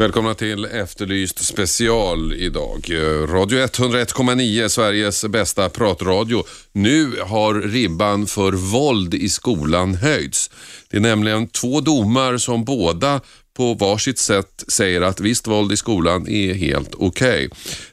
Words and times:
Välkomna 0.00 0.34
till 0.34 0.64
Efterlyst 0.64 1.44
special 1.44 2.32
idag. 2.32 2.84
Radio 3.28 3.58
101,9, 3.58 4.68
Sveriges 4.68 5.24
bästa 5.24 5.68
pratradio. 5.68 6.44
Nu 6.72 7.12
har 7.20 7.54
ribban 7.54 8.26
för 8.26 8.52
våld 8.52 9.14
i 9.14 9.28
skolan 9.28 9.94
höjts. 9.94 10.50
Det 10.90 10.96
är 10.96 11.00
nämligen 11.00 11.48
två 11.48 11.80
domar 11.80 12.38
som 12.38 12.64
båda 12.64 13.20
på 13.56 13.74
varsitt 13.74 14.18
sätt 14.18 14.64
säger 14.68 15.00
att 15.00 15.20
visst 15.20 15.46
våld 15.46 15.72
i 15.72 15.76
skolan 15.76 16.28
är 16.28 16.54
helt 16.54 16.94
okej. 16.94 17.46
Okay. 17.46 17.48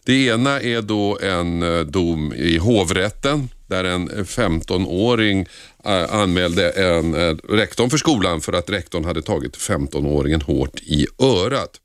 Det 0.06 0.26
ena 0.26 0.62
är 0.62 0.82
då 0.82 1.20
en 1.20 1.64
eh, 1.64 1.80
dom 1.80 2.34
i 2.34 2.58
hovrätten 2.58 3.50
där 3.68 3.84
en 3.84 4.10
15-åring 4.10 5.46
eh, 5.86 6.14
anmälde 6.14 6.70
en 6.70 7.14
eh, 7.14 7.36
rektorn 7.50 7.90
för 7.90 7.98
skolan 7.98 8.42
för 8.42 8.54
att 8.54 8.70
rektorn 8.70 9.06
hade 9.06 9.22
tagit 9.22 9.58
15-åringen 9.58 10.44
hårt 10.44 10.80
i 10.80 11.08
örat. 11.20 11.80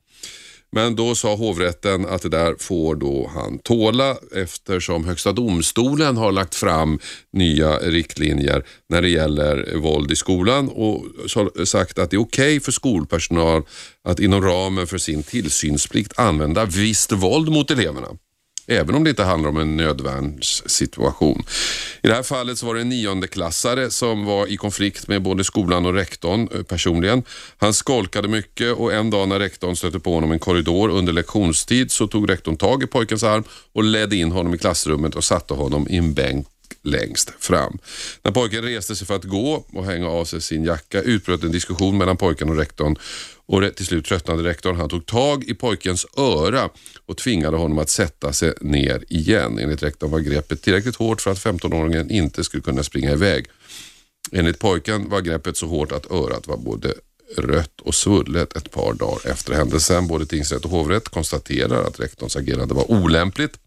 Men 0.75 0.97
då 0.97 1.15
sa 1.15 1.35
hovrätten 1.35 2.07
att 2.07 2.23
det 2.23 2.29
där 2.29 2.55
får 2.59 2.95
då 2.95 3.31
han 3.35 3.59
tåla 3.59 4.17
eftersom 4.35 5.05
Högsta 5.05 5.33
domstolen 5.33 6.17
har 6.17 6.33
lagt 6.33 6.55
fram 6.55 6.99
nya 7.33 7.77
riktlinjer 7.79 8.65
när 8.89 9.03
det 9.03 9.09
gäller 9.09 9.77
våld 9.77 10.13
i 10.13 10.17
skolan 10.17 10.69
och 10.69 11.05
sagt 11.65 11.99
att 11.99 12.11
det 12.11 12.17
är 12.17 12.21
okej 12.21 12.57
okay 12.57 12.61
för 12.61 12.73
skolpersonal 12.73 13.63
att 14.05 14.21
inom 14.21 14.43
ramen 14.43 14.87
för 14.87 14.99
sin 14.99 15.23
tillsynsplikt 15.23 16.19
använda 16.19 16.65
visst 16.65 17.13
våld 17.13 17.49
mot 17.49 17.71
eleverna. 17.71 18.09
Även 18.67 18.95
om 18.95 19.05
det 19.05 19.11
inte 19.11 19.25
handlar 19.25 19.51
om 19.51 19.57
en 19.57 19.77
nödvärnssituation. 19.77 21.43
I 22.03 22.09
det 22.09 22.15
här 22.15 22.23
fallet 22.23 22.59
så 22.59 22.67
var 22.67 22.75
det 22.75 22.81
en 22.81 22.89
niondeklassare 22.89 23.91
som 23.91 24.25
var 24.25 24.47
i 24.47 24.57
konflikt 24.57 25.09
med 25.09 25.23
både 25.23 25.45
skolan 25.45 25.87
och 25.87 25.95
rektorn 25.95 26.49
eh, 26.55 26.63
personligen. 26.63 27.23
Han 27.59 27.75
skolkade 27.75 28.29
mycket 28.29 28.77
och 28.77 28.93
en 28.93 29.11
dag 29.11 29.29
när 29.29 29.39
rektorn 29.39 29.77
stötte 29.77 30.01
på 30.01 30.15
honom 30.15 30.31
i 30.31 30.33
en 30.33 30.39
korridor 30.39 30.89
under 30.89 31.13
lektionstid 31.13 31.91
så 31.91 32.07
tog 32.07 32.31
rektorn 32.31 32.57
tag 32.57 32.83
i 32.83 32.87
pojkens 32.87 33.23
arm 33.23 33.45
och 33.73 33.85
ledde 33.85 34.17
in 34.17 34.33
honom 34.33 34.55
i 34.55 34.59
klassrummet 34.59 35.15
och 35.15 35.25
satte 35.25 35.55
honom 35.55 35.87
i 35.91 35.97
en 35.97 36.15
bänk 36.15 36.47
längst 36.83 37.33
fram. 37.39 37.79
När 38.23 38.33
pojken 38.33 38.63
reste 38.63 38.97
sig 38.97 39.07
för 39.07 39.17
att 39.17 39.25
gå 39.25 39.65
och 39.73 39.85
hänga 39.85 40.09
av 40.09 40.25
sig 40.25 40.41
sin 40.41 40.65
jacka 40.65 41.03
utbröt 41.03 41.45
en 41.45 41.53
diskussion 41.53 41.99
mellan 41.99 42.17
pojken 42.17 42.49
och 42.49 42.57
rektorn 42.57 42.97
och 43.47 43.75
till 43.77 43.87
slut 43.87 44.05
tröttnade 44.05 44.43
rektorn. 44.43 44.77
Han 44.77 44.89
tog 44.89 45.07
tag 45.07 45.45
i 45.45 45.55
pojkens 45.55 46.07
öra 46.17 46.71
och 47.07 47.17
tvingade 47.17 47.57
honom 47.57 47.79
att 47.79 47.91
sätta 47.91 48.33
sig 48.33 48.55
ner 48.61 49.05
igen. 49.09 49.59
Enligt 49.59 49.83
rektorn 49.83 50.11
var 50.11 50.21
greppet 50.21 50.63
tillräckligt 50.63 50.97
hårt 50.97 51.21
för 51.21 51.31
att 51.31 51.39
15-åringen 51.39 52.11
inte 52.11 52.45
skulle 52.45 52.63
kunna 52.63 52.83
springa 52.83 53.13
iväg. 53.13 53.47
Enligt 54.33 54.59
pojken 54.59 55.09
var 55.09 55.21
greppet 55.21 55.57
så 55.57 55.67
hårt 55.67 55.93
att 55.93 56.11
örat 56.11 56.47
var 56.47 56.57
både 56.57 56.95
rött 57.37 57.81
och 57.81 57.95
svullet 57.95 58.57
ett 58.57 58.71
par 58.71 58.95
dagar 58.95 59.31
efter 59.31 59.55
händelsen. 59.55 60.07
Både 60.07 60.27
tingsrätt 60.27 60.65
och 60.65 60.71
hovrätt 60.71 61.09
konstaterar 61.09 61.85
att 61.85 62.01
rektorns 62.01 62.37
agerande 62.37 62.75
var 62.75 62.91
olämpligt 62.91 63.59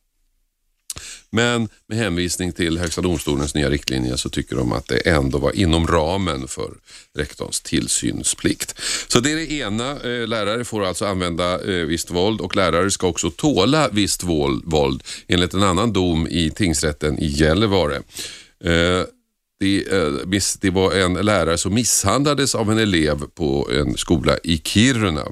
men 1.36 1.69
med 1.88 1.97
hänvisning 1.97 2.52
till 2.52 2.78
Högsta 2.78 3.02
domstolens 3.02 3.55
nya 3.55 3.69
riktlinjer 3.69 4.16
så 4.16 4.30
tycker 4.30 4.55
de 4.55 4.72
att 4.72 4.88
det 4.88 4.97
ändå 4.97 5.38
var 5.38 5.52
inom 5.52 5.88
ramen 5.88 6.47
för 6.47 6.73
rektorns 7.17 7.61
tillsynsplikt. 7.61 8.81
Så 9.08 9.19
det 9.19 9.31
är 9.31 9.36
det 9.36 9.52
ena. 9.52 9.91
Eh, 9.91 10.28
lärare 10.28 10.66
får 10.66 10.86
alltså 10.86 11.06
använda 11.06 11.53
eh, 11.53 11.86
visst 11.86 12.11
våld 12.11 12.41
och 12.41 12.56
lärare 12.56 12.91
ska 12.91 13.07
också 13.07 13.31
tåla 13.31 13.90
visst 13.91 14.24
våld 14.24 15.03
enligt 15.28 15.53
en 15.53 15.63
annan 15.63 15.94
dom 15.94 16.28
i 16.28 16.50
tingsrätten 16.50 17.19
i 17.19 17.28
Gällivare. 17.28 17.95
Eh, 18.63 19.03
det, 20.59 20.69
var 20.69 20.94
en 20.94 21.13
lärare 21.13 21.57
som 21.57 21.74
misshandlades 21.74 22.56
av 22.56 22.72
en 22.72 22.78
elev 22.78 23.22
på 23.35 23.69
en 23.72 23.97
skola 23.97 24.38
i 24.44 24.57
Kiruna 24.57 25.25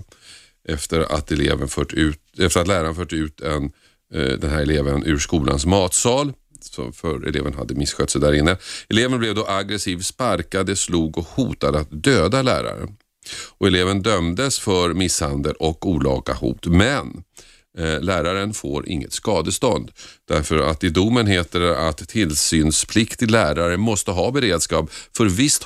efter 0.68 1.00
att, 1.00 1.32
eleven 1.32 1.68
fört 1.68 1.94
ut, 1.94 2.20
efter 2.40 2.62
att 2.62 2.68
läraren 2.68 2.96
fört 2.96 3.14
ut 3.14 3.42
en 3.42 3.64
Eh, 3.64 3.70
Eh, 4.14 4.38
den 4.38 4.50
här 4.50 4.62
eleven 4.62 5.06
ur 5.06 5.18
skolans 5.18 5.66
matsal 5.66 6.34
för 6.94 7.28
eleven 7.28 7.54
hade 7.54 7.76
misskött 7.76 8.10
sig 8.10 8.22
där 8.22 8.34
inne. 8.34 8.58
Eleven 8.90 9.20
blev 9.20 9.36
då 9.36 9.46
aggressiv, 9.48 10.00
sparkade, 10.00 10.76
slog 10.76 11.18
och 11.18 11.26
hotade 11.26 11.80
att 11.80 12.04
döda 12.04 12.42
läraren. 12.42 12.98
Och 13.58 13.68
eleven 13.68 14.02
dömdes 14.02 14.60
för 14.60 14.94
misshandel 14.94 15.54
och 15.54 15.88
olaga 15.88 16.34
hot, 16.34 16.66
men 16.66 17.24
eh, 17.78 18.02
läraren 18.02 18.54
får 18.54 18.90
inget 18.90 19.14
skadestånd. 19.14 19.92
Därför 20.28 20.58
att 20.58 20.84
i 20.84 20.90
domen 20.90 21.28
heter 21.28 21.60
det 21.60 21.88
att 21.88 22.08
tillsynspliktig 22.10 23.32
lärare 23.32 23.78
måste 23.78 24.12
ha 24.12 24.32
beredskap 24.32 24.90
för 25.18 25.26
visst 25.26 25.64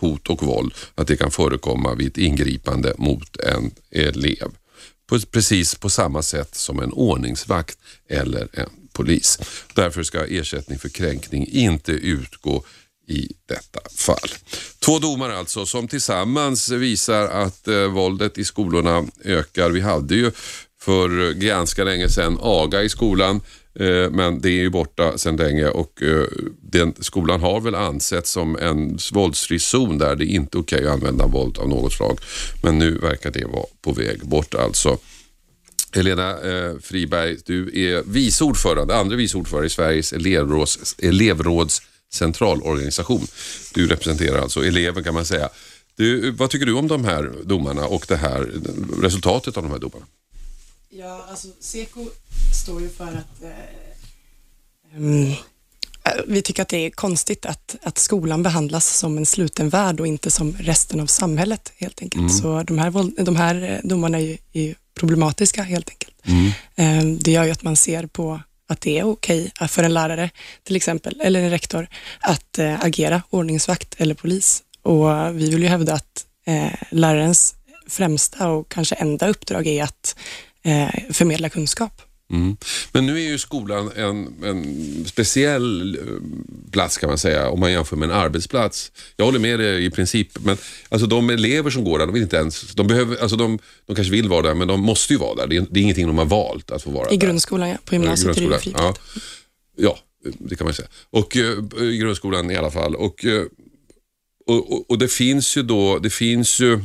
hot 0.00 0.28
och 0.28 0.42
våld, 0.42 0.74
att 0.94 1.06
det 1.06 1.16
kan 1.16 1.30
förekomma 1.30 1.94
vid 1.94 2.06
ett 2.06 2.18
ingripande 2.18 2.94
mot 2.98 3.36
en 3.36 3.70
elev 3.90 4.48
på, 5.10 5.20
precis 5.20 5.74
på 5.74 5.90
samma 5.90 6.22
sätt 6.22 6.54
som 6.54 6.80
en 6.80 6.92
ordningsvakt 6.92 7.78
eller 8.08 8.48
en 8.52 8.70
polis. 8.92 9.38
Därför 9.74 10.02
ska 10.02 10.26
ersättning 10.26 10.78
för 10.78 10.88
kränkning 10.88 11.46
inte 11.46 11.92
utgå 11.92 12.64
i 13.08 13.28
detta 13.48 13.80
fall. 13.96 14.30
Två 14.78 14.98
domar 14.98 15.30
alltså 15.30 15.66
som 15.66 15.88
tillsammans 15.88 16.70
visar 16.70 17.28
att 17.28 17.68
eh, 17.68 17.86
våldet 17.86 18.38
i 18.38 18.44
skolorna 18.44 19.04
ökar. 19.24 19.70
Vi 19.70 19.80
hade 19.80 20.14
ju 20.14 20.32
för 20.80 21.32
ganska 21.32 21.84
länge 21.84 22.08
sedan 22.08 22.38
aga 22.40 22.82
i 22.82 22.88
skolan 22.88 23.40
Eh, 23.74 24.10
men 24.10 24.40
det 24.40 24.48
är 24.48 24.60
ju 24.60 24.70
borta 24.70 25.18
sedan 25.18 25.36
länge 25.36 25.68
och 25.68 26.02
eh, 26.02 26.24
den, 26.62 26.94
skolan 26.98 27.40
har 27.40 27.60
väl 27.60 27.74
ansetts 27.74 28.30
som 28.30 28.56
en 28.56 28.98
våldsfri 29.12 29.58
zon 29.58 29.98
där 29.98 30.16
det 30.16 30.24
inte 30.24 30.58
är 30.58 30.60
okej 30.60 30.78
okay 30.78 30.88
att 30.88 30.94
använda 30.94 31.26
våld 31.26 31.58
av 31.58 31.68
något 31.68 31.92
slag. 31.92 32.18
Men 32.62 32.78
nu 32.78 32.98
verkar 32.98 33.30
det 33.30 33.44
vara 33.44 33.66
på 33.82 33.92
väg 33.92 34.28
bort 34.28 34.54
alltså. 34.54 34.98
Helena 35.92 36.30
eh, 36.30 36.74
Friberg, 36.82 37.36
du 37.44 37.88
är 37.88 38.02
vice 38.06 38.44
ordförande, 38.44 38.96
andra 38.96 39.16
vice 39.16 39.38
ordförande 39.38 39.66
i 39.66 39.70
Sveriges 39.70 40.12
elevråds, 40.12 40.96
elevråds 40.98 41.82
centralorganisation. 42.12 43.26
Du 43.74 43.86
representerar 43.86 44.38
alltså 44.38 44.64
eleven 44.64 45.04
kan 45.04 45.14
man 45.14 45.24
säga. 45.24 45.48
Du, 45.96 46.30
vad 46.30 46.50
tycker 46.50 46.66
du 46.66 46.72
om 46.72 46.88
de 46.88 47.04
här 47.04 47.32
domarna 47.44 47.86
och 47.86 48.04
det 48.08 48.16
här 48.16 48.50
resultatet 49.02 49.56
av 49.56 49.62
de 49.62 49.72
här 49.72 49.78
domarna? 49.78 50.06
Ja, 50.92 51.26
alltså 51.30 51.48
Seko 51.60 52.06
står 52.64 52.82
ju 52.82 52.88
för 52.88 53.04
att 53.04 53.42
um, 54.96 55.34
vi 56.26 56.42
tycker 56.42 56.62
att 56.62 56.68
det 56.68 56.86
är 56.86 56.90
konstigt 56.90 57.46
att, 57.46 57.76
att 57.82 57.98
skolan 57.98 58.42
behandlas 58.42 58.98
som 58.98 59.18
en 59.18 59.26
sluten 59.26 59.68
värld 59.68 60.00
och 60.00 60.06
inte 60.06 60.30
som 60.30 60.52
resten 60.52 61.00
av 61.00 61.06
samhället 61.06 61.72
helt 61.76 62.02
enkelt. 62.02 62.20
Mm. 62.20 62.28
Så 62.28 62.62
de 62.62 62.78
här, 62.78 63.22
de 63.24 63.36
här 63.36 63.80
domarna 63.84 64.20
är, 64.20 64.38
är 64.52 64.74
problematiska 64.94 65.62
helt 65.62 65.90
enkelt. 65.90 66.14
Mm. 66.24 67.00
Um, 67.00 67.18
det 67.18 67.30
gör 67.30 67.44
ju 67.44 67.50
att 67.50 67.62
man 67.62 67.76
ser 67.76 68.06
på 68.06 68.40
att 68.68 68.80
det 68.80 68.98
är 68.98 69.04
okej 69.04 69.52
för 69.68 69.82
en 69.82 69.94
lärare 69.94 70.30
till 70.62 70.76
exempel, 70.76 71.20
eller 71.20 71.42
en 71.42 71.50
rektor, 71.50 71.88
att 72.20 72.58
äh, 72.58 72.84
agera 72.84 73.22
ordningsvakt 73.30 73.94
eller 74.00 74.14
polis. 74.14 74.62
Och 74.82 75.40
vi 75.40 75.50
vill 75.50 75.62
ju 75.62 75.68
hävda 75.68 75.94
att 75.94 76.26
lärarens 76.90 77.54
främsta 77.88 78.48
och 78.48 78.68
kanske 78.68 78.94
enda 78.94 79.28
uppdrag 79.28 79.66
är 79.66 79.84
att 79.84 80.16
eh, 80.62 81.12
förmedla 81.12 81.48
kunskap. 81.48 82.02
Mm. 82.32 82.56
Men 82.92 83.06
nu 83.06 83.16
är 83.16 83.30
ju 83.30 83.38
skolan 83.38 83.90
en, 83.96 84.44
en, 84.44 85.04
speciell 85.04 85.96
eh, 85.96 86.02
plats 86.70 86.98
kan 86.98 87.08
man 87.08 87.18
säga 87.18 87.48
om 87.48 87.60
man 87.60 87.72
jämför 87.72 87.96
med 87.96 88.10
en 88.10 88.16
arbetsplats. 88.16 88.92
Jag 89.16 89.24
håller 89.24 89.38
med 89.38 89.58
dig 89.58 89.84
i 89.84 89.90
princip, 89.90 90.28
men 90.44 90.56
alltså 90.88 91.06
de 91.06 91.30
elever 91.30 91.70
som 91.70 91.84
går 91.84 91.98
där, 91.98 92.06
de 92.06 92.12
vill 92.12 92.22
inte 92.22 92.36
ens, 92.36 92.74
de, 92.74 92.86
behöver, 92.86 93.16
alltså 93.16 93.36
de, 93.36 93.58
de 93.86 93.96
kanske 93.96 94.12
vill 94.12 94.28
vara 94.28 94.42
där, 94.42 94.54
men 94.54 94.68
de 94.68 94.80
måste 94.80 95.12
ju 95.12 95.18
vara 95.18 95.34
där. 95.34 95.46
Det 95.46 95.56
är, 95.56 95.66
det 95.70 95.80
är 95.80 95.82
ingenting 95.82 96.06
de 96.06 96.18
har 96.18 96.24
valt 96.24 96.70
att 96.70 96.82
få 96.82 96.90
vara 96.90 97.10
I 97.10 97.16
där. 97.16 97.26
grundskolan, 97.26 97.68
ja. 97.68 97.76
På 97.84 97.94
gymnasiet 97.94 98.24
är 98.24 98.28
det 98.28 98.34
frivilligt. 98.34 98.78
Ja. 98.78 98.94
ja, 99.76 99.98
det 100.38 100.56
kan 100.56 100.64
man 100.64 100.74
säga. 100.74 100.88
Och 101.10 101.36
i 101.80 101.98
grundskolan 101.98 102.50
i 102.50 102.56
alla 102.56 102.70
fall. 102.70 102.94
Och, 102.94 103.24
uh, 103.24 103.44
och, 104.46 104.72
och, 104.72 104.90
och, 104.90 104.98
det 104.98 105.08
finns 105.08 105.56
ju 105.56 105.62
då, 105.62 105.98
det 105.98 106.10
finns 106.10 106.60
ju 106.60 106.80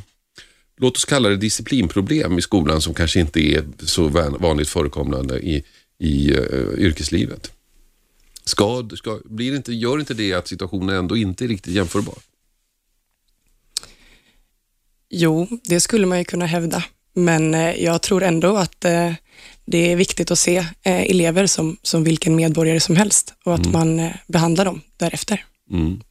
låt 0.77 0.98
oss 0.98 1.06
kalla 1.06 1.30
det 1.30 1.38
disciplinproblem 1.38 2.38
i 2.38 2.42
skolan 2.42 2.81
som 2.81 2.94
kanske 2.94 3.19
inte 3.19 3.39
är 3.39 3.66
så 3.80 4.07
vanligt 4.39 4.69
förekommande 4.69 5.39
i, 5.39 5.63
i 6.00 6.31
uh, 6.31 6.80
yrkeslivet. 6.80 7.51
Ska, 8.44 8.89
ska, 8.95 9.19
blir 9.25 9.56
inte, 9.56 9.74
gör 9.74 10.00
inte 10.00 10.13
det 10.13 10.33
att 10.33 10.48
situationen 10.48 10.95
ändå 10.95 11.18
inte 11.18 11.45
är 11.45 11.48
riktigt 11.48 11.74
jämförbar? 11.74 12.16
Jo, 15.10 15.48
det 15.63 15.80
skulle 15.80 16.06
man 16.06 16.18
ju 16.18 16.24
kunna 16.24 16.45
hävda, 16.45 16.83
men 17.13 17.54
eh, 17.54 17.83
jag 17.83 18.01
tror 18.01 18.24
ändå 18.24 18.57
att 18.57 18.86
eh, 18.86 19.13
det 19.66 19.92
är 19.92 19.95
viktigt 19.95 20.31
att 20.31 20.39
se 20.39 20.66
elever 20.83 21.48
som, 21.48 21.77
som 21.81 22.04
vilken 22.04 22.36
medborgare 22.36 22.80
som 22.80 22.95
helst 22.95 23.33
och 23.45 23.54
att 23.54 23.66
mm. 23.66 23.72
man 23.72 24.12
behandlar 24.27 24.66
dem 24.66 24.81
därefter. 24.98 25.45
Mm. 25.72 26.01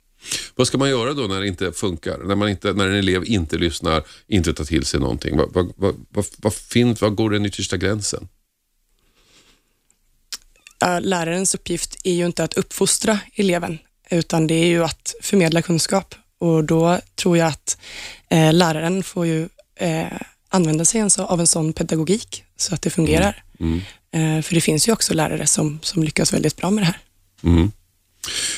Vad 0.54 0.66
ska 0.66 0.78
man 0.78 0.90
göra 0.90 1.14
då 1.14 1.22
när 1.22 1.40
det 1.40 1.48
inte 1.48 1.72
funkar? 1.72 2.18
När, 2.18 2.34
man 2.34 2.48
inte, 2.48 2.72
när 2.72 2.88
en 2.88 2.94
elev 2.94 3.24
inte 3.24 3.56
lyssnar, 3.56 4.02
inte 4.26 4.54
tar 4.54 4.64
till 4.64 4.84
sig 4.84 5.00
någonting. 5.00 5.36
Vad, 5.36 5.52
vad, 5.52 5.72
vad, 5.76 5.94
vad, 6.08 6.26
vad, 6.36 6.54
finns, 6.54 7.00
vad 7.00 7.14
går 7.14 7.30
den 7.30 7.46
yttersta 7.46 7.76
gränsen? 7.76 8.28
lärarens 11.00 11.54
uppgift 11.54 11.96
är 12.04 12.12
ju 12.12 12.26
inte 12.26 12.44
att 12.44 12.54
uppfostra 12.54 13.18
eleven, 13.34 13.78
utan 14.10 14.46
det 14.46 14.54
är 14.54 14.66
ju 14.66 14.84
att 14.84 15.14
förmedla 15.22 15.62
kunskap. 15.62 16.14
Och 16.38 16.64
då 16.64 16.98
tror 17.14 17.38
jag 17.38 17.48
att 17.48 17.78
eh, 18.30 18.52
läraren 18.52 19.02
får 19.02 19.26
ju 19.26 19.48
eh, 19.76 20.06
använda 20.48 20.84
sig 20.84 21.08
av 21.18 21.40
en 21.40 21.46
sån 21.46 21.72
pedagogik 21.72 22.44
så 22.56 22.74
att 22.74 22.82
det 22.82 22.90
fungerar. 22.90 23.44
Mm. 23.60 23.80
Mm. 24.12 24.36
Eh, 24.36 24.42
för 24.42 24.54
det 24.54 24.60
finns 24.60 24.88
ju 24.88 24.92
också 24.92 25.14
lärare 25.14 25.46
som, 25.46 25.78
som 25.82 26.02
lyckas 26.02 26.32
väldigt 26.32 26.56
bra 26.56 26.70
med 26.70 26.82
det 26.82 26.86
här. 26.86 26.98
Mm. 27.42 27.72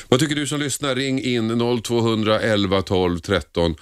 Vad 0.09 0.21
tycker 0.21 0.35
du 0.35 0.47
som 0.47 0.61
lyssnar? 0.61 0.95
Ring 0.95 1.23
in 1.23 1.81
0211 1.83 2.83
12 2.83 3.19
13 3.19 3.75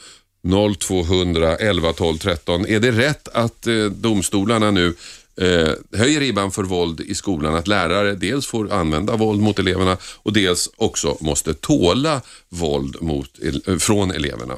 0211 0.78 1.92
12 1.92 2.18
13. 2.18 2.66
Är 2.66 2.80
det 2.80 2.90
rätt 2.90 3.28
att 3.28 3.66
eh, 3.66 3.84
domstolarna 3.84 4.70
nu 4.70 4.94
eh, 5.40 5.98
höjer 5.98 6.20
ribban 6.20 6.50
för 6.50 6.62
våld 6.62 7.00
i 7.00 7.14
skolan? 7.14 7.54
Att 7.54 7.68
lärare 7.68 8.14
dels 8.14 8.46
får 8.46 8.72
använda 8.72 9.16
våld 9.16 9.40
mot 9.40 9.58
eleverna 9.58 9.96
och 10.02 10.32
dels 10.32 10.70
också 10.76 11.16
måste 11.20 11.54
tåla 11.54 12.20
våld 12.48 12.96
mot, 13.00 13.30
eh, 13.66 13.76
från 13.76 14.10
eleverna. 14.10 14.54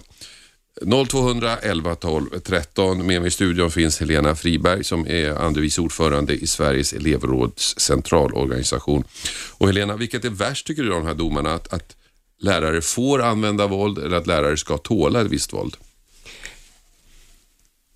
0200 0.84 1.58
11 1.58 1.94
12 1.94 2.40
13. 2.44 3.06
Med 3.06 3.20
mig 3.20 3.28
i 3.28 3.30
studion 3.30 3.70
finns 3.70 4.00
Helena 4.00 4.36
Friberg 4.36 4.84
som 4.84 5.06
är 5.06 5.30
andre 5.30 5.60
vice 5.60 5.80
ordförande 5.80 6.34
i 6.34 6.46
Sveriges 6.46 6.92
elevråds 6.92 7.78
centralorganisation. 7.78 9.04
Och 9.50 9.66
Helena, 9.66 9.96
vilket 9.96 10.24
är 10.24 10.30
värst 10.30 10.66
tycker 10.66 10.82
du 10.82 10.94
av 10.94 11.00
de 11.00 11.06
här 11.06 11.14
domarna? 11.14 11.54
Att, 11.54 11.72
att 11.72 11.96
lärare 12.40 12.80
får 12.80 13.22
använda 13.22 13.66
våld 13.66 13.98
eller 13.98 14.16
att 14.16 14.26
lärare 14.26 14.56
ska 14.56 14.78
tåla 14.78 15.20
ett 15.20 15.26
visst 15.26 15.52
våld? 15.52 15.76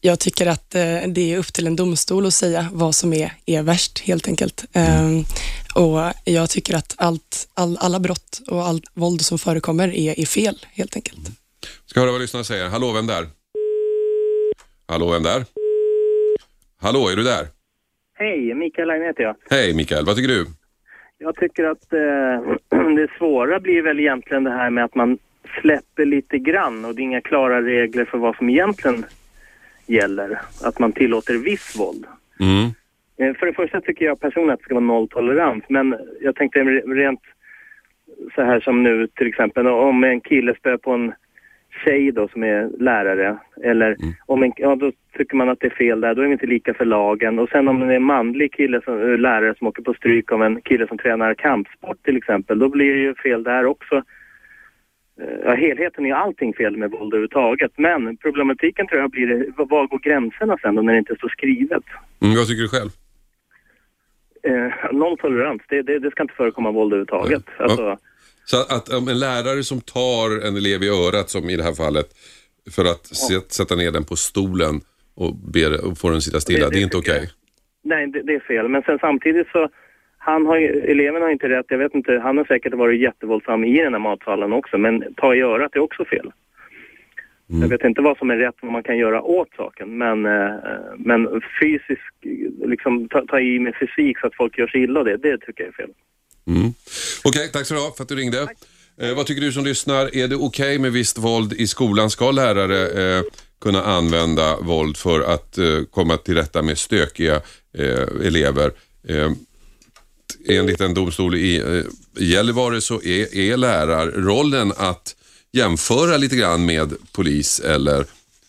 Jag 0.01 0.19
tycker 0.19 0.47
att 0.47 0.75
eh, 0.75 1.01
det 1.09 1.33
är 1.33 1.39
upp 1.39 1.53
till 1.53 1.67
en 1.67 1.77
domstol 1.77 2.27
att 2.27 2.35
säga 2.35 2.69
vad 2.73 2.95
som 2.95 3.13
är, 3.13 3.35
är 3.47 3.63
värst 3.63 3.99
helt 3.99 4.29
enkelt. 4.29 4.65
Mm. 4.73 5.05
Um, 5.05 5.25
och 5.75 6.13
Jag 6.25 6.51
tycker 6.51 6.75
att 6.75 6.95
allt, 6.97 7.49
all, 7.55 7.77
alla 7.81 8.01
brott 8.01 8.41
och 8.49 8.67
allt 8.67 8.85
våld 8.95 9.21
som 9.21 9.39
förekommer 9.39 9.89
är, 9.89 10.21
är 10.21 10.27
fel 10.27 10.67
helt 10.73 10.97
enkelt. 10.97 11.19
Mm. 11.19 11.33
Ska 11.91 12.01
höra 12.01 12.11
vad 12.11 12.21
lyssnarna 12.21 12.45
säger. 12.45 12.69
Hallå, 12.69 12.93
vem 12.93 13.07
där? 13.07 13.25
Hallå, 14.89 15.11
vem 15.13 15.23
där? 15.23 15.45
Hallå, 16.81 17.09
är 17.09 17.17
du 17.17 17.23
där? 17.23 17.47
Hej, 18.15 18.55
Mikael 18.55 18.89
Line 18.89 19.03
heter 19.03 19.23
jag. 19.23 19.37
Hej 19.51 19.75
Mikael, 19.75 20.05
vad 20.07 20.17
tycker 20.17 20.29
du? 20.29 20.47
Jag 21.19 21.37
tycker 21.37 21.65
att 21.65 21.93
eh, 21.93 22.79
det 22.97 23.09
svåra 23.19 23.61
blir 23.61 23.83
väl 23.83 24.01
egentligen 24.01 24.45
det 24.45 24.51
här 24.51 24.71
med 24.71 24.85
att 24.85 24.95
man 24.95 25.19
släpper 25.61 26.05
lite 26.05 26.39
grann 26.39 26.85
och 26.85 26.95
det 26.95 27.03
är 27.03 27.05
inga 27.05 27.21
klara 27.21 27.63
regler 27.63 28.05
för 28.05 28.19
vad 28.19 28.37
som 28.37 28.49
egentligen 28.49 29.05
gäller. 29.87 30.41
Att 30.63 30.79
man 30.79 30.93
tillåter 30.93 31.35
viss 31.35 31.77
våld. 31.79 32.07
Mm. 32.41 32.65
Eh, 33.17 33.39
för 33.39 33.47
det 33.47 33.53
första 33.53 33.81
tycker 33.81 34.05
jag 34.05 34.21
personligen 34.21 34.55
att 34.55 34.61
det 34.61 34.65
ska 34.65 34.75
vara 34.75 34.85
nolltolerans 34.85 35.65
men 35.69 35.97
jag 36.21 36.37
tänkte 36.37 36.61
rent 36.61 37.21
så 38.35 38.43
här 38.43 38.61
som 38.61 38.83
nu 38.83 39.07
till 39.07 39.27
exempel 39.27 39.67
om 39.67 40.05
en 40.05 40.21
kille 40.21 40.55
spöar 40.55 40.77
på 40.77 40.91
en 40.91 41.13
tjej 41.85 42.13
då 42.13 42.29
som 42.29 42.43
är 42.43 42.71
lärare 42.79 43.39
eller 43.63 43.87
mm. 43.87 44.15
om 44.27 44.43
en, 44.43 44.53
ja 44.57 44.77
då 44.77 44.93
tycker 45.17 45.37
man 45.37 45.49
att 45.49 45.61
det 45.61 45.67
är 45.67 45.71
fel 45.71 46.01
där, 46.01 46.15
då 46.15 46.23
är 46.23 46.27
det 46.27 46.33
inte 46.33 46.47
lika 46.47 46.75
för 46.75 46.85
lagen 46.85 47.39
och 47.39 47.49
sen 47.49 47.69
om 47.69 47.81
det 47.81 47.87
är 47.87 47.97
en 47.97 48.03
manlig 48.03 48.53
kille 48.53 48.81
som, 48.85 49.01
eh, 49.01 49.19
lärare 49.19 49.55
som 49.59 49.67
åker 49.67 49.83
på 49.83 49.95
stryk 49.95 50.33
av 50.33 50.43
en 50.43 50.61
kille 50.61 50.87
som 50.89 50.99
tränar 50.99 51.35
kampsport 51.35 52.03
till 52.03 52.17
exempel, 52.17 52.59
då 52.59 52.69
blir 52.69 52.95
det 52.95 53.01
ju 53.01 53.15
fel 53.15 53.43
där 53.43 53.65
också. 53.67 54.03
Eh, 55.21 55.39
ja, 55.45 55.55
helheten 55.55 56.07
är 56.07 56.15
allting 56.15 56.55
fel 56.55 56.77
med 56.77 56.91
våld 56.91 57.15
överhuvudtaget, 57.15 57.73
men 57.77 58.17
problematiken 58.17 58.87
tror 58.87 59.01
jag 59.01 59.11
blir, 59.11 59.53
var 59.57 59.87
går 59.87 59.99
gränserna 59.99 60.57
sen 60.63 60.75
då 60.75 60.83
när 60.83 60.93
det 60.93 60.99
inte 60.99 61.17
står 61.17 61.29
skrivet? 61.29 61.85
Mm, 62.23 62.37
vad 62.37 62.47
tycker 62.47 62.63
du 62.63 62.69
själv? 62.69 62.91
Eh, 64.43 64.93
nolltolerans, 64.93 65.63
det, 65.69 65.83
det, 65.83 65.99
det, 65.99 66.11
ska 66.11 66.23
inte 66.23 66.35
förekomma 66.35 66.71
våld 66.71 66.93
överhuvudtaget. 66.93 67.45
Ja. 67.59 67.99
Så 68.51 68.57
att 68.77 68.89
om 68.99 69.09
en 69.09 69.19
lärare 69.19 69.63
som 69.63 69.81
tar 69.81 70.29
en 70.47 70.57
elev 70.57 70.83
i 70.83 70.89
örat, 70.89 71.31
som 71.31 71.51
i 71.51 71.57
det 71.57 71.63
här 71.63 71.77
fallet, 71.85 72.09
för 72.77 72.85
att 72.85 73.07
sätta 73.59 73.75
ner 73.77 73.91
den 73.91 74.05
på 74.05 74.17
stolen 74.17 74.75
och, 75.15 75.33
ber, 75.55 75.71
och 75.87 75.99
få 75.99 76.11
den 76.11 76.21
sitta 76.21 76.41
stilla, 76.41 76.59
det, 76.59 76.71
det, 76.71 76.77
det 76.77 76.81
är 76.81 76.83
inte 76.83 76.97
okej? 76.97 77.17
Okay. 77.17 77.29
Nej, 77.83 78.07
det, 78.07 78.23
det, 78.23 78.35
är 78.35 78.41
fel. 78.41 78.69
Men 78.69 78.83
sen 78.83 78.99
samtidigt 79.01 79.49
så, 79.49 79.69
han 80.19 80.47
har 80.47 80.57
ju, 80.57 80.67
eleven 80.67 81.23
har 81.23 81.31
inte 81.31 81.49
rätt, 81.49 81.67
jag 81.69 81.79
vet 81.79 81.95
inte, 81.95 82.19
han 82.23 82.37
har 82.39 82.45
säkert 82.45 82.75
varit 82.75 83.01
jättevåldsam 83.01 83.65
i 83.65 83.79
den 83.83 83.93
här 83.93 84.01
matsalen 84.01 84.53
också, 84.53 84.79
men 84.79 85.15
ta 85.17 85.35
i 85.35 85.41
örat 85.41 85.77
är 85.77 85.81
också 85.81 86.05
fel. 86.05 86.33
Mm. 87.51 87.63
Jag 87.63 87.69
vet 87.69 87.85
inte 87.85 88.03
vad 88.03 88.19
som 88.19 88.31
är 88.31 88.37
rätt, 88.37 88.55
vad 88.63 88.73
man 88.73 88.83
kan 88.83 88.99
göra 88.99 89.23
åt 89.23 89.49
saken, 89.57 89.99
men, 89.99 90.27
eh, 90.27 90.55
men 90.97 91.41
fysisk, 91.61 92.13
liksom 92.65 93.09
ta, 93.09 93.27
ta, 93.27 93.41
i 93.41 93.59
med 93.59 93.75
fysik 93.81 94.19
så 94.19 94.27
att 94.27 94.37
folk 94.37 94.59
gör 94.59 94.67
sig 94.67 94.83
illa, 94.83 95.03
det, 95.03 95.17
det 95.17 95.39
tycker 95.39 95.65
jag 95.65 95.69
är 95.69 95.73
fel. 95.73 95.91
Mm. 96.57 96.75
Okej, 97.23 97.41
okay, 97.41 97.49
tack 97.49 97.67
så 97.67 97.75
du 97.75 97.81
ha 97.81 97.93
för 97.93 98.03
att 98.03 98.09
du 98.09 98.17
ringde. 98.17 98.49
Eh, 99.01 99.15
vad 99.15 99.27
tycker 99.27 99.41
du 99.41 99.53
som 99.53 99.65
lyssnar? 99.65 100.17
Är 100.17 100.29
det 100.29 100.37
okej 100.37 100.45
okay 100.45 100.79
med 100.79 100.93
visst 100.93 101.19
våld 101.19 101.53
i 101.53 101.67
skolan? 101.67 102.11
Ska 102.11 102.31
lärare 102.31 103.19
eh, 103.19 103.23
kunna 103.61 103.85
använda 103.85 104.57
våld 104.61 104.97
för 104.97 105.21
att 105.21 105.59
eh, 105.59 105.83
komma 105.91 106.17
till 106.17 106.35
rätta 106.35 106.63
med 106.63 106.79
stökiga 106.79 107.35
eh, 107.79 108.27
elever? 108.27 108.73
Eh, 109.09 109.31
enligt 110.49 110.81
en 110.81 110.95
domstol 110.95 111.35
i 111.35 111.57
eh, 111.57 111.85
Gällivare 112.25 112.81
så 112.81 113.03
är, 113.03 113.35
är 113.37 113.57
lärarrollen 113.57 114.73
att 114.77 115.17
jämföra 115.53 116.17
lite 116.17 116.37
grann 116.37 116.67
med 116.67 116.95
polis 117.13 117.61
eller 117.61 118.07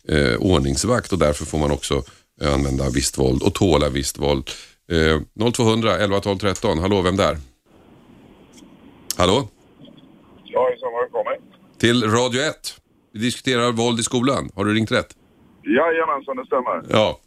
eh, 0.07 0.36
ordningsvakt 0.36 1.13
och 1.13 1.19
därför 1.19 1.45
får 1.45 1.57
man 1.57 1.71
också 1.71 2.03
använda 2.42 2.89
visst 2.89 3.18
våld 3.18 3.44
och 3.44 3.53
tåla 3.53 3.89
visst 3.89 4.19
våld. 4.19 4.50
Eh, 4.92 5.51
0200 5.51 5.98
11 5.98 6.19
12 6.19 6.38
13, 6.38 6.80
hallå 6.80 7.01
vem 7.01 7.18
där? 7.18 7.38
Hallå? 9.18 9.48
Ja, 10.44 10.68
hejsan, 10.69 10.90
har 10.94 11.04
du 11.06 11.10
kommit? 11.10 11.42
Till 11.78 12.04
Radio 12.04 12.42
1. 12.42 12.56
Vi 13.13 13.19
diskuterar 13.19 13.72
våld 13.72 14.00
i 14.00 14.04
skolan. 14.04 14.50
Har 14.56 14.66
du 14.66 14.74
ringt 14.74 14.92
rätt? 14.92 15.16
Jajamensan, 15.63 16.36
det 16.38 16.46
stämmer. 16.46 16.84
Ja. 16.90 17.19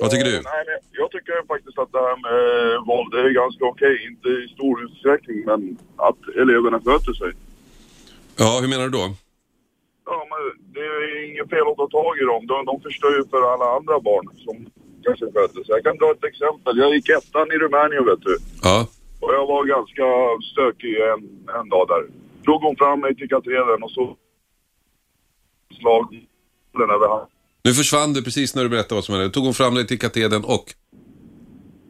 Vad 0.00 0.10
tycker 0.10 0.24
du? 0.24 0.36
Uh, 0.36 0.42
nej, 0.54 0.62
men 0.68 0.78
jag 1.00 1.10
tycker 1.10 1.46
faktiskt 1.52 1.78
att 1.78 1.92
det 1.92 2.02
här 2.08 2.16
med 2.26 2.40
våld 2.86 3.14
är 3.14 3.30
ganska 3.42 3.64
okej. 3.64 3.94
Inte 4.08 4.28
i 4.28 4.48
stor 4.54 4.84
utsträckning, 4.84 5.38
men 5.50 5.78
att 5.96 6.20
eleverna 6.42 6.78
sköter 6.84 7.12
sig. 7.12 7.32
Ja, 8.42 8.58
hur 8.60 8.68
menar 8.68 8.84
du 8.88 8.90
då? 9.00 9.06
Ja, 10.10 10.18
men 10.30 10.42
det 10.74 10.80
är 10.80 11.30
inget 11.30 11.48
fel 11.50 11.66
att 11.70 11.76
ta 11.76 11.88
tag 11.98 12.12
i 12.22 12.24
dem. 12.32 12.46
De, 12.46 12.64
de 12.70 12.80
förstör 12.80 13.12
ju 13.18 13.22
för 13.32 13.52
alla 13.52 13.68
andra 13.76 14.00
barn 14.00 14.26
som 14.44 14.56
kanske 15.04 15.24
sköter 15.34 15.60
sig. 15.64 15.72
Jag 15.78 15.84
kan 15.84 15.96
dra 15.96 16.10
ett 16.10 16.24
exempel. 16.24 16.78
Jag 16.78 16.94
gick 16.94 17.08
ettan 17.08 17.52
i 17.54 17.56
Rumänien, 17.62 18.04
vet 18.10 18.22
du. 18.28 18.34
Ja. 18.62 18.86
Och 19.26 19.32
jag 19.34 19.46
var 19.46 19.64
ganska 19.64 20.06
stökig 20.52 20.94
en, 21.12 21.22
en 21.60 21.68
dag 21.68 21.88
där. 21.88 22.02
Drog 22.44 22.62
hon 22.62 22.76
fram 22.76 23.00
mig 23.00 23.16
till 23.16 23.28
katedern 23.28 23.82
och 23.82 23.90
så 23.90 24.16
slag 25.80 26.04
över 26.74 27.08
hand. 27.08 27.28
Nu 27.64 27.72
försvann 27.72 28.12
du 28.12 28.22
precis 28.22 28.54
när 28.54 28.62
du 28.62 28.68
berättade 28.68 28.94
vad 28.94 29.04
som 29.04 29.14
hände. 29.14 29.30
Tog 29.30 29.44
hon 29.44 29.54
fram 29.54 29.74
dig 29.74 29.86
till 29.86 29.98
katedern 29.98 30.44
och? 30.44 30.64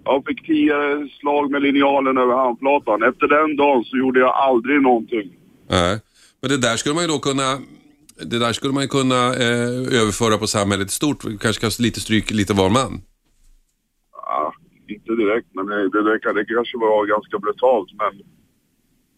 Jag 0.05 0.25
fick 0.27 0.47
tio 0.47 0.75
slag 1.21 1.51
med 1.51 1.63
linjalen 1.63 2.19
över 2.19 2.35
handflatan. 2.35 3.03
Efter 3.03 3.27
den 3.29 3.57
dagen 3.57 3.85
så 3.85 3.97
gjorde 3.97 4.21
jag 4.21 4.35
aldrig 4.35 4.83
någonting. 4.83 5.29
Nej, 5.71 6.01
men 6.41 6.51
det 6.51 6.57
där 6.59 6.77
skulle 6.77 6.95
man 6.95 7.05
ju 7.05 7.09
då 7.09 7.19
kunna 7.19 7.59
det 8.17 8.39
där 8.39 8.53
skulle 8.53 8.73
man 8.73 8.83
ju 8.83 8.89
kunna 8.89 9.35
eh, 9.35 10.01
överföra 10.01 10.39
på 10.39 10.47
samhället 10.47 10.91
stort. 10.91 11.23
Kanske 11.41 11.61
kanske 11.61 11.83
lite 11.83 12.01
stryk 12.01 12.31
lite 12.31 12.55
var 12.55 12.71
man. 12.71 13.03
Ja, 14.13 14.53
inte 14.95 15.13
direkt, 15.23 15.49
men 15.57 15.67
det, 15.67 15.89
det, 15.95 16.03
det, 16.03 16.33
det 16.39 16.45
kanske 16.55 16.77
var 16.79 17.07
ganska 17.07 17.39
brutalt. 17.39 17.91
Men 18.01 18.13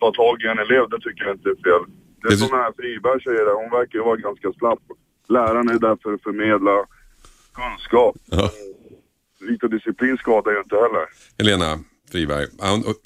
ta 0.01 0.09
tag 0.13 0.43
i 0.43 0.47
en 0.47 0.59
elev, 0.59 0.85
det 0.93 1.01
tycker 1.01 1.25
jag 1.25 1.35
inte 1.37 1.49
är 1.55 1.61
fel. 1.69 1.85
Det 2.23 2.29
är 2.33 2.37
som 2.37 2.49
den 2.49 2.65
här 2.67 2.73
Friberg 2.79 3.23
säger, 3.23 3.55
hon 3.63 3.71
verkar 3.79 3.99
ju 3.99 4.05
vara 4.05 4.17
ganska 4.17 4.53
slapp. 4.53 4.85
Läraren 5.29 5.69
är 5.69 5.79
där 5.79 5.97
för 6.03 6.15
att 6.15 6.23
förmedla 6.23 6.77
kunskap. 7.61 8.17
Ja. 8.31 8.51
Lite 9.41 9.69
disciplin 9.69 10.17
skadar 10.17 10.53
ju 10.53 10.59
inte 10.59 10.77
heller. 10.77 11.05
Helena 11.39 11.79
Friberg. 12.13 12.47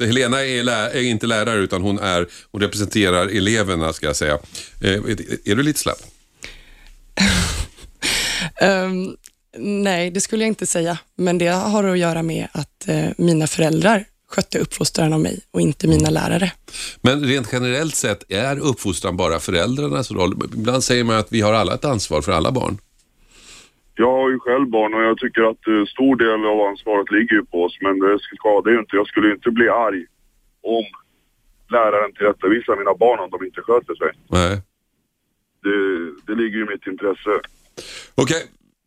Helena 0.00 0.44
är, 0.44 0.62
lä 0.62 0.90
är, 0.90 1.02
inte 1.02 1.26
lärare 1.26 1.58
utan 1.58 1.82
hon, 1.82 1.98
är, 1.98 2.26
hon 2.50 2.60
representerar 2.60 3.26
eleverna 3.26 3.92
ska 3.92 4.06
jag 4.06 4.16
säga. 4.16 4.38
Eh, 4.82 4.92
är, 4.92 5.50
är, 5.50 5.54
du 5.54 5.62
lite 5.62 5.78
slapp? 5.78 5.98
um, 8.62 9.16
Nej, 9.58 10.10
det 10.10 10.20
skulle 10.20 10.42
jag 10.44 10.48
inte 10.48 10.66
säga, 10.66 10.98
men 11.16 11.38
det 11.38 11.48
har 11.48 11.84
att 11.84 11.98
göra 11.98 12.22
med 12.22 12.48
att 12.52 12.88
eh, 12.88 13.10
mina 13.18 13.46
föräldrar 13.46 14.04
skötte 14.28 14.58
uppfostran 14.58 15.12
av 15.12 15.20
mig 15.20 15.40
och 15.50 15.60
inte 15.60 15.88
mina 15.88 16.08
mm. 16.08 16.14
lärare. 16.14 16.52
Men 17.00 17.24
rent 17.24 17.48
generellt 17.52 17.94
sett, 17.94 18.32
är 18.32 18.58
uppfostran 18.58 19.16
bara 19.16 19.38
föräldrarnas 19.38 20.10
roll? 20.10 20.32
Ibland 20.54 20.84
säger 20.84 21.04
man 21.04 21.16
att 21.16 21.32
vi 21.32 21.40
har 21.40 21.52
alla 21.52 21.74
ett 21.74 21.84
ansvar 21.84 22.22
för 22.22 22.32
alla 22.32 22.52
barn. 22.52 22.78
Jag 23.94 24.12
har 24.12 24.30
ju 24.30 24.38
själv 24.38 24.66
barn 24.68 24.94
och 24.94 25.02
jag 25.02 25.18
tycker 25.18 25.42
att 25.50 25.68
uh, 25.68 25.84
stor 25.86 26.16
del 26.16 26.46
av 26.52 26.60
ansvaret 26.70 27.10
ligger 27.10 27.34
ju 27.34 27.44
på 27.44 27.64
oss, 27.64 27.78
men 27.80 27.98
det 27.98 28.18
skadar 28.36 28.70
ju 28.72 28.78
inte. 28.78 28.96
Jag 28.96 29.06
skulle 29.06 29.32
inte 29.32 29.50
bli 29.50 29.68
arg 29.68 30.06
om 30.62 30.84
läraren 31.68 32.12
tillrättavisar 32.12 32.76
mina 32.76 32.94
barn 32.94 33.20
om 33.20 33.30
de 33.30 33.44
inte 33.44 33.60
sköter 33.60 33.94
sig. 33.94 34.10
Nej. 34.28 34.62
Det, 35.62 35.76
det 36.26 36.34
ligger 36.42 36.56
ju 36.58 36.64
i 36.64 36.72
mitt 36.74 36.86
intresse. 36.86 37.30
Okej, 38.14 38.42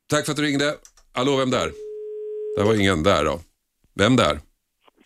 tack 0.09 0.25
för 0.25 0.31
att 0.31 0.37
du 0.37 0.43
ringde. 0.43 0.73
Hallå, 1.13 1.37
vem 1.37 1.49
där? 1.49 1.71
Det 2.57 2.63
var 2.63 2.75
ingen 2.79 3.03
där 3.03 3.25
då. 3.25 3.39
Vem 3.95 4.15
där? 4.15 4.39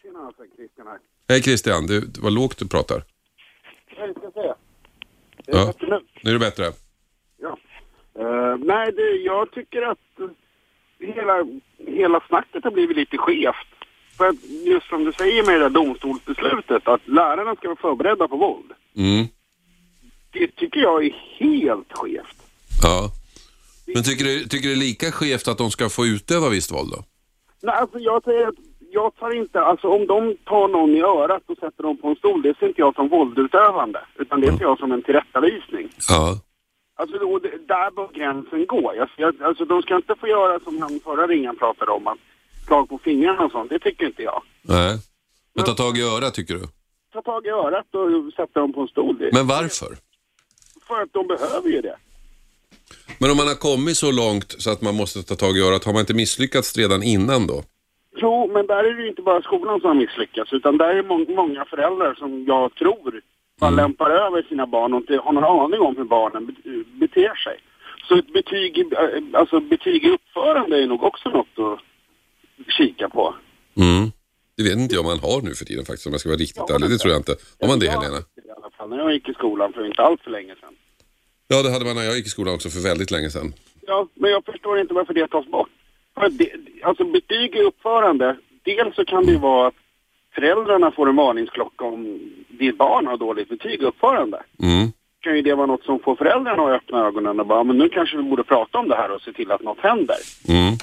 Tjena, 0.01 0.19
alltså, 0.19 0.43
Christian 0.55 0.87
här. 0.87 0.97
Hej 1.29 1.41
Christian, 1.41 1.87
du, 1.87 2.11
var 2.21 2.29
lågt 2.31 2.57
du 2.57 2.67
pratar. 2.67 3.03
Jag 3.97 4.17
ska 4.17 4.31
säga. 4.31 4.55
Det 5.45 5.51
Ja. 5.51 5.61
är 5.61 5.65
bättre 5.67 5.87
nu. 5.87 5.99
Nu 6.23 6.29
är 6.29 6.33
det 6.33 6.39
bättre. 6.39 6.71
Ja. 7.41 7.57
Eh, 8.19 8.57
nej, 8.57 8.91
det, 8.91 9.11
jag 9.11 9.51
tycker 9.51 9.81
att 9.81 9.97
hela, 10.99 11.45
hela 11.77 12.21
snacket 12.27 12.63
har 12.63 12.71
blivit 12.71 12.97
lite 12.97 13.17
skevt. 13.17 13.55
För 14.17 14.27
att 14.27 14.35
just 14.65 14.87
som 14.89 15.03
du 15.05 15.13
säger 15.13 15.43
med 15.45 15.55
det 15.55 15.59
där 15.59 15.69
domstolsbeslutet, 15.69 16.87
att 16.87 17.07
lärarna 17.07 17.55
ska 17.55 17.67
vara 17.67 17.77
förberedda 17.81 18.27
på 18.27 18.37
våld. 18.37 18.71
Mm. 18.95 19.25
Det 20.31 20.47
tycker 20.55 20.79
jag 20.79 21.05
är 21.05 21.11
helt 21.39 21.87
skevt. 21.91 22.37
Ja. 22.83 23.11
Men 23.93 24.03
tycker 24.03 24.25
du, 24.25 24.43
tycker 24.47 24.67
du 24.69 24.75
det 24.75 24.79
är 24.81 24.85
lika 24.89 25.11
skevt 25.11 25.47
att 25.47 25.57
de 25.57 25.71
ska 25.71 25.89
få 25.89 26.05
utöva 26.05 26.49
visst 26.49 26.71
våld 26.71 26.91
då? 26.91 27.03
Nej, 27.61 27.75
alltså 27.75 27.99
jag 27.99 28.23
säger 28.23 28.47
att 28.47 28.55
jag 28.91 29.15
tar 29.15 29.31
inte, 29.35 29.61
alltså 29.61 29.87
om 29.87 30.07
de 30.07 30.37
tar 30.45 30.67
någon 30.67 30.89
i 30.89 31.01
örat 31.01 31.43
och 31.47 31.57
sätter 31.57 31.83
dem 31.83 31.97
på 31.97 32.07
en 32.07 32.15
stol, 32.15 32.41
det 32.41 32.57
ser 32.59 32.67
inte 32.67 32.81
jag 32.81 32.95
som 32.95 33.09
våldutövande. 33.09 33.99
Utan 34.19 34.41
det 34.41 34.57
ser 34.57 34.61
jag 34.61 34.79
som 34.79 34.91
en 34.91 35.03
tillrättavisning. 35.03 35.89
Ja. 36.09 36.39
Alltså 36.95 37.39
det- 37.39 37.67
där 37.67 37.91
bör 37.91 38.09
gränsen 38.13 38.65
gå. 38.67 38.93
Jag, 38.95 39.09
jag, 39.17 39.43
alltså 39.43 39.65
de 39.65 39.81
ska 39.81 39.95
inte 39.95 40.15
få 40.19 40.27
göra 40.27 40.59
som 40.59 40.81
han 40.81 40.99
förra 41.03 41.27
ringen 41.27 41.55
pratade 41.55 41.91
om, 41.91 42.07
att 42.07 42.17
slag 42.67 42.89
på 42.89 42.97
fingrarna 43.03 43.45
och 43.45 43.51
sånt. 43.51 43.69
Det 43.69 43.79
tycker 43.79 44.05
inte 44.05 44.23
jag. 44.23 44.43
Nej. 44.61 44.97
Men 45.55 45.65
ta 45.65 45.73
tag 45.73 45.97
i 45.97 46.01
örat 46.01 46.33
tycker 46.33 46.53
du? 46.53 46.61
Ta 47.13 47.21
tag 47.21 47.45
i 47.45 47.49
örat 47.49 47.95
och 47.95 48.33
sätta 48.33 48.59
dem 48.59 48.73
på 48.73 48.81
en 48.81 48.87
stol. 48.87 49.17
Det, 49.17 49.29
Men 49.33 49.47
varför? 49.47 49.97
För 50.87 51.01
att 51.01 51.13
de 51.13 51.27
behöver 51.27 51.69
ju 51.69 51.81
det. 51.81 51.95
Men 53.19 53.31
om 53.31 53.37
man 53.37 53.47
har 53.47 53.55
kommit 53.55 53.97
så 53.97 54.11
långt 54.11 54.55
så 54.61 54.69
att 54.71 54.81
man 54.81 54.95
måste 54.95 55.23
ta 55.23 55.35
tag 55.35 55.57
i 55.57 55.61
örat, 55.61 55.83
har 55.85 55.93
man 55.93 55.99
inte 55.99 56.13
misslyckats 56.13 56.77
redan 56.77 57.03
innan 57.03 57.47
då? 57.47 57.63
Jo, 58.21 58.51
men 58.53 58.67
där 58.67 58.83
är 58.83 58.93
det 58.95 59.01
ju 59.01 59.09
inte 59.09 59.21
bara 59.21 59.41
skolan 59.41 59.79
som 59.79 59.87
har 59.87 59.95
misslyckats, 59.95 60.53
utan 60.53 60.77
där 60.77 60.95
är 60.95 61.03
må- 61.03 61.35
många 61.41 61.65
föräldrar 61.65 62.13
som 62.15 62.45
jag 62.47 62.75
tror 62.75 63.21
bara 63.59 63.69
lämpar 63.69 64.09
över 64.09 64.41
sina 64.49 64.67
barn 64.67 64.93
och 64.93 64.99
inte 64.99 65.17
har 65.17 65.33
någon 65.33 65.43
aning 65.63 65.79
om 65.79 65.97
hur 65.97 66.03
barnen 66.03 66.45
be- 66.45 66.53
beter 66.99 67.35
sig. 67.35 67.57
Så 68.07 68.15
ett 68.17 68.33
betyg, 68.33 68.83
alltså 69.33 69.59
betyg 69.59 70.05
i 70.05 70.09
uppförande 70.09 70.83
är 70.83 70.87
nog 70.87 71.03
också 71.03 71.29
något 71.29 71.47
att 71.59 71.79
kika 72.77 73.09
på. 73.09 73.35
Mm. 73.77 74.11
Det 74.57 74.63
vet 74.63 74.77
inte 74.77 74.95
jag 74.95 75.05
om 75.05 75.11
man 75.11 75.19
har 75.19 75.41
nu 75.41 75.53
för 75.55 75.65
tiden 75.65 75.85
faktiskt 75.85 76.07
om 76.07 76.13
jag 76.13 76.19
ska 76.19 76.29
vara 76.29 76.37
riktigt 76.37 76.69
ärlig. 76.69 76.89
Det 76.89 76.97
tror 76.97 77.11
jag 77.13 77.19
inte. 77.19 77.35
Har 77.61 77.67
man 77.67 77.79
det 77.79 77.87
Helena? 77.89 78.17
I 78.17 78.49
alla 78.57 78.71
fall 78.77 78.89
när 78.89 78.97
jag 78.97 79.13
gick 79.13 79.29
i 79.29 79.33
skolan 79.33 79.73
för 79.73 79.85
inte 79.85 80.01
allt 80.01 80.21
för 80.21 80.31
länge 80.31 80.55
sedan. 80.61 80.73
Ja, 81.51 81.63
det 81.63 81.71
hade 81.71 81.85
man 81.85 81.95
när 81.95 82.03
jag 82.03 82.15
gick 82.15 82.25
i 82.25 82.29
skolan 82.29 82.53
också 82.53 82.69
för 82.69 82.79
väldigt 82.79 83.11
länge 83.11 83.29
sedan. 83.29 83.53
Ja, 83.81 84.07
men 84.13 84.31
jag 84.31 84.45
förstår 84.45 84.79
inte 84.79 84.93
varför 84.93 85.13
det 85.13 85.27
tas 85.27 85.47
bort. 85.47 85.69
För 86.13 86.29
det, 86.29 86.51
alltså 86.83 87.03
betyg 87.03 87.55
i 87.55 87.61
uppförande, 87.61 88.37
dels 88.63 88.95
så 88.95 89.05
kan 89.05 89.25
det 89.25 89.31
ju 89.31 89.37
vara 89.37 89.67
att 89.67 89.73
föräldrarna 90.35 90.91
får 90.91 91.09
en 91.09 91.15
varningsklocka 91.15 91.85
om 91.85 92.19
ditt 92.47 92.77
barn 92.77 93.07
har 93.07 93.17
dåligt 93.17 93.49
betyg 93.49 93.81
i 93.81 93.85
uppförande. 93.85 94.43
Mm. 94.63 94.91
Kan 95.19 95.35
ju 95.35 95.41
det 95.41 95.55
vara 95.55 95.65
något 95.65 95.83
som 95.83 95.99
får 95.99 96.15
föräldrarna 96.15 96.63
att 96.63 96.81
öppna 96.81 97.05
ögonen 97.07 97.39
och 97.39 97.45
bara, 97.45 97.63
men 97.63 97.77
nu 97.77 97.89
kanske 97.89 98.17
vi 98.17 98.23
borde 98.23 98.43
prata 98.43 98.77
om 98.77 98.87
det 98.87 98.95
här 98.95 99.11
och 99.11 99.21
se 99.21 99.33
till 99.33 99.51
att 99.51 99.61
något 99.61 99.79
händer. 99.79 100.17
Mm. 100.47 100.73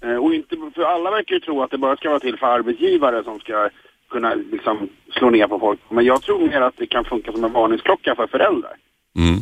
Eh, 0.00 0.24
och 0.24 0.34
inte, 0.34 0.56
för 0.74 0.82
alla 0.82 1.10
verkar 1.10 1.34
ju 1.34 1.40
tro 1.40 1.62
att 1.62 1.70
det 1.70 1.78
bara 1.78 1.96
ska 1.96 2.08
vara 2.08 2.20
till 2.20 2.38
för 2.38 2.46
arbetsgivare 2.46 3.24
som 3.24 3.40
ska 3.40 3.68
kunna 4.10 4.34
liksom 4.34 4.88
slå 5.12 5.30
ner 5.30 5.46
på 5.46 5.58
folk. 5.58 5.80
Men 5.88 6.04
jag 6.04 6.22
tror 6.22 6.48
mer 6.48 6.60
att 6.60 6.76
det 6.76 6.86
kan 6.86 7.04
funka 7.04 7.32
som 7.32 7.44
en 7.44 7.52
varningsklocka 7.52 8.14
för 8.14 8.26
föräldrar. 8.26 8.76
Mm. 9.16 9.40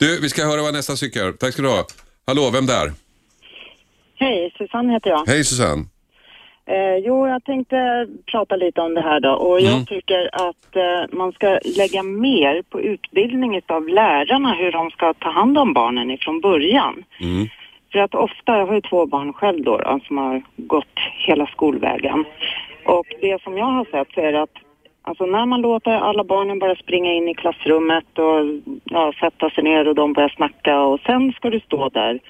Du, 0.00 0.20
vi 0.20 0.28
ska 0.28 0.44
höra 0.44 0.62
vad 0.62 0.72
nästa 0.74 0.94
tycker. 0.94 1.32
Tack 1.32 1.52
ska 1.52 1.62
du 1.62 1.68
ha. 1.68 1.84
Hallå, 2.26 2.50
vem 2.52 2.66
där? 2.66 2.86
Hej, 4.16 4.54
Susanne 4.58 4.92
heter 4.92 5.10
jag. 5.10 5.24
Hej 5.26 5.44
Susanne. 5.44 5.84
Eh, 6.66 6.96
jo, 7.06 7.26
jag 7.28 7.44
tänkte 7.44 8.06
prata 8.32 8.56
lite 8.56 8.80
om 8.80 8.94
det 8.94 9.00
här 9.00 9.20
då. 9.20 9.30
Och 9.32 9.60
Mm. 9.60 9.72
jag 9.72 9.86
tycker 9.86 10.30
att 10.32 10.76
eh, 10.76 11.16
man 11.18 11.32
ska 11.32 11.58
lägga 11.76 12.02
mer 12.02 12.62
på 12.62 12.80
utbildning 12.80 13.60
av 13.66 13.88
lärarna 13.88 14.54
hur 14.54 14.72
de 14.72 14.90
ska 14.90 15.14
ta 15.14 15.30
hand 15.30 15.58
om 15.58 15.72
barnen 15.72 16.10
ifrån 16.10 16.40
början. 16.40 17.04
Mm. 17.20 17.48
För 17.92 17.98
att 17.98 18.14
ofta, 18.14 18.58
jag 18.58 18.66
har 18.66 18.74
ju 18.74 18.80
två 18.80 19.06
barn 19.06 19.32
själv 19.32 19.64
då, 19.64 19.78
då 19.78 20.00
som 20.06 20.18
har 20.18 20.42
gått 20.56 20.96
hela 21.26 21.46
skolvägen. 21.46 22.24
Och 22.86 23.06
det 23.20 23.42
som 23.42 23.58
jag 23.58 23.64
har 23.66 23.84
sett 23.84 24.08
så 24.14 24.20
är 24.20 24.32
att 24.32 24.54
Alltså 25.10 25.26
när 25.26 25.46
man 25.46 25.60
låter 25.60 25.90
alla 25.90 26.24
barnen 26.24 26.58
bara 26.58 26.74
springa 26.76 27.12
in 27.12 27.28
i 27.28 27.34
klassrummet 27.34 28.18
och 28.18 28.38
ja, 28.84 29.12
sätta 29.20 29.50
sig 29.50 29.64
ner 29.64 29.88
och 29.88 29.94
de 29.94 30.12
börjar 30.12 30.28
snacka 30.28 30.80
och 30.80 31.00
sen 31.06 31.32
ska 31.32 31.50
du 31.50 31.60
stå 31.60 31.88
där 31.88 32.20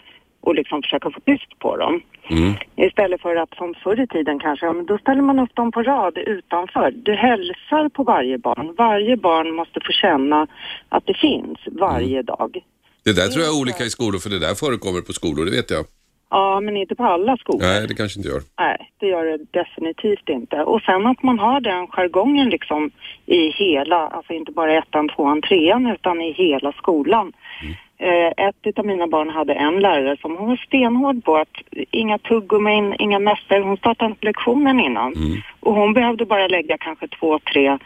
och 0.40 0.54
liksom 0.54 0.82
försöka 0.82 1.10
få 1.10 1.20
tyst 1.20 1.58
på 1.58 1.76
dem. 1.76 2.02
Mm. 2.30 2.54
Istället 2.76 3.20
för 3.22 3.36
att 3.36 3.54
som 3.56 3.74
förr 3.82 4.00
i 4.00 4.06
tiden 4.06 4.38
kanske, 4.38 4.66
ja, 4.66 4.72
men 4.72 4.86
då 4.86 4.98
ställer 4.98 5.22
man 5.22 5.38
upp 5.38 5.54
dem 5.54 5.72
på 5.72 5.82
rad 5.82 6.18
utanför. 6.18 6.90
Du 6.90 7.14
hälsar 7.14 7.88
på 7.88 8.02
varje 8.02 8.38
barn. 8.38 8.74
Varje 8.78 9.16
barn 9.16 9.54
måste 9.54 9.80
få 9.86 9.92
känna 9.92 10.46
att 10.88 11.06
det 11.06 11.14
finns 11.14 11.58
varje 11.66 12.22
dag. 12.22 12.64
Det 13.04 13.12
där 13.12 13.28
tror 13.28 13.44
jag 13.44 13.54
är 13.54 13.60
olika 13.60 13.84
i 13.84 13.90
skolor 13.90 14.18
för 14.18 14.30
det 14.30 14.38
där 14.38 14.54
förekommer 14.54 15.00
på 15.00 15.12
skolor, 15.12 15.44
det 15.44 15.50
vet 15.50 15.70
jag. 15.70 15.84
Ja, 16.30 16.60
men 16.60 16.76
inte 16.76 16.94
på 16.94 17.04
alla 17.04 17.36
skolor. 17.36 17.60
Nej, 17.62 17.86
det 17.88 17.94
kanske 17.94 18.18
inte 18.18 18.28
gör. 18.28 18.40
Nej, 18.58 18.90
det 18.98 19.06
gör 19.06 19.24
det 19.24 19.38
definitivt 19.50 20.28
inte. 20.28 20.56
Och 20.62 20.82
sen 20.82 21.06
att 21.06 21.22
man 21.22 21.38
har 21.38 21.60
den 21.60 21.86
jargongen 21.86 22.48
liksom 22.48 22.90
i 23.26 23.50
hela, 23.50 23.96
alltså 23.96 24.32
inte 24.32 24.52
bara 24.52 24.78
ettan, 24.78 25.08
tvåan, 25.08 25.42
trean 25.42 25.86
utan 25.86 26.20
i 26.20 26.32
hela 26.32 26.72
skolan. 26.72 27.32
Eh, 27.98 28.46
ett 28.46 28.78
av 28.78 28.86
mina 28.86 29.06
barn 29.06 29.30
hade 29.30 29.54
en 29.54 29.80
lärare 29.80 30.16
som 30.20 30.36
hon 30.36 30.48
var 30.48 30.56
stenhård 30.56 31.24
på 31.24 31.36
att 31.36 31.56
inga 31.90 32.18
tuggummin, 32.18 32.94
inga 32.98 33.18
mässor. 33.18 33.60
Hon 33.60 33.76
startade 33.76 34.10
inte 34.10 34.26
lektionen 34.26 34.80
innan. 34.80 35.14
Och 35.60 35.74
hon 35.74 35.92
behövde 35.92 36.24
bara 36.24 36.48
lägga 36.48 36.78
kanske 36.78 37.08
två, 37.08 37.38
tre, 37.38 37.78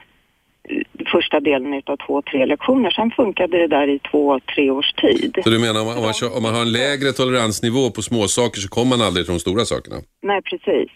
första 1.13 1.41
delen 1.41 1.75
utav 1.75 1.97
två, 1.97 2.23
tre 2.23 2.47
lektioner. 2.47 2.91
Sen 2.91 3.11
funkade 3.11 3.59
det 3.59 3.67
där 3.67 3.89
i 3.89 3.99
två, 3.99 4.41
tre 4.55 4.71
års 4.71 4.93
tid. 4.93 5.39
Så 5.45 5.51
du 5.51 5.59
menar 5.59 5.81
om 5.81 5.87
man, 5.87 5.97
om 5.97 6.03
man, 6.03 6.13
kör- 6.13 6.37
om 6.37 6.43
man 6.43 6.55
har 6.55 6.63
en 6.63 6.73
lägre 6.73 7.13
toleransnivå 7.13 7.91
på 7.91 8.03
små 8.03 8.29
saker 8.29 8.61
så 8.61 8.69
kommer 8.69 8.97
man 8.97 9.07
aldrig 9.07 9.27
till 9.27 9.35
de 9.35 9.41
stora 9.41 9.65
sakerna? 9.65 9.97
Nej, 10.23 10.43
precis. 10.43 10.91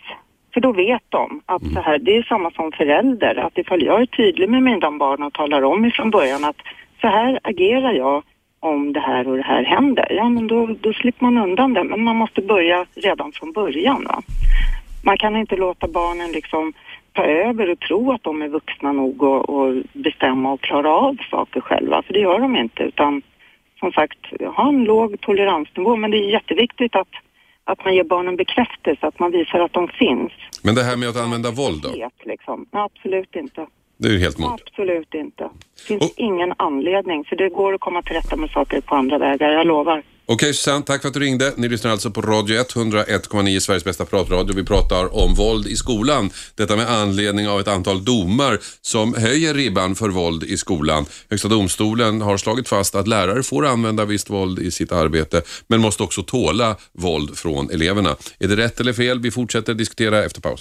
För 0.55 0.61
då 0.61 0.73
vet 0.73 1.03
de 1.09 1.41
att 1.47 1.63
så 1.75 1.81
här, 1.81 1.99
det 1.99 2.17
är 2.17 2.23
samma 2.23 2.51
som 2.51 2.73
förälder. 2.73 3.35
Att 3.47 3.59
ifall 3.59 3.83
jag 3.83 4.03
är 4.03 4.07
tydlig 4.07 4.49
med 4.51 4.63
mina 4.63 4.91
barn 4.91 5.23
och 5.23 5.33
talar 5.33 5.63
om 5.63 5.85
ifrån 5.85 6.11
början 6.11 6.45
att 6.45 6.57
så 7.01 7.07
här 7.09 7.41
agerar 7.43 7.93
jag 7.93 8.23
om 8.61 8.93
det 8.93 9.01
här 9.01 9.29
och 9.29 9.37
det 9.37 9.43
här 9.43 9.65
händer. 9.65 10.07
Ja, 10.11 10.29
men 10.29 10.47
då, 10.47 10.67
då 10.81 10.93
slipper 10.93 11.25
man 11.25 11.39
undan 11.39 11.75
det. 11.75 11.85
Men 11.85 12.03
man 12.03 12.17
måste 12.17 12.41
börja 12.43 12.87
redan 12.95 13.33
från 13.33 13.53
början. 13.53 14.05
Va? 14.09 14.23
Man 15.05 15.17
kan 15.19 15.37
inte 15.37 15.57
låta 15.57 15.89
barnen 15.89 16.33
liksom 16.33 16.73
ta 17.19 17.25
över 17.25 17.71
och 17.71 17.81
tro 17.81 18.13
att 18.13 18.23
de 18.23 18.43
är 18.43 18.49
vuxna 18.49 18.93
nog 18.93 19.23
och, 19.23 19.51
och 19.51 19.75
bestämma 19.93 20.53
och 20.53 20.61
klara 20.61 20.91
av 20.91 21.17
saker 21.31 21.61
själva. 21.61 22.03
För 22.03 22.13
det 22.13 22.21
gör 22.21 22.39
de 22.39 22.57
inte. 22.57 22.83
Utan 22.83 23.23
som 23.81 23.93
sagt, 23.93 24.19
ha 24.57 24.69
en 24.69 24.85
låg 24.85 25.21
toleransnivå. 25.21 25.97
Men 25.97 26.11
det 26.11 26.17
är 26.17 26.31
jätteviktigt 26.31 26.97
att, 26.97 27.09
att 27.65 27.85
man 27.85 27.95
ger 27.95 28.05
barnen 28.05 28.37
bekräftelse, 28.37 29.07
att 29.07 29.19
man 29.19 29.31
visar 29.31 29.61
att 29.61 29.73
de 29.73 29.89
finns. 29.89 30.33
Men 30.63 30.75
det 30.75 30.83
här 30.83 30.97
med 30.97 31.09
att 31.09 31.21
använda 31.25 31.51
våld 31.51 31.83
då? 31.83 32.09
Liksom. 32.25 32.67
Absolut 32.71 33.37
inte. 33.37 33.67
Det 33.99 34.09
är 34.09 34.12
ju 34.12 34.19
helt 34.19 34.38
emot. 34.38 34.61
Absolut 34.67 35.14
inte. 35.14 35.43
Det 35.76 35.83
finns 35.83 36.02
Och- 36.02 36.12
ingen 36.17 36.52
anledning, 36.59 37.25
för 37.25 37.37
det 37.37 37.49
går 37.49 37.75
att 37.75 37.81
komma 37.81 38.02
till 38.02 38.12
rätta 38.14 38.37
med 38.37 38.50
saker 38.50 38.81
på 38.81 38.95
andra 38.95 39.19
vägar, 39.19 39.49
jag 39.50 39.67
lovar. 39.67 40.02
Okej 40.31 40.55
Susanne, 40.55 40.83
tack 40.87 41.00
för 41.02 41.09
att 41.09 41.14
du 41.14 41.21
ringde. 41.21 41.52
Ni 41.57 41.69
lyssnar 41.69 41.90
alltså 41.90 42.11
på 42.11 42.21
Radio 42.21 42.57
101,9, 42.61 43.61
Sveriges 43.61 43.85
bästa 43.85 44.05
pratradio. 44.05 44.55
Vi 44.57 44.64
pratar 44.64 45.17
om 45.25 45.35
våld 45.35 45.67
i 45.67 45.76
skolan. 45.76 46.31
Detta 46.55 46.76
med 46.76 46.90
anledning 46.90 47.49
av 47.49 47.61
ett 47.61 47.69
antal 47.69 48.05
domar 48.05 48.59
som 48.81 49.14
höjer 49.14 49.55
ribban 49.55 49.95
för 49.95 50.09
våld 50.09 50.45
i 50.45 50.57
skolan. 50.57 51.07
Högsta 51.31 51.49
domstolen 51.49 52.21
har 52.21 52.37
slagit 52.37 52.69
fast 52.69 52.95
att 52.95 53.09
lärare 53.09 53.43
får 53.43 53.67
använda 53.67 54.05
visst 54.05 54.31
våld 54.31 54.59
i 54.59 54.71
sitt 54.71 54.93
arbete, 54.93 55.43
men 55.67 55.81
måste 55.81 56.02
också 56.02 56.23
tåla 56.23 56.76
våld 56.93 57.38
från 57.38 57.71
eleverna. 57.71 58.17
Är 58.38 58.49
det 58.49 58.57
rätt 58.57 58.81
eller 58.81 58.93
fel? 58.93 59.21
Vi 59.21 59.31
fortsätter 59.31 59.75
diskutera 59.75 60.25
efter 60.25 60.40
paus. 60.40 60.61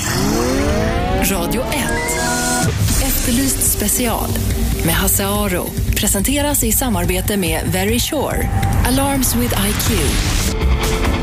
Radio 1.32 1.62
1. 1.62 2.47
Efterlyst 3.28 3.72
special 3.72 4.30
med 4.86 4.94
Hasse 4.94 5.26
Aro. 5.26 5.66
Presenteras 5.96 6.64
i 6.64 6.72
samarbete 6.72 7.38
med 7.38 7.62
Very 7.72 8.00
Sure. 8.00 8.50
Alarms 8.86 9.36
with 9.36 9.54
IQ. 9.70 11.17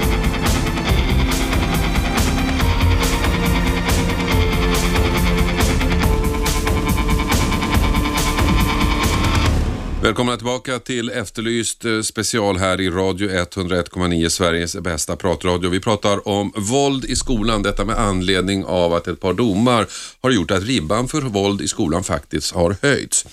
Välkomna 10.04 10.36
tillbaka 10.36 10.78
till 10.78 11.10
Efterlyst 11.10 11.84
eh, 11.84 12.00
special 12.00 12.56
här 12.56 12.80
i 12.80 12.90
Radio 12.90 13.28
101,9, 13.28 14.28
Sveriges 14.28 14.76
bästa 14.76 15.16
pratradio. 15.16 15.70
Vi 15.70 15.80
pratar 15.80 16.28
om 16.28 16.52
våld 16.56 17.04
i 17.04 17.16
skolan, 17.16 17.62
detta 17.62 17.84
med 17.84 17.98
anledning 17.98 18.64
av 18.64 18.94
att 18.94 19.08
ett 19.08 19.20
par 19.20 19.34
domar 19.34 19.86
har 20.20 20.30
gjort 20.30 20.50
att 20.50 20.62
ribban 20.62 21.08
för 21.08 21.22
våld 21.22 21.60
i 21.60 21.68
skolan 21.68 22.04
faktiskt 22.04 22.54
har 22.54 22.76
höjts. 22.82 23.26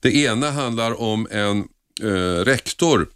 Det 0.00 0.14
ena 0.16 0.50
handlar 0.50 1.00
om 1.00 1.28
en 1.30 1.64
eh, 2.02 2.44
rektor 2.44 3.08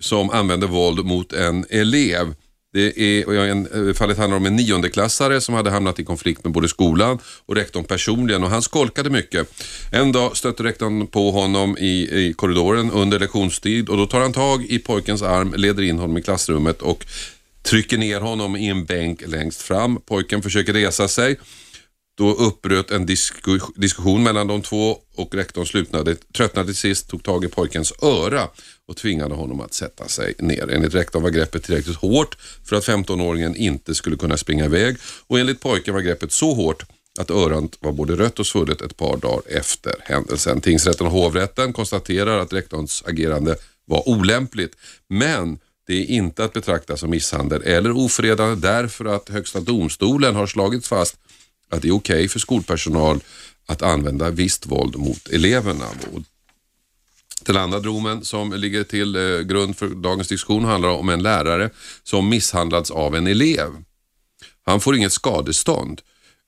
som 0.00 0.30
använde 0.30 0.66
våld 0.66 1.04
mot 1.04 1.32
en 1.32 1.64
elev. 1.70 2.34
Det 2.72 3.00
är, 3.00 3.34
en, 3.34 3.88
eh, 3.88 3.94
fallet 3.94 4.18
handlar 4.18 4.36
om 4.36 4.46
en 4.46 4.56
niondeklassare 4.56 5.40
som 5.40 5.54
hade 5.54 5.70
hamnat 5.70 5.98
i 5.98 6.04
konflikt 6.04 6.44
med 6.44 6.52
både 6.52 6.68
skolan 6.68 7.18
och 7.46 7.56
rektorn 7.56 7.84
personligen 7.84 8.44
och 8.44 8.50
han 8.50 8.62
skolkade 8.62 9.10
mycket. 9.10 9.48
En 9.90 10.12
dag 10.12 10.36
stötte 10.36 10.62
rektorn 10.62 11.06
på 11.06 11.30
honom 11.30 11.78
i, 11.78 12.26
i 12.26 12.34
korridoren 12.36 12.90
under 12.90 13.18
lektionstid 13.18 13.88
och 13.88 13.96
då 13.96 14.06
tar 14.06 14.20
han 14.20 14.32
tag 14.32 14.64
i 14.64 14.78
pojkens 14.78 15.22
arm, 15.22 15.54
leder 15.56 15.82
in 15.82 15.98
honom 15.98 16.18
i 16.18 16.22
klassrummet 16.22 16.82
och 16.82 17.06
trycker 17.62 17.98
ner 17.98 18.20
honom 18.20 18.56
i 18.56 18.68
en 18.68 18.84
bänk 18.84 19.22
längst 19.26 19.62
fram. 19.62 20.00
Pojken 20.00 20.42
försöker 20.42 20.72
resa 20.72 21.08
sig. 21.08 21.36
Då 22.14 22.34
uppbröt 22.34 22.90
en 22.90 23.06
disku, 23.06 23.58
diskussion 23.74 24.22
mellan 24.22 24.46
de 24.46 24.62
två 24.62 24.98
och 25.14 25.34
rektorn 25.34 25.66
slutnade, 25.66 26.14
tröttnade 26.14 26.66
till 26.66 26.76
sist, 26.76 27.08
tog 27.08 27.22
tag 27.22 27.44
i 27.44 27.48
pojkens 27.48 27.92
öra 28.02 28.48
och 28.88 28.96
tvingade 28.96 29.34
honom 29.34 29.60
att 29.60 29.74
sätta 29.74 30.08
sig 30.08 30.34
ner. 30.38 30.70
Enligt 30.70 30.94
rektorn 30.94 31.22
var 31.22 31.30
greppet 31.30 31.64
tillräckligt 31.64 31.96
hårt 31.96 32.36
för 32.64 32.76
att 32.76 32.84
15-åringen 32.84 33.56
inte 33.56 33.94
skulle 33.94 34.16
kunna 34.16 34.36
springa 34.36 34.64
iväg 34.64 34.96
och 35.26 35.38
enligt 35.38 35.60
pojken 35.60 35.94
var 35.94 36.00
greppet 36.00 36.32
så 36.32 36.54
hårt 36.54 36.82
att 37.18 37.30
örat 37.30 37.78
var 37.80 37.92
både 37.92 38.16
rött 38.16 38.38
och 38.38 38.46
svullet 38.46 38.80
ett 38.80 38.96
par 38.96 39.16
dagar 39.16 39.42
efter 39.46 39.94
händelsen. 40.00 40.60
Tingsrätten 40.60 41.06
och 41.06 41.12
hovrätten 41.12 41.72
konstaterar 41.72 42.38
att 42.38 42.52
rektorns 42.52 43.02
agerande 43.06 43.56
var 43.84 44.08
olämpligt, 44.08 44.76
men 45.08 45.58
det 45.86 45.94
är 45.94 46.04
inte 46.04 46.44
att 46.44 46.52
betrakta 46.52 46.96
som 46.96 47.10
misshandel 47.10 47.62
eller 47.62 47.96
ofredande 47.96 48.68
därför 48.68 49.04
att 49.04 49.28
Högsta 49.28 49.60
domstolen 49.60 50.34
har 50.34 50.46
slagit 50.46 50.86
fast 50.86 51.16
att 51.72 51.82
det 51.82 51.88
är 51.88 51.92
okej 51.92 52.16
okay 52.16 52.28
för 52.28 52.38
skolpersonal 52.38 53.20
att 53.66 53.82
använda 53.82 54.30
visst 54.30 54.66
våld 54.66 54.96
mot 54.96 55.28
eleverna. 55.28 55.84
Den 57.44 57.56
andra 57.56 57.80
domen 57.80 58.24
som 58.24 58.52
ligger 58.52 58.84
till 58.84 59.16
eh, 59.16 59.40
grund 59.40 59.76
för 59.76 59.88
dagens 59.88 60.28
diskussion 60.28 60.64
handlar 60.64 60.88
om 60.88 61.08
en 61.08 61.22
lärare 61.22 61.70
som 62.02 62.28
misshandlats 62.28 62.90
av 62.90 63.16
en 63.16 63.26
elev. 63.26 63.70
Han 64.64 64.80
får 64.80 64.96
inget 64.96 65.12
skadestånd. 65.12 66.00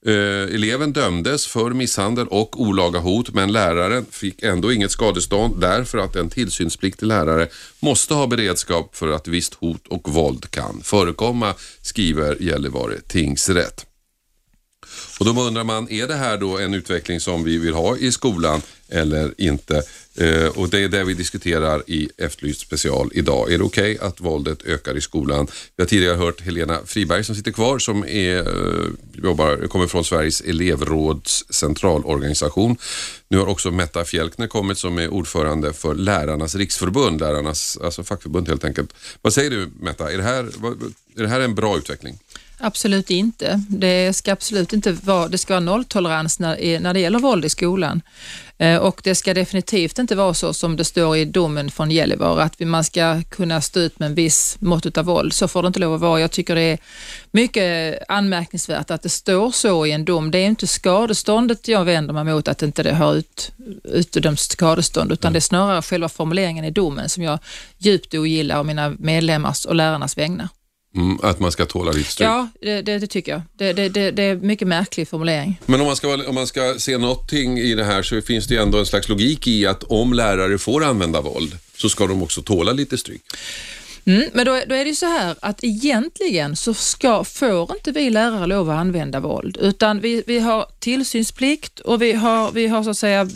Eh, 0.07 0.55
eleven 0.55 0.93
dömdes 0.93 1.47
för 1.47 1.71
misshandel 1.71 2.27
och 2.29 2.61
olaga 2.61 2.99
hot 2.99 3.35
men 3.35 3.53
läraren 3.53 4.07
fick 4.11 4.43
ändå 4.43 4.73
inget 4.73 4.91
skadestånd 4.91 5.61
därför 5.61 5.99
att 5.99 6.17
en 6.17 6.31
tillsynspliktig 6.31 7.07
lärare 7.07 7.49
måste 7.81 8.15
ha 8.15 8.27
beredskap 8.27 8.97
för 8.97 9.09
att 9.09 9.29
visst 9.29 9.55
hot 9.55 9.87
och 9.87 10.09
våld 10.09 10.51
kan 10.51 10.81
förekomma, 10.83 11.55
skriver 11.83 12.43
Gällivare 12.43 13.01
tingsrätt. 13.01 13.87
Och 15.19 15.25
då 15.25 15.43
undrar 15.43 15.65
man, 15.65 15.91
är 15.91 16.07
det 16.07 16.15
här 16.15 16.39
då 16.39 16.59
en 16.59 16.75
utveckling 16.75 17.21
som 17.21 17.45
vi 17.45 17.59
vill 17.59 17.75
ha 17.75 17.97
i 17.97 18.13
skolan 18.13 18.63
eller 18.89 19.35
inte? 19.39 19.83
Eh, 20.17 20.47
och 20.47 20.69
det 20.69 20.81
är 20.81 20.89
det 20.89 21.05
vi 21.05 21.15
diskuterar 21.15 21.83
i 21.87 22.09
Efterlyst 22.17 22.61
special 22.61 23.11
idag. 23.15 23.53
Är 23.53 23.59
det 23.59 23.65
okej 23.65 23.95
okay 23.95 24.09
att 24.09 24.21
våldet 24.21 24.63
ökar 24.63 24.97
i 24.97 25.01
skolan? 25.01 25.47
Vi 25.77 25.83
har 25.83 25.89
tidigare 25.89 26.17
hört 26.17 26.41
Helena 26.41 26.79
Friberg 26.87 27.25
som 27.25 27.35
sitter 27.35 27.53
kvar 27.53 27.79
som 27.79 28.05
är, 28.05 28.39
eh, 28.39 28.87
jobbar, 29.23 29.69
kommer 29.69 29.87
från 29.87 30.05
Sveriges 30.05 30.41
elevråds 30.41 31.45
centralorganisation. 31.51 32.77
Nu 33.29 33.39
har 33.39 33.47
också 33.47 33.71
Metta 33.71 34.05
Fjälkner 34.05 34.47
kommit 34.47 34.79
som 34.79 34.99
är 34.99 35.09
ordförande 35.09 35.73
för 35.73 35.95
Lärarnas 35.95 36.55
riksförbund, 36.55 37.21
lärarnas 37.21 37.79
alltså 37.83 38.05
fackförbund 38.05 38.49
helt 38.49 38.65
enkelt. 38.65 38.95
Vad 39.23 39.33
säger 39.33 39.51
du 39.51 39.71
Metta, 39.81 40.13
är 40.13 40.17
det 40.17 40.23
här, 40.23 40.45
är 41.17 41.23
det 41.23 41.29
här 41.29 41.41
en 41.41 41.55
bra 41.55 41.77
utveckling? 41.77 42.19
Absolut 42.59 43.11
inte. 43.11 43.63
Det 43.69 44.17
ska 44.17 44.33
absolut 44.33 44.73
inte 44.73 44.93
vara, 44.93 45.29
det 45.29 45.39
ska 45.39 45.53
vara 45.53 45.61
nolltolerans 45.61 46.39
när, 46.39 46.81
när 46.81 46.95
det 46.95 47.01
gäller 47.01 47.19
våld 47.19 47.45
i 47.45 47.49
skolan. 47.49 48.03
Eh, 48.59 48.77
och 48.77 49.01
det 49.05 49.15
ska 49.15 49.35
definitivt 49.35 49.99
inte 49.99 50.15
vara 50.15 50.35
så 50.35 50.55
som 50.55 50.77
det 50.77 50.85
står 50.85 51.17
i 51.17 51.25
domen 51.25 51.71
från 51.71 51.91
Gällivare, 51.91 52.43
att 52.43 52.61
man 52.61 52.85
ska 52.85 53.23
kunna 53.23 53.61
stå 53.61 53.81
ut 53.81 53.99
med 53.99 54.07
en 54.07 54.15
viss 54.15 54.57
mått 54.61 54.99
av 54.99 55.05
våld. 55.05 55.33
Så 55.33 55.49
får 55.49 55.63
det 55.63 55.67
inte 55.67 55.81
lov 55.81 55.95
att 55.95 56.01
vara. 56.01 56.21
Jag 56.21 56.31
tycker 56.31 56.55
det 56.55 56.61
är 56.61 56.79
mycket 57.31 57.99
anmärkningsvärt 58.09 58.91
att 58.91 59.03
det 59.03 59.09
står 59.09 59.51
så 59.51 59.87
i 59.87 59.93
en 59.93 60.05
dom. 60.05 60.31
Det 60.31 60.39
är 60.39 60.47
inte 60.47 60.67
skadeståndet 60.67 61.69
jag 61.69 61.85
vänder 61.85 62.15
mig 62.15 62.25
mot, 62.25 62.49
att 62.49 62.63
inte 62.63 62.83
det 62.83 62.95
har 62.95 63.15
ut, 63.15 63.53
utdömts 63.85 64.49
skadestånd, 64.49 65.13
utan 65.13 65.33
det 65.33 65.39
är 65.39 65.41
snarare 65.41 65.83
själva 65.83 66.09
formuleringen 66.09 66.65
i 66.65 66.71
domen 66.71 67.09
som 67.09 67.23
jag 67.23 67.39
djupt 67.79 68.15
ogillar 68.15 68.57
av 68.57 68.67
mina 68.67 68.95
medlemmars 68.99 69.65
och 69.65 69.75
lärarnas 69.75 70.19
vägnar. 70.19 70.49
Mm, 70.95 71.19
att 71.23 71.41
man 71.41 71.53
ska 71.53 71.67
tåla 71.67 71.93
lite 71.93 72.11
stryk? 72.11 72.27
Ja, 72.27 72.49
det, 72.61 72.83
det, 72.83 72.99
det 72.99 73.07
tycker 73.07 73.33
jag. 73.33 73.43
Det, 73.57 73.73
det, 73.73 74.11
det, 74.11 74.23
är 74.23 74.37
mycket 74.37 74.69
märklig 74.69 75.09
formulering. 75.09 75.61
Men 75.67 75.81
om 75.81 75.87
man, 75.87 75.97
ska, 75.97 76.29
om 76.29 76.35
man 76.35 76.47
ska 76.47 76.75
se 76.79 76.99
någonting 76.99 77.59
i 77.59 77.75
det 77.75 77.85
här 77.85 78.03
så 78.03 78.21
finns 78.21 78.47
det 78.47 78.57
ändå 78.57 78.79
en 78.79 78.87
slags 78.87 79.09
logik 79.09 79.47
i 79.47 79.67
att 79.67 79.83
om 79.83 80.13
lärare 80.13 80.59
får 80.59 80.85
använda 80.85 81.21
våld 81.21 81.59
så 81.77 81.89
ska 81.89 82.07
de 82.07 82.23
också 82.23 82.43
tåla 82.43 82.73
lite 82.73 82.99
stryk. 82.99 83.23
Mm, 84.07 84.29
men 84.33 84.47
då, 84.47 84.61
då, 84.67 84.75
är 84.75 84.85
det 84.85 84.91
ju 84.91 84.95
så 84.95 85.07
här 85.07 85.37
att 85.41 85.65
egentligen 85.65 86.57
så 86.57 86.75
ska, 86.75 87.25
får 87.25 87.77
inte 87.77 87.93
vi 87.93 88.11
lärare 88.11 88.47
lov 88.47 88.71
att 88.71 88.77
använda 88.77 89.21
våld, 89.21 89.57
utan 89.61 90.01
vi, 90.01 90.23
vi 90.27 90.39
har 90.39 90.67
tillsynsplikt 90.79 91.81
och 91.81 92.03
vi 92.03 92.13
har, 92.13 92.53
vi 92.53 92.67
har 92.67 92.83
så 92.83 92.91
att 92.91 92.99
säga 92.99 93.29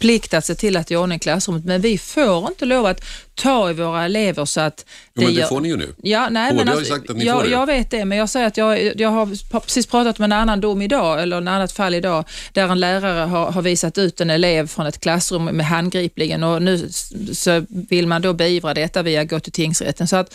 plikt 0.00 0.34
att 0.34 0.44
se 0.44 0.54
till 0.54 0.76
att 0.76 0.86
det 0.86 0.94
är 0.94 0.98
ordning 0.98 1.16
i 1.16 1.18
klassrummet, 1.18 1.64
men 1.64 1.80
vi 1.80 1.98
får 1.98 2.48
inte 2.48 2.64
lov 2.64 2.86
att 2.86 3.04
ta 3.34 3.70
i 3.70 3.72
våra 3.72 4.04
elever 4.04 4.44
så 4.44 4.60
att... 4.60 4.76
Det, 4.76 4.84
jo, 5.14 5.22
men 5.22 5.34
det 5.34 5.40
gör... 5.40 5.46
får 5.46 5.60
ni 5.60 5.68
ju 5.68 5.76
nu. 5.76 5.94
Ja, 6.02 6.28
nej, 6.30 6.52
HD 6.52 6.64
men 6.64 6.68
alltså, 6.74 6.92
har 6.92 6.98
sagt 6.98 7.10
att 7.10 7.16
ni 7.16 7.24
jag, 7.24 7.36
får 7.36 7.44
det. 7.44 7.50
Jag 7.50 7.66
vet 7.66 7.90
det, 7.90 8.04
men 8.04 8.18
jag 8.18 8.28
säger 8.28 8.46
att 8.46 8.56
jag, 8.56 9.00
jag 9.00 9.08
har 9.08 9.60
precis 9.60 9.86
pratat 9.86 10.18
med 10.18 10.24
en 10.24 10.32
annan 10.32 10.60
dom 10.60 10.82
idag, 10.82 11.22
eller 11.22 11.42
ett 11.42 11.48
annat 11.48 11.72
fall 11.72 11.94
idag, 11.94 12.24
där 12.52 12.68
en 12.68 12.80
lärare 12.80 13.26
har, 13.26 13.50
har 13.50 13.62
visat 13.62 13.98
ut 13.98 14.20
en 14.20 14.30
elev 14.30 14.66
från 14.66 14.86
ett 14.86 15.00
klassrum 15.00 15.44
med 15.44 15.66
handgripligen 15.66 16.42
och 16.42 16.62
nu 16.62 16.88
så 17.32 17.64
vill 17.68 18.06
man 18.06 18.22
då 18.22 18.32
beivra 18.32 18.74
detta 18.74 19.02
via 19.02 19.24
gå 19.24 19.40
till 19.40 19.52
tingsrätten. 19.52 20.08
Så 20.08 20.16
att 20.16 20.34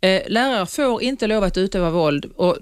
eh, 0.00 0.22
lärare 0.26 0.66
får 0.66 1.02
inte 1.02 1.26
lov 1.26 1.44
att 1.44 1.56
utöva 1.56 1.90
våld 1.90 2.24
och 2.36 2.56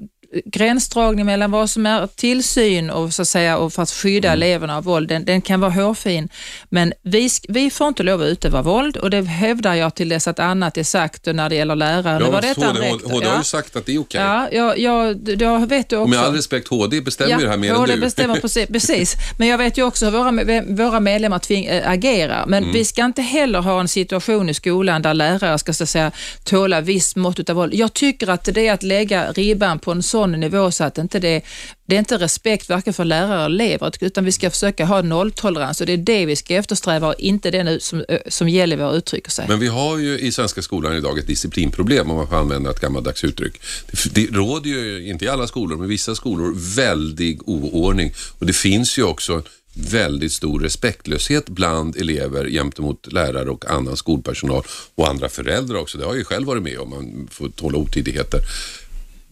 gränsdragning 0.44 1.26
mellan 1.26 1.50
vad 1.50 1.70
som 1.70 1.86
är 1.86 2.06
tillsyn 2.06 2.90
och, 2.90 3.14
så 3.14 3.22
att 3.22 3.28
säga, 3.28 3.58
och 3.58 3.72
för 3.72 3.82
att 3.82 3.90
skydda 3.90 4.28
mm. 4.28 4.42
eleverna 4.42 4.76
av 4.76 4.84
våld, 4.84 5.08
den, 5.08 5.24
den, 5.24 5.40
kan 5.40 5.60
vara 5.60 5.70
hårfin. 5.70 6.28
Men 6.68 6.92
vi, 7.02 7.28
vi 7.48 7.70
får 7.70 7.88
inte 7.88 8.02
lov 8.02 8.22
att 8.22 8.26
utöva 8.26 8.62
våld 8.62 8.96
och 8.96 9.10
det 9.10 9.22
hävdar 9.22 9.74
jag 9.74 9.94
till 9.94 10.08
dess 10.08 10.28
att 10.28 10.38
annat 10.38 10.78
är 10.78 10.82
sagt 10.82 11.26
när 11.26 11.48
det 11.48 11.54
gäller 11.54 11.76
lärare. 11.76 12.24
Ja, 12.24 12.30
var 12.30 12.42
detta 12.42 12.66
HD, 12.66 12.90
HD, 13.04 13.26
har 13.26 13.38
ju 13.38 13.44
sagt 13.44 13.76
att 13.76 13.86
det 13.86 13.94
är 13.94 14.00
okej. 14.00 14.20
Okay. 14.20 14.58
Ja, 14.58 14.76
jag, 14.76 14.78
jag, 14.78 15.40
jag 15.40 15.66
vet 15.68 15.88
du 15.88 15.96
också. 15.96 16.02
Och 16.02 16.10
med 16.10 16.18
all 16.18 16.34
respekt, 16.34 16.68
HD 16.68 17.00
bestämmer 17.00 17.30
ja, 17.30 17.38
det 17.38 17.48
här 17.48 17.56
mer 17.56 17.74
HD 17.74 17.92
än 17.92 18.00
du. 18.00 18.06
bestämmer 18.06 18.36
precis, 18.40 18.68
precis. 18.68 19.16
Men 19.38 19.48
jag 19.48 19.58
vet 19.58 19.78
ju 19.78 19.82
också 19.82 20.04
hur 20.04 20.12
våra, 20.12 20.90
våra 20.90 21.00
medlemmar 21.00 21.38
tving, 21.38 21.66
äh, 21.66 21.90
agerar. 21.90 22.46
Men 22.46 22.62
mm. 22.62 22.72
vi 22.72 22.84
ska 22.84 23.04
inte 23.04 23.22
heller 23.22 23.60
ha 23.60 23.80
en 23.80 23.88
situation 23.88 24.48
i 24.48 24.54
skolan 24.54 25.02
där 25.02 25.14
lärare 25.14 25.58
ska 25.58 25.72
så 25.72 25.84
att 25.84 25.88
säga, 25.88 26.10
tåla 26.44 26.80
viss 26.80 27.16
mått 27.16 27.50
av 27.50 27.56
våld. 27.56 27.74
Jag 27.74 27.92
tycker 27.92 28.30
att 28.30 28.44
det 28.44 28.68
är 28.68 28.72
att 28.72 28.82
lägga 28.82 29.32
ribban 29.32 29.78
på 29.78 29.92
en 29.92 30.02
sån 30.02 30.23
sån 30.32 30.40
nivå 30.40 30.70
så 30.70 30.84
att 30.84 30.98
inte 30.98 31.18
det, 31.18 31.42
det 31.86 31.94
är 31.94 31.98
inte 31.98 32.18
respekt 32.18 32.68
varken 32.68 32.94
för 32.94 33.04
lärare 33.04 33.44
eller 33.44 33.64
elever, 33.64 33.92
utan 34.00 34.24
vi 34.24 34.32
ska 34.32 34.50
försöka 34.50 34.84
ha 34.84 35.02
nolltolerans 35.02 35.80
och 35.80 35.86
det 35.86 35.92
är 35.92 35.96
det 35.96 36.26
vi 36.26 36.36
ska 36.36 36.54
eftersträva 36.54 37.08
och 37.08 37.14
inte 37.18 37.50
det 37.50 37.82
som 37.82 37.94
som, 37.94 38.18
som 38.28 38.48
Gällivare 38.48 38.96
uttrycker 38.96 39.30
sig. 39.30 39.48
Men 39.48 39.58
vi 39.58 39.66
har 39.66 39.98
ju 39.98 40.18
i 40.18 40.32
svenska 40.32 40.62
skolan 40.62 40.96
idag 40.96 41.18
ett 41.18 41.26
disciplinproblem 41.26 42.10
om 42.10 42.16
man 42.16 42.28
får 42.28 42.36
använda 42.36 42.70
ett 42.70 42.80
gammaldags 42.80 43.24
uttryck. 43.24 43.60
Det, 43.90 44.14
det 44.14 44.36
råder 44.36 44.70
ju, 44.70 45.08
inte 45.08 45.24
i 45.24 45.28
alla 45.28 45.46
skolor, 45.46 45.76
men 45.76 45.88
vissa 45.88 46.14
skolor, 46.14 46.54
väldig 46.76 47.48
oordning 47.48 48.12
och 48.38 48.46
det 48.46 48.52
finns 48.52 48.98
ju 48.98 49.02
också 49.02 49.42
väldigt 49.76 50.32
stor 50.32 50.60
respektlöshet 50.60 51.48
bland 51.48 51.96
elever 51.96 52.48
gentemot 52.48 53.12
lärare 53.12 53.50
och 53.50 53.70
annan 53.70 53.96
skolpersonal 53.96 54.62
och 54.94 55.08
andra 55.08 55.28
föräldrar 55.28 55.78
också. 55.78 55.98
Det 55.98 56.04
har 56.04 56.12
jag 56.12 56.18
ju 56.18 56.24
själv 56.24 56.46
varit 56.46 56.62
med 56.62 56.78
om, 56.78 56.90
man 56.90 57.28
får 57.30 57.48
tåla 57.48 57.78
otidigheter. 57.78 58.40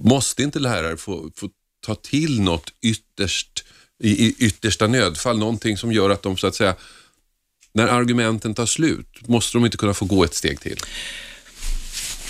Måste 0.05 0.43
inte 0.43 0.59
lärare 0.59 0.97
få, 0.97 1.31
få 1.37 1.49
ta 1.87 1.95
till 1.95 2.41
något 2.41 2.73
ytterst, 2.83 3.65
i, 4.03 4.27
i 4.27 4.35
yttersta 4.38 4.87
nödfall, 4.87 5.38
någonting 5.38 5.77
som 5.77 5.93
gör 5.93 6.11
att 6.11 6.23
de 6.23 6.37
så 6.37 6.47
att 6.47 6.55
säga, 6.55 6.75
när 7.73 7.87
argumenten 7.87 8.55
tar 8.55 8.67
slut, 8.67 9.29
måste 9.29 9.59
de 9.59 9.65
inte 9.65 9.77
kunna 9.77 9.95
få 9.95 10.05
gå 10.05 10.25
ett 10.25 10.35
steg 10.35 10.61
till? 10.61 10.79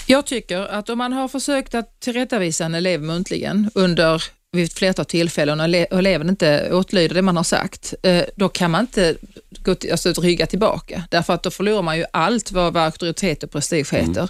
Jag 0.07 0.27
tycker 0.27 0.61
att 0.61 0.91
om 0.91 0.99
man 0.99 1.13
har 1.13 1.29
försökt 1.29 1.75
att 1.75 2.01
tillrättavisa 2.01 2.65
en 2.65 2.75
elev 2.75 3.03
muntligen 3.03 3.71
under 3.75 4.25
vid 4.53 4.65
ett 4.65 4.73
flertal 4.73 5.05
tillfällen 5.05 5.61
och 5.61 5.99
eleven 5.99 6.29
inte 6.29 6.73
åtlyder 6.73 7.15
det 7.15 7.23
man 7.23 7.37
har 7.37 7.45
sagt, 7.45 7.95
eh, 8.03 8.25
då 8.37 8.49
kan 8.49 8.71
man 8.71 8.81
inte 8.81 9.17
gå 9.59 9.75
till, 9.75 9.91
alltså, 9.93 10.13
rygga 10.13 10.47
tillbaka. 10.47 11.05
Därför 11.11 11.35
att 11.35 11.43
då 11.43 11.51
förlorar 11.51 11.83
man 11.83 11.99
ju 11.99 12.05
allt 12.11 12.53
vad, 12.53 12.73
vad 12.73 12.83
auktoritet 12.83 13.43
och 13.43 13.51
prestige 13.51 13.93
heter. 13.93 14.21
Mm. 14.21 14.29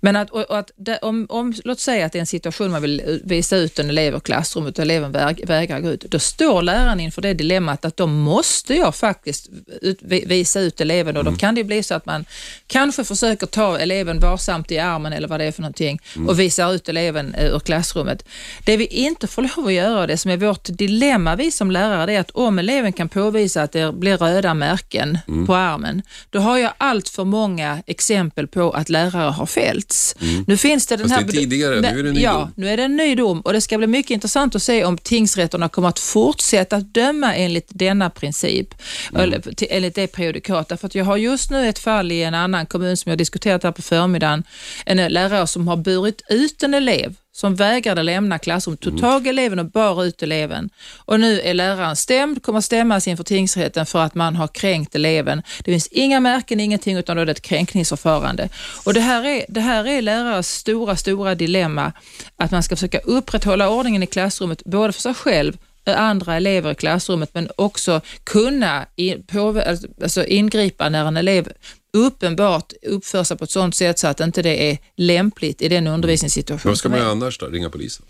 Men 0.00 0.16
att, 0.16 0.30
och, 0.30 0.42
och 0.42 0.58
att 0.58 0.70
om, 1.02 1.26
om, 1.28 1.54
låt 1.64 1.80
säga 1.80 2.06
att 2.06 2.12
det 2.12 2.18
är 2.18 2.20
en 2.20 2.26
situation 2.26 2.70
man 2.70 2.82
vill 2.82 3.20
visa 3.24 3.56
ut 3.56 3.78
en 3.78 3.90
elev 3.90 4.16
i 4.16 4.20
klassrummet 4.20 4.78
och 4.78 4.82
eleven 4.82 5.12
väg, 5.12 5.44
vägrar 5.46 5.80
gå 5.80 5.90
ut, 5.90 6.00
då 6.00 6.18
står 6.18 6.62
läraren 6.62 7.00
inför 7.00 7.22
det 7.22 7.34
dilemmat 7.34 7.84
att 7.84 7.96
då 7.96 8.06
måste 8.06 8.74
jag 8.74 8.94
faktiskt 8.94 9.48
ut, 9.82 9.98
visa 10.02 10.60
ut 10.60 10.80
eleven 10.80 11.16
och 11.16 11.22
mm. 11.22 11.34
då 11.34 11.38
kan 11.38 11.54
det 11.54 11.64
bli 11.64 11.82
så 11.82 11.94
att 11.94 12.06
man 12.06 12.24
kanske 12.66 13.04
försöker 13.04 13.46
ta 13.46 13.78
eleven 13.78 14.18
varsamt 14.20 14.70
i 14.70 14.78
armen 14.78 15.12
eller 15.12 15.28
vad 15.28 15.40
det 15.40 15.44
är 15.44 15.52
för 15.52 15.62
någonting 15.62 16.00
mm. 16.16 16.28
och 16.28 16.40
visar 16.40 16.74
ut 16.74 16.88
eleven 16.88 17.34
ur 17.34 17.58
klassrummet. 17.58 18.24
Det 18.66 18.76
vi 18.76 18.86
inte 18.86 19.26
får 19.26 19.42
lov 19.42 19.66
att 19.66 19.72
göra, 19.72 20.06
det 20.06 20.16
som 20.16 20.30
är 20.30 20.36
vårt 20.36 20.68
dilemma 20.68 21.36
vi 21.36 21.50
som 21.50 21.70
lärare, 21.70 22.06
det 22.06 22.12
är 22.12 22.20
att 22.20 22.30
om 22.30 22.58
eleven 22.58 22.92
kan 22.92 23.08
påvisa 23.08 23.62
att 23.62 23.72
det 23.72 23.92
blir 23.92 24.16
röda 24.16 24.54
märken 24.64 25.18
mm. 25.28 25.46
på 25.46 25.54
armen, 25.54 26.02
då 26.30 26.38
har 26.38 26.58
jag 26.58 26.72
allt 26.78 27.08
för 27.08 27.24
många 27.24 27.82
exempel 27.86 28.46
på 28.46 28.70
att 28.70 28.88
lärare 28.88 29.30
har 29.30 29.46
fällts. 29.46 30.16
Mm. 30.20 30.44
Nu 30.46 30.56
finns 30.56 30.86
det 30.86 30.96
den 30.96 31.08
Fast 31.08 31.20
här... 31.20 31.32
Det 31.32 31.38
är 31.38 31.40
tidigare, 31.40 31.80
nu 31.80 31.88
är 31.88 32.02
det 32.02 32.08
en 32.08 32.14
ny 32.14 32.20
ja, 32.22 32.32
dom. 32.32 32.52
nu 32.56 32.68
är 32.68 32.76
det 32.76 32.82
en 32.82 32.96
ny 32.96 33.14
dom 33.14 33.40
och 33.40 33.52
det 33.52 33.60
ska 33.60 33.78
bli 33.78 33.86
mycket 33.86 34.10
intressant 34.10 34.54
att 34.54 34.62
se 34.62 34.84
om 34.84 34.98
tingsrätterna 34.98 35.68
kommer 35.68 35.88
att 35.88 35.98
fortsätta 35.98 36.76
att 36.76 36.94
döma 36.94 37.34
enligt 37.34 37.68
denna 37.68 38.10
princip, 38.10 38.74
mm. 39.10 39.22
eller 39.22 39.42
enligt 39.70 39.94
det 39.94 40.06
prejudikatet. 40.06 40.80
För 40.80 40.86
att 40.86 40.94
jag 40.94 41.04
har 41.04 41.16
just 41.16 41.50
nu 41.50 41.68
ett 41.68 41.78
fall 41.78 42.12
i 42.12 42.22
en 42.22 42.34
annan 42.34 42.66
kommun 42.66 42.96
som 42.96 43.10
jag 43.10 43.18
diskuterat 43.18 43.62
här 43.62 43.72
på 43.72 43.82
förmiddagen, 43.82 44.44
en 44.86 45.12
lärare 45.12 45.46
som 45.46 45.68
har 45.68 45.76
burit 45.76 46.22
ut 46.28 46.62
en 46.62 46.74
elev 46.74 47.14
som 47.36 47.54
vägrade 47.54 48.02
lämna 48.02 48.38
klassrummet, 48.38 48.80
tog 48.80 49.00
tag 49.00 49.26
i 49.26 49.28
eleven 49.28 49.58
och 49.58 49.70
bar 49.70 50.04
ut 50.04 50.22
eleven. 50.22 50.70
Och 50.96 51.20
nu 51.20 51.40
är 51.40 51.54
läraren 51.54 51.96
stämd, 51.96 52.42
kommer 52.42 52.60
stämmas 52.60 53.08
inför 53.08 53.24
tingsrätten 53.24 53.86
för 53.86 53.98
att 53.98 54.14
man 54.14 54.36
har 54.36 54.48
kränkt 54.48 54.94
eleven. 54.94 55.42
Det 55.64 55.72
finns 55.72 55.86
inga 55.86 56.20
märken, 56.20 56.60
ingenting, 56.60 56.96
utan 56.96 57.16
då 57.16 57.22
är 57.22 57.26
det 57.26 57.32
ett 57.32 57.42
kränkningsförfarande. 57.42 58.48
Och 58.84 58.94
det 58.94 59.00
här 59.00 59.24
är, 59.24 59.44
det 59.48 59.60
här 59.60 59.86
är 59.86 60.02
lärares 60.02 60.50
stora, 60.50 60.96
stora 60.96 61.34
dilemma, 61.34 61.92
att 62.36 62.50
man 62.50 62.62
ska 62.62 62.76
försöka 62.76 62.98
upprätthålla 62.98 63.68
ordningen 63.68 64.02
i 64.02 64.06
klassrummet, 64.06 64.64
både 64.64 64.92
för 64.92 65.00
sig 65.00 65.14
själv 65.14 65.56
andra 65.92 66.36
elever 66.36 66.72
i 66.72 66.74
klassrummet 66.74 67.30
men 67.34 67.48
också 67.56 68.00
kunna 68.24 68.86
in, 68.96 69.22
på, 69.26 69.62
alltså 70.02 70.24
ingripa 70.24 70.88
när 70.88 71.06
en 71.06 71.16
elev 71.16 71.52
uppenbart 71.94 72.72
uppför 72.82 73.24
sig 73.24 73.36
på 73.36 73.44
ett 73.44 73.50
sådant 73.50 73.74
sätt 73.74 73.98
så 73.98 74.06
att 74.06 74.20
inte 74.20 74.42
det 74.42 74.70
är 74.70 74.78
lämpligt 74.96 75.62
i 75.62 75.68
den 75.68 75.86
undervisningssituationen. 75.86 76.70
Vad 76.70 76.78
ska 76.78 76.88
man 76.88 76.98
göra 76.98 77.10
annars 77.10 77.38
då? 77.38 77.46
Ringa 77.46 77.70
polisen? 77.70 78.06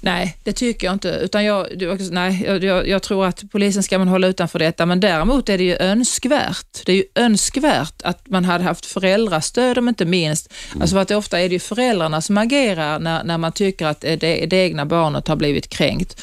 Nej, 0.00 0.36
det 0.44 0.52
tycker 0.52 0.86
jag 0.86 0.94
inte. 0.94 1.08
Utan 1.08 1.44
jag, 1.44 1.66
nej, 2.10 2.44
jag, 2.64 2.88
jag, 2.88 3.02
tror 3.02 3.26
att 3.26 3.42
polisen 3.50 3.82
ska 3.82 3.98
man 3.98 4.08
hålla 4.08 4.26
utanför 4.26 4.58
detta, 4.58 4.86
men 4.86 5.00
däremot 5.00 5.48
är 5.48 5.58
det 5.58 5.64
ju 5.64 5.76
önskvärt. 5.76 6.86
Det 6.86 6.92
är 6.92 6.96
ju 6.96 7.04
önskvärt 7.14 8.02
att 8.02 8.28
man 8.28 8.44
hade 8.44 8.64
haft 8.64 8.86
föräldrastöd 8.86 9.78
om 9.78 9.88
inte 9.88 10.04
minst. 10.04 10.52
Mm. 10.70 10.82
Alltså 10.82 10.94
för 10.94 11.02
att 11.02 11.10
ofta 11.10 11.40
är 11.40 11.48
det 11.48 11.52
ju 11.52 11.58
föräldrarna 11.58 12.20
som 12.20 12.38
agerar 12.38 12.98
när, 12.98 13.24
när 13.24 13.38
man 13.38 13.52
tycker 13.52 13.86
att 13.86 14.00
det, 14.00 14.16
det 14.46 14.56
egna 14.56 14.86
barnet 14.86 15.28
har 15.28 15.36
blivit 15.36 15.68
kränkt. 15.68 16.20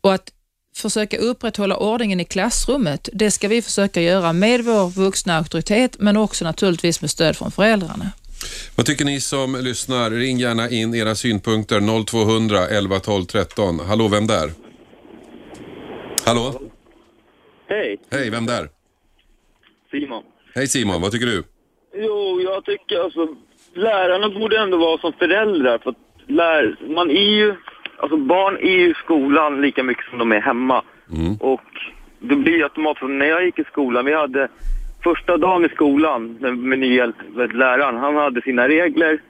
Och 0.00 0.14
att 0.14 0.30
försöka 0.76 1.16
upprätthålla 1.16 1.76
ordningen 1.76 2.20
i 2.20 2.24
klassrummet, 2.24 3.08
det 3.12 3.30
ska 3.30 3.48
vi 3.48 3.62
försöka 3.62 4.00
göra 4.00 4.32
med 4.32 4.64
vår 4.64 4.90
vuxna 4.90 5.36
auktoritet, 5.36 5.96
men 5.98 6.16
också 6.16 6.44
naturligtvis 6.44 7.00
med 7.00 7.10
stöd 7.10 7.36
från 7.36 7.50
föräldrarna. 7.50 8.12
Vad 8.76 8.86
tycker 8.86 9.04
ni 9.04 9.20
som 9.20 9.56
lyssnar? 9.60 10.10
Ring 10.10 10.38
gärna 10.38 10.70
in 10.70 10.94
era 10.94 11.14
synpunkter 11.14 12.04
0200 12.04 12.68
11 12.68 13.00
12 13.00 13.24
13. 13.24 13.80
Hallå, 13.80 14.08
vem 14.08 14.26
där? 14.26 14.50
Hallå? 16.26 16.60
Hej. 17.68 17.96
Hej, 18.10 18.30
vem 18.30 18.46
där? 18.46 18.68
Simon. 19.90 20.22
Hej 20.54 20.68
Simon, 20.68 21.02
vad 21.02 21.12
tycker 21.12 21.26
du? 21.26 21.44
Jo, 21.94 22.40
jag 22.40 22.64
tycker 22.64 23.04
alltså 23.04 23.28
lärarna 23.74 24.28
borde 24.28 24.58
ändå 24.58 24.76
vara 24.76 24.98
som 24.98 25.12
föräldrar 25.12 25.78
för 25.78 25.90
att 25.90 25.96
lär, 26.26 26.94
man 26.94 27.10
är 27.10 27.30
ju 27.40 27.56
alltså 28.02 28.16
barn 28.16 28.56
är 28.56 28.70
ju 28.70 28.90
i 28.90 28.94
skolan 28.94 29.60
lika 29.60 29.82
mycket 29.82 30.04
som 30.04 30.18
de 30.18 30.32
är 30.32 30.40
hemma. 30.40 30.82
Mm. 31.12 31.36
Och 31.40 31.64
det 32.18 32.36
blir 32.36 32.62
automatiskt, 32.62 33.10
när 33.10 33.26
jag 33.26 33.44
gick 33.44 33.58
i 33.58 33.64
skolan, 33.64 34.04
vi 34.04 34.14
hade 34.14 34.48
första 35.02 35.36
dagen 35.36 35.64
i 35.64 35.68
skolan 35.68 36.36
med, 36.40 36.78
nya 36.78 37.12
läraren, 37.34 37.96
han 37.96 38.16
hade 38.16 38.42
sina 38.42 38.68
regler. 38.68 39.20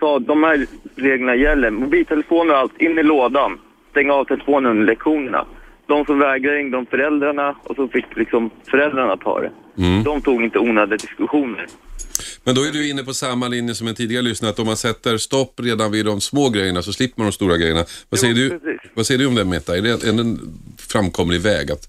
Sa 0.00 0.18
de 0.18 0.44
här 0.44 0.66
reglerna 0.96 1.34
gäller, 1.34 1.70
mobiltelefoner 1.70 2.54
och 2.54 2.58
allt, 2.58 2.80
in 2.80 2.98
i 2.98 3.02
lådan. 3.02 3.58
Stäng 3.90 4.10
av 4.10 4.24
telefonen 4.24 4.70
under 4.70 4.86
lektionerna. 4.86 5.44
De 5.86 6.04
som 6.04 6.18
vägrade 6.18 6.56
ringde 6.56 6.76
om 6.76 6.86
föräldrarna 6.86 7.56
och 7.64 7.76
så 7.76 7.88
fick 7.88 8.16
liksom 8.16 8.50
föräldrarna 8.70 9.16
ta 9.16 9.40
det. 9.40 9.50
Mm. 9.78 10.04
De 10.04 10.22
tog 10.22 10.42
inte 10.44 10.58
onödiga 10.58 10.96
diskussioner. 10.96 11.66
Men 12.44 12.54
då 12.54 12.62
är 12.62 12.72
du 12.72 12.88
inne 12.88 13.04
på 13.04 13.14
samma 13.14 13.48
linje 13.48 13.74
som 13.74 13.88
en 13.88 13.94
tidigare 13.94 14.22
lyssnare, 14.22 14.50
att 14.50 14.58
om 14.58 14.66
man 14.66 14.76
sätter 14.76 15.16
stopp 15.16 15.60
redan 15.60 15.92
vid 15.92 16.06
de 16.06 16.20
små 16.20 16.48
grejerna 16.48 16.82
så 16.82 16.92
slipper 16.92 17.20
man 17.20 17.26
de 17.26 17.32
stora 17.32 17.56
grejerna. 17.56 17.84
Vad, 18.08 18.20
säger, 18.20 18.34
du, 18.34 18.78
vad 18.94 19.06
säger 19.06 19.18
du 19.18 19.26
om 19.26 19.34
det 19.34 19.44
Meta? 19.44 19.76
Är 19.76 19.82
det 19.82 20.04
en 20.04 20.38
framkomlig 20.78 21.40
väg 21.40 21.72
att 21.72 21.88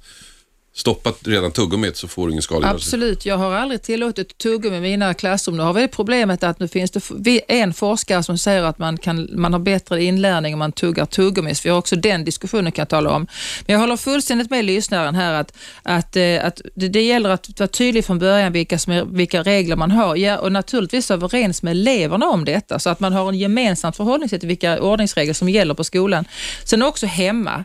stoppat 0.76 1.20
redan 1.28 1.52
tuggummit 1.52 1.98
så 1.98 2.08
får 2.08 2.28
du 2.28 2.32
ingen 2.32 2.42
skadegörelse. 2.42 2.88
Absolut, 2.88 3.26
jag 3.26 3.38
har 3.38 3.54
aldrig 3.54 3.82
tillåtit 3.82 4.38
tuggummi 4.38 4.78
i 4.78 4.82
mina 4.82 5.14
klassrum. 5.14 5.58
Nu 5.58 5.64
har 5.64 5.74
vi 5.74 5.88
problemet 5.88 6.44
att 6.44 6.60
nu 6.60 6.68
finns 6.68 6.92
det 7.18 7.42
en 7.48 7.74
forskare 7.74 8.24
som 8.24 8.38
säger 8.38 8.64
att 8.64 8.80
man, 8.80 8.98
kan, 8.98 9.30
man 9.32 9.54
har 9.54 9.60
bättre 9.60 10.04
inlärning 10.04 10.54
om 10.54 10.60
man 10.60 10.72
tuggar 10.72 11.06
tuggummi. 11.06 11.54
Vi 11.64 11.70
har 11.70 11.78
också 11.78 11.96
den 11.96 12.26
diskussionen 12.26 12.72
kan 12.72 12.82
jag 12.82 12.90
tala 12.90 13.12
om. 13.12 13.28
Men 13.66 13.74
jag 13.74 13.80
håller 13.80 13.98
fullständigt 13.98 14.50
med 14.50 14.66
lyssnaren 14.66 15.16
här 15.16 15.34
att, 15.34 15.58
att, 15.84 16.16
eh, 16.16 16.46
att 16.46 16.62
det, 16.76 16.88
det 16.88 17.02
gäller 17.02 17.30
att 17.30 17.60
vara 17.60 17.68
tydlig 17.68 18.06
från 18.06 18.20
början 18.20 18.54
vilka, 18.54 18.80
som 18.80 18.94
är, 18.94 19.06
vilka 19.06 19.44
regler 19.44 19.76
man 19.76 19.92
har 19.92 20.16
ja, 20.16 20.38
och 20.38 20.52
naturligtvis 20.52 21.12
överens 21.12 21.64
med 21.64 21.72
eleverna 21.72 22.26
om 22.26 22.46
detta 22.46 22.80
så 22.80 22.90
att 22.90 23.00
man 23.00 23.14
har 23.14 23.30
en 23.30 23.38
gemensamt 23.38 23.98
förhållningssätt 23.98 24.40
till 24.40 24.48
vilka 24.50 24.82
ordningsregler 24.82 25.34
som 25.34 25.50
gäller 25.50 25.74
på 25.74 25.84
skolan. 25.84 26.26
Sen 26.64 26.84
också 26.84 27.06
hemma 27.06 27.64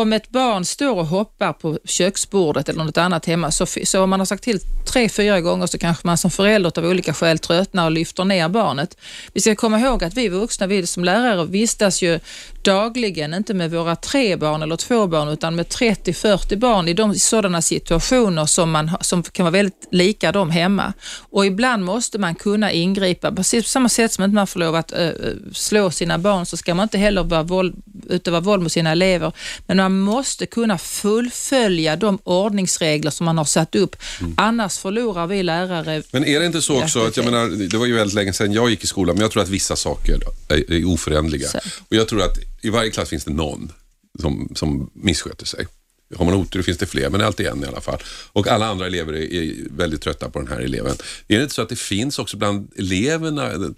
om 0.00 0.12
ett 0.12 0.30
barn 0.30 0.64
står 0.64 0.96
och 0.96 1.06
hoppar 1.06 1.52
på 1.52 1.78
köksbordet 1.84 2.68
eller 2.68 2.84
något 2.84 2.98
annat 2.98 3.26
hemma, 3.26 3.50
så, 3.50 3.66
så 3.84 4.02
om 4.02 4.10
man 4.10 4.20
har 4.20 4.26
sagt 4.26 4.44
till 4.44 4.60
tre, 4.86 5.08
fyra 5.08 5.40
gånger 5.40 5.66
så 5.66 5.78
kanske 5.78 6.06
man 6.06 6.18
som 6.18 6.30
förälder 6.30 6.78
av 6.78 6.84
olika 6.84 7.14
skäl 7.14 7.38
tröttnar 7.38 7.84
och 7.84 7.90
lyfter 7.90 8.24
ner 8.24 8.48
barnet. 8.48 8.96
Vi 9.32 9.40
ska 9.40 9.54
komma 9.54 9.80
ihåg 9.80 10.04
att 10.04 10.14
vi 10.14 10.28
vuxna, 10.28 10.66
vi 10.66 10.86
som 10.86 11.04
lärare 11.04 11.44
vistas 11.44 12.02
ju 12.02 12.20
dagligen, 12.62 13.34
inte 13.34 13.54
med 13.54 13.70
våra 13.70 13.96
tre 13.96 14.36
barn 14.36 14.62
eller 14.62 14.76
två 14.76 15.06
barn, 15.06 15.28
utan 15.28 15.56
med 15.56 15.66
30-40 15.66 16.56
barn 16.56 16.88
i 16.88 16.94
de 16.94 17.14
sådana 17.14 17.62
situationer 17.62 18.46
som, 18.46 18.70
man, 18.70 18.90
som 19.00 19.22
kan 19.22 19.44
vara 19.44 19.52
väldigt 19.52 19.88
lika 19.90 20.32
dem 20.32 20.50
hemma. 20.50 20.92
Och 21.30 21.46
ibland 21.46 21.84
måste 21.84 22.18
man 22.18 22.34
kunna 22.34 22.72
ingripa. 22.72 23.32
Precis 23.32 23.64
på 23.64 23.68
samma 23.68 23.88
sätt 23.88 24.12
som 24.12 24.24
inte 24.24 24.34
man 24.34 24.46
får 24.46 24.60
lov 24.60 24.74
att 24.74 24.92
äh, 24.92 25.10
slå 25.52 25.90
sina 25.90 26.18
barn 26.18 26.46
så 26.46 26.56
ska 26.56 26.74
man 26.74 26.82
inte 26.82 26.98
heller 26.98 27.22
vara 27.22 27.42
våld, 27.42 27.74
utöva 28.08 28.40
våld 28.40 28.62
mot 28.62 28.72
sina 28.72 28.92
elever. 28.92 29.32
Men 29.66 29.80
man 29.88 30.00
måste 30.00 30.46
kunna 30.46 30.78
fullfölja 30.78 31.96
de 31.96 32.18
ordningsregler 32.24 33.10
som 33.10 33.24
man 33.24 33.38
har 33.38 33.44
satt 33.44 33.74
upp. 33.74 33.96
Mm. 34.20 34.34
Annars 34.36 34.78
förlorar 34.78 35.26
vi 35.26 35.42
lärare. 35.42 36.02
Men 36.12 36.24
är 36.24 36.40
det 36.40 36.46
inte 36.46 36.62
så 36.62 36.82
också, 36.82 37.06
att 37.06 37.16
jag 37.16 37.24
menar, 37.24 37.68
det 37.68 37.76
var 37.76 37.86
ju 37.86 37.94
väldigt 37.94 38.14
länge 38.14 38.32
sedan 38.32 38.52
jag 38.52 38.70
gick 38.70 38.84
i 38.84 38.86
skolan, 38.86 39.14
men 39.14 39.22
jag 39.22 39.30
tror 39.30 39.42
att 39.42 39.48
vissa 39.48 39.76
saker 39.76 40.20
är, 40.48 40.72
är 40.72 40.84
oföränderliga. 40.84 41.48
Så. 41.48 41.58
Och 41.88 41.96
jag 41.96 42.08
tror 42.08 42.22
att 42.22 42.38
i 42.62 42.70
varje 42.70 42.90
klass 42.90 43.08
finns 43.08 43.24
det 43.24 43.32
någon 43.32 43.72
som, 44.20 44.52
som 44.54 44.90
missköter 44.94 45.46
sig. 45.46 45.66
Har 46.16 46.24
man 46.24 46.34
otur 46.34 46.62
finns 46.62 46.78
det 46.78 46.86
fler, 46.86 47.10
men 47.10 47.18
det 47.18 47.24
är 47.24 47.26
alltid 47.26 47.46
en 47.46 47.64
i 47.64 47.66
alla 47.66 47.80
fall. 47.80 47.98
Och 48.32 48.48
alla 48.48 48.66
andra 48.66 48.86
elever 48.86 49.12
är, 49.12 49.34
är 49.34 49.54
väldigt 49.70 50.00
trötta 50.00 50.30
på 50.30 50.38
den 50.38 50.48
här 50.48 50.60
eleven. 50.60 50.96
Är 51.28 51.36
det 51.36 51.42
inte 51.42 51.54
så 51.54 51.62
att 51.62 51.68
det 51.68 51.78
finns 51.78 52.18
också 52.18 52.36
bland 52.36 52.72
eleverna 52.76 53.74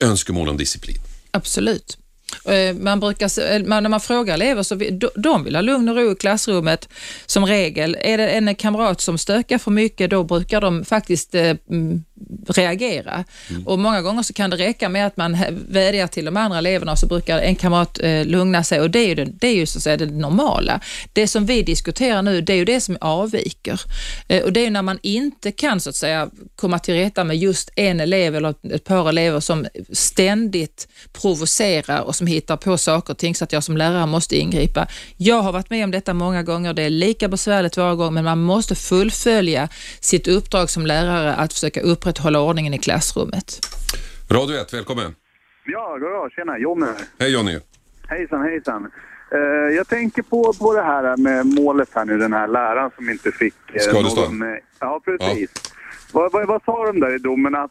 önskemål 0.00 0.48
om 0.48 0.56
disciplin? 0.56 0.98
Absolut. 1.30 1.98
Eh, 2.44 2.74
man 2.74 3.00
brukar, 3.00 3.52
eh, 3.52 3.62
när 3.62 3.88
man 3.88 4.00
frågar 4.00 4.34
elever 4.34 4.62
så 4.62 4.74
vill, 4.74 4.98
de 5.14 5.44
vill 5.44 5.54
ha 5.54 5.62
lugn 5.62 5.88
och 5.88 5.96
ro 5.96 6.12
i 6.12 6.14
klassrummet 6.14 6.88
som 7.26 7.46
regel. 7.46 7.96
Är 8.00 8.18
det 8.18 8.28
en 8.28 8.54
kamrat 8.54 9.00
som 9.00 9.18
stökar 9.18 9.58
för 9.58 9.70
mycket, 9.70 10.10
då 10.10 10.24
brukar 10.24 10.60
de 10.60 10.84
faktiskt 10.84 11.34
eh, 11.34 11.56
mm, 11.70 12.04
reagera. 12.48 13.24
Mm. 13.50 13.66
Och 13.66 13.78
Många 13.78 14.02
gånger 14.02 14.22
så 14.22 14.32
kan 14.32 14.50
det 14.50 14.56
räcka 14.56 14.88
med 14.88 15.06
att 15.06 15.16
man 15.16 15.36
vädjar 15.68 16.06
till 16.06 16.24
de 16.24 16.36
andra 16.36 16.58
eleverna 16.58 16.92
och 16.92 16.98
så 16.98 17.06
brukar 17.06 17.38
en 17.38 17.54
kamrat 17.54 17.98
eh, 18.02 18.24
lugna 18.24 18.64
sig 18.64 18.80
och 18.80 18.90
det 18.90 18.98
är 18.98 19.08
ju, 19.08 19.14
det, 19.14 19.24
det, 19.24 19.48
är 19.48 19.54
ju 19.54 19.66
så 19.66 19.78
att 19.78 19.82
säga 19.82 19.96
det 19.96 20.06
normala. 20.06 20.80
Det 21.12 21.26
som 21.26 21.46
vi 21.46 21.62
diskuterar 21.62 22.22
nu, 22.22 22.40
det 22.40 22.52
är 22.52 22.56
ju 22.56 22.64
det 22.64 22.80
som 22.80 22.96
avviker. 23.00 23.80
Eh, 24.28 24.42
och 24.42 24.52
Det 24.52 24.60
är 24.60 24.64
ju 24.64 24.70
när 24.70 24.82
man 24.82 24.98
inte 25.02 25.52
kan 25.52 25.80
så 25.80 25.90
att 25.90 25.96
säga 25.96 26.30
komma 26.56 26.78
till 26.78 26.94
rätta 26.94 27.24
med 27.24 27.36
just 27.36 27.70
en 27.76 28.00
elev 28.00 28.36
eller 28.36 28.54
ett 28.74 28.84
par 28.84 29.08
elever 29.08 29.40
som 29.40 29.66
ständigt 29.92 30.88
provocerar 31.12 32.00
och 32.00 32.16
som 32.16 32.26
hittar 32.26 32.56
på 32.56 32.78
saker 32.78 33.12
och 33.12 33.18
ting 33.18 33.34
så 33.34 33.44
att 33.44 33.52
jag 33.52 33.64
som 33.64 33.76
lärare 33.76 34.06
måste 34.06 34.36
ingripa. 34.36 34.86
Jag 35.16 35.42
har 35.42 35.52
varit 35.52 35.70
med 35.70 35.84
om 35.84 35.90
detta 35.90 36.14
många 36.14 36.42
gånger. 36.42 36.74
Det 36.74 36.82
är 36.82 36.90
lika 36.90 37.28
besvärligt 37.28 37.76
varje 37.76 37.96
gång, 37.96 38.14
men 38.14 38.24
man 38.24 38.42
måste 38.42 38.74
fullfölja 38.74 39.68
sitt 40.00 40.28
uppdrag 40.28 40.70
som 40.70 40.86
lärare 40.86 41.34
att 41.34 41.52
försöka 41.52 41.80
upprätthålla 42.08 42.40
ordningen 42.40 42.74
i 42.74 42.78
klassrummet. 42.78 43.60
Radio 44.30 44.56
1, 44.60 44.74
välkommen. 44.74 45.14
Ja, 45.66 45.96
goddag, 46.00 46.32
tjena, 46.32 46.58
Jonny. 46.58 46.86
Hej 47.18 47.32
Jonny. 47.32 47.58
Hejsan, 48.08 48.42
hejsan. 48.42 48.90
Eh, 49.32 49.76
jag 49.76 49.88
tänker 49.88 50.22
på, 50.22 50.52
på 50.52 50.74
det 50.74 50.82
här 50.82 51.16
med 51.16 51.46
målet 51.46 51.88
här 51.94 52.04
nu, 52.04 52.18
den 52.18 52.32
här 52.32 52.48
läraren 52.48 52.90
som 52.96 53.10
inte 53.10 53.32
fick... 53.32 53.54
eh, 53.74 53.80
Skadestånd. 53.80 54.38
någon, 54.38 54.52
eh, 54.52 54.58
Ja, 54.80 55.00
precis. 55.04 55.50
Vad, 56.12 56.32
vad, 56.32 56.46
vad 56.46 56.62
sa 56.64 56.86
de 56.86 57.00
där 57.00 57.14
i 57.14 57.18
domen? 57.18 57.54
Att 57.54 57.70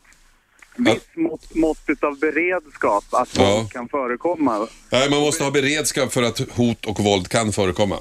viss 0.76 1.08
mått, 1.16 1.56
mått 1.56 2.04
av 2.04 2.20
beredskap 2.20 3.04
att 3.12 3.38
Ja. 3.38 3.56
våld 3.56 3.72
kan 3.72 3.90
förekomma. 3.90 4.68
Nej, 4.92 5.10
man 5.10 5.20
måste 5.20 5.44
ha 5.44 5.52
beredskap 5.52 6.12
för 6.14 6.24
att 6.24 6.40
hot 6.40 6.86
och 6.86 7.00
våld 7.00 7.28
kan 7.30 7.52
förekomma. 7.52 7.96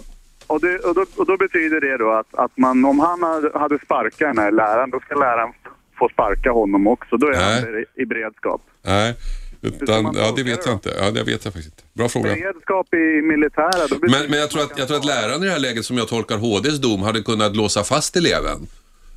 Och, 0.46 0.60
det, 0.60 0.78
och, 0.78 0.94
då, 0.94 1.04
och 1.16 1.26
då 1.26 1.36
betyder 1.36 1.80
det 1.80 1.96
då 1.96 2.10
att, 2.12 2.34
att 2.34 2.56
man, 2.58 2.84
om 2.84 2.98
han 3.00 3.22
hade, 3.22 3.58
hade 3.58 3.78
sparkat 3.78 4.18
den 4.18 4.38
här 4.38 4.50
läraren, 4.52 4.90
då 4.90 5.00
ska 5.00 5.14
läraren 5.14 5.52
få 5.98 6.08
sparka 6.08 6.50
honom 6.50 6.86
också. 6.86 7.16
Då 7.16 7.26
är 7.26 7.32
Nej. 7.32 7.60
han 7.64 7.84
i 8.02 8.06
beredskap. 8.06 8.62
Nej, 8.82 9.14
utan, 9.62 10.12
ja, 10.16 10.32
det 10.36 10.42
vet 10.42 10.66
jag 10.66 10.74
inte. 10.74 10.90
Ja, 11.00 11.10
det 11.10 11.22
vet 11.22 11.44
jag 11.44 11.52
faktiskt 11.54 11.66
inte. 11.68 11.82
Bra 11.92 12.08
fråga. 12.08 12.34
Beredskap 12.34 12.94
i 12.94 13.22
militära, 13.22 13.86
då 13.90 13.96
Men, 14.00 14.30
men 14.30 14.38
jag, 14.38 14.50
tror 14.50 14.62
att, 14.62 14.78
jag 14.78 14.88
tror 14.88 14.96
att 14.96 15.04
läraren 15.04 15.42
i 15.42 15.46
det 15.46 15.52
här 15.52 15.58
läget, 15.58 15.84
som 15.84 15.98
jag 15.98 16.08
tolkar 16.08 16.36
HDs 16.38 16.78
dom, 16.80 17.02
hade 17.02 17.22
kunnat 17.22 17.56
låsa 17.56 17.84
fast 17.84 18.16
eleven. 18.16 18.58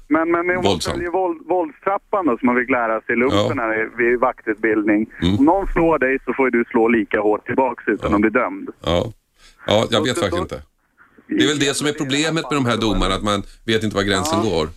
Men, 0.07 0.31
men 0.31 0.39
om 0.57 0.63
man 0.63 0.79
följer 0.79 1.11
våld, 1.11 1.39
våldstrappan 1.47 2.25
då, 2.25 2.37
som 2.37 2.45
man 2.45 2.55
fick 2.61 2.69
lära 2.69 3.01
sig 3.01 3.13
i 3.15 3.19
lumpen 3.19 3.37
Ja. 3.39 3.51
Mm. 3.51 3.57
här 3.59 3.89
vid 3.97 4.19
vaktutbildning. 4.19 5.05
Om 5.37 5.45
någon 5.45 5.67
slår 5.67 5.99
dig 5.99 6.19
så 6.25 6.33
får 6.33 6.49
du 6.49 6.63
slå 6.71 6.87
lika 6.87 7.19
hårt 7.19 7.45
tillbaks 7.45 7.83
utan 7.87 8.13
att 8.13 8.21
bli 8.21 8.29
dömd. 8.29 8.69
Ja, 8.85 9.11
ja 9.67 9.87
jag 9.91 10.03
vet 10.03 10.15
då- 10.15 10.21
faktiskt 10.21 10.31
då- 10.31 10.41
inte. 10.41 10.61
Det 11.27 11.43
är 11.43 11.47
väl 11.47 11.59
det 11.59 11.73
som 11.77 11.87
är 11.87 11.91
problemet 11.93 12.43
med 12.51 12.57
de 12.61 12.65
här 12.65 12.77
domarna, 12.77 13.15
att 13.15 13.23
man 13.23 13.43
vet 13.65 13.83
inte 13.83 13.95
var 13.95 14.03
gränsen 14.03 14.41
går. 14.41 14.67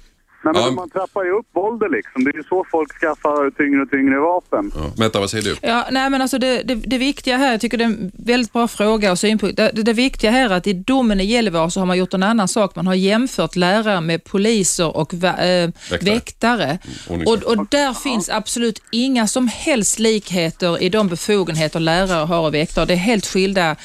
Nej, 0.44 0.52
men 0.54 0.62
Ja. 0.62 0.70
man 0.70 0.90
trappar 0.90 1.24
ju 1.24 1.30
upp 1.30 1.46
våldet 1.52 1.90
liksom. 1.90 2.24
Det 2.24 2.30
är 2.30 2.34
ju 2.36 2.42
så 2.42 2.66
folk 2.70 3.00
skaffar 3.00 3.50
tyngre 3.50 3.82
och 3.82 3.90
tyngre 3.90 4.18
vapen. 4.20 4.72
Ja. 4.74 4.92
Metta, 4.96 5.20
vad 5.20 5.30
säger 5.30 5.44
du? 5.44 5.56
Ja, 5.62 5.86
nej, 5.90 6.10
men 6.10 6.22
alltså 6.22 6.38
det, 6.38 6.62
det, 6.62 6.74
det 6.74 6.98
viktiga 6.98 7.36
här, 7.36 7.50
jag 7.50 7.60
tycker 7.60 7.78
det 7.78 7.84
är 7.84 7.88
en 7.88 8.12
väldigt 8.14 8.52
bra 8.52 8.68
fråga 8.68 9.10
och 9.12 9.18
synpunkt. 9.18 9.56
Det, 9.56 9.70
det, 9.72 9.92
viktiga 9.92 10.30
här 10.30 10.50
är 10.50 10.54
att 10.54 10.66
i 10.66 10.72
domen 10.72 11.20
i 11.20 11.24
Gällivare 11.24 11.70
så 11.70 11.80
har 11.80 11.86
man 11.86 11.98
gjort 11.98 12.14
en 12.14 12.22
annan 12.22 12.48
sak. 12.48 12.76
Man 12.76 12.86
har 12.86 12.94
jämfört 12.94 13.56
lärare 13.56 14.00
med 14.00 14.24
poliser 14.24 14.96
och 14.96 15.14
eh, 15.14 15.20
Väktare. 15.90 15.98
väktare. 16.14 16.78
Och, 17.08 17.10
ordningsvakter. 17.12 17.60
och 17.60 17.66
där 17.70 17.92
finns 17.94 18.28
absolut 18.30 18.82
inga 18.90 19.26
som 19.26 19.48
helst 19.48 19.98
likheter 19.98 20.82
i 20.82 20.88
de 20.88 21.08
befogenheter 21.08 21.80
lärare 21.80 22.24
har 22.26 22.40
och 22.46 22.54
väktare. 22.54 22.84
Det 22.86 22.92
är 22.92 22.96
helt 22.96 23.26
skilda, 23.26 23.76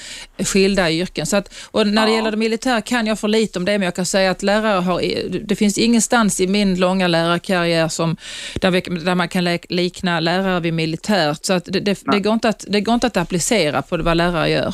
skilda 0.46 0.92
yrken. 0.92 1.26
Så 1.26 1.38
att, 1.38 1.54
och 1.72 1.88
när 1.88 2.06
det 2.06 2.12
gäller 2.12 2.32
det 2.32 2.38
militära 2.38 2.82
kan 2.82 3.08
jag 3.08 3.20
för 3.20 3.28
lite 3.28 3.60
om 3.60 3.66
det, 3.66 3.72
men 3.72 3.86
jag 3.86 3.96
kan 3.96 4.06
säga 4.06 4.32
att 4.32 4.44
lärare 4.44 4.82
har, 4.82 5.02
det 5.48 5.56
finns 5.56 5.78
ingenstans 5.78 6.42
i 6.42 6.48
min 6.48 6.80
långa 6.80 7.08
lärarkarriär 7.08 7.88
som, 7.88 8.18
där, 8.62 8.72
vi, 8.72 8.82
där 8.82 9.16
man 9.16 9.30
kan 9.30 9.44
likna 9.70 10.20
lärare 10.20 10.60
vid 10.60 10.74
militärt. 10.74 11.46
Så 11.46 11.54
att 11.54 11.66
det, 11.66 11.80
det, 11.80 12.04
det, 12.06 12.20
går 12.20 12.34
inte 12.34 12.50
att, 12.50 12.66
det 12.68 12.82
går 12.82 12.94
inte 12.94 13.08
att 13.08 13.18
applicera 13.18 13.82
på 13.82 13.98
vad 13.98 14.18
lärare 14.18 14.50
gör. 14.50 14.74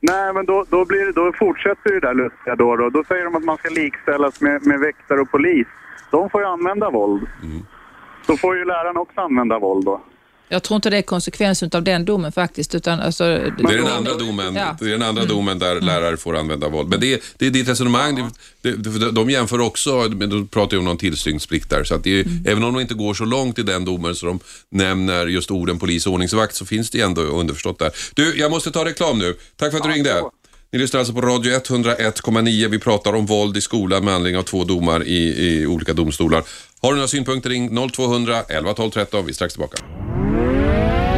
Nej, 0.00 0.32
men 0.32 0.46
då, 0.46 0.64
då, 0.70 0.84
blir 0.84 1.04
det, 1.06 1.12
då 1.12 1.32
fortsätter 1.38 1.92
det 1.92 2.00
där 2.00 2.14
lustiga 2.14 2.56
då, 2.56 2.76
då. 2.76 2.90
Då 2.90 3.04
säger 3.04 3.24
de 3.24 3.36
att 3.36 3.44
man 3.44 3.56
ska 3.56 3.68
likställas 3.68 4.40
med, 4.40 4.66
med 4.66 4.80
väktare 4.80 5.20
och 5.20 5.30
polis. 5.30 5.66
De 6.10 6.30
får 6.30 6.40
ju 6.40 6.46
använda 6.46 6.90
våld. 6.90 7.22
Mm. 7.42 7.62
Då 8.26 8.36
får 8.36 8.56
ju 8.56 8.64
läraren 8.64 8.96
också 8.96 9.20
använda 9.20 9.58
våld 9.58 9.84
då. 9.84 10.00
Jag 10.48 10.62
tror 10.62 10.76
inte 10.76 10.90
det 10.90 10.96
är 10.96 11.02
konsekvensen 11.02 11.70
av 11.72 11.82
den 11.82 12.04
domen 12.04 12.32
faktiskt. 12.32 12.74
Utan 12.74 13.00
alltså, 13.00 13.24
Det 13.24 13.74
är 13.74 13.76
den 13.78 13.86
andra 13.86 14.14
domen, 14.14 14.54
Ja. 14.54 14.76
det 14.80 14.86
är 14.86 14.90
den 14.90 15.02
andra 15.02 15.24
domen 15.24 15.58
där 15.58 15.80
lärare 15.80 16.16
får 16.16 16.36
använda 16.36 16.68
våld. 16.68 16.88
Men 16.88 17.00
det 17.00 17.14
är, 17.14 17.20
det 17.38 17.46
är 17.46 17.50
ditt 17.50 17.68
resonemang. 17.68 18.30
Det, 18.62 18.72
det, 18.72 19.10
de 19.10 19.30
jämför 19.30 19.60
också, 19.60 20.08
men 20.10 20.30
då 20.30 20.44
pratar 20.44 20.72
ju 20.72 20.78
om 20.78 20.84
någon 20.84 20.96
tillsynsplikt 20.98 21.70
där. 21.70 21.84
Så 21.84 21.94
att 21.94 22.04
det 22.04 22.20
är, 22.20 22.26
Även 22.46 22.64
om 22.64 22.74
de 22.74 22.80
inte 22.80 22.94
går 22.94 23.14
så 23.14 23.24
långt 23.24 23.58
i 23.58 23.62
den 23.62 23.84
domen 23.84 24.14
så 24.14 24.26
de 24.26 24.40
nämner 24.70 25.26
just 25.26 25.50
orden 25.50 25.78
polis 25.78 26.06
och 26.06 26.12
ordningsvakt 26.12 26.54
så 26.54 26.64
finns 26.66 26.90
det 26.90 27.00
ändå 27.00 27.22
underförstått 27.22 27.78
där. 27.78 27.90
Du, 28.14 28.38
jag 28.38 28.50
måste 28.50 28.70
ta 28.70 28.84
reklam 28.84 29.18
nu. 29.18 29.36
Tack 29.56 29.70
för 29.70 29.78
att 29.78 29.84
du 29.84 29.90
ringde. 29.90 30.22
Ni 30.72 30.78
lyssnar 30.78 30.98
alltså 31.00 31.14
på 31.14 31.20
Radio 31.20 31.52
101,9. 31.52 32.68
Vi 32.68 32.78
pratar 32.78 33.12
om 33.14 33.26
våld 33.26 33.56
i 33.56 33.60
skolan 33.60 34.04
med 34.04 34.14
anledning 34.14 34.38
av 34.38 34.42
två 34.42 34.64
domar 34.64 35.04
i, 35.04 35.46
i 35.46 35.66
olika 35.66 35.92
domstolar. 35.92 36.44
Har 36.82 36.90
du 36.90 36.96
några 36.96 37.08
synpunkter 37.08 37.50
ring 37.50 37.90
0200 37.90 38.42
11 38.48 38.74
12 38.74 38.90
13. 38.90 39.24
Vi 39.26 39.30
är 39.30 39.34
strax 39.34 39.54
tillbaka. 39.54 39.78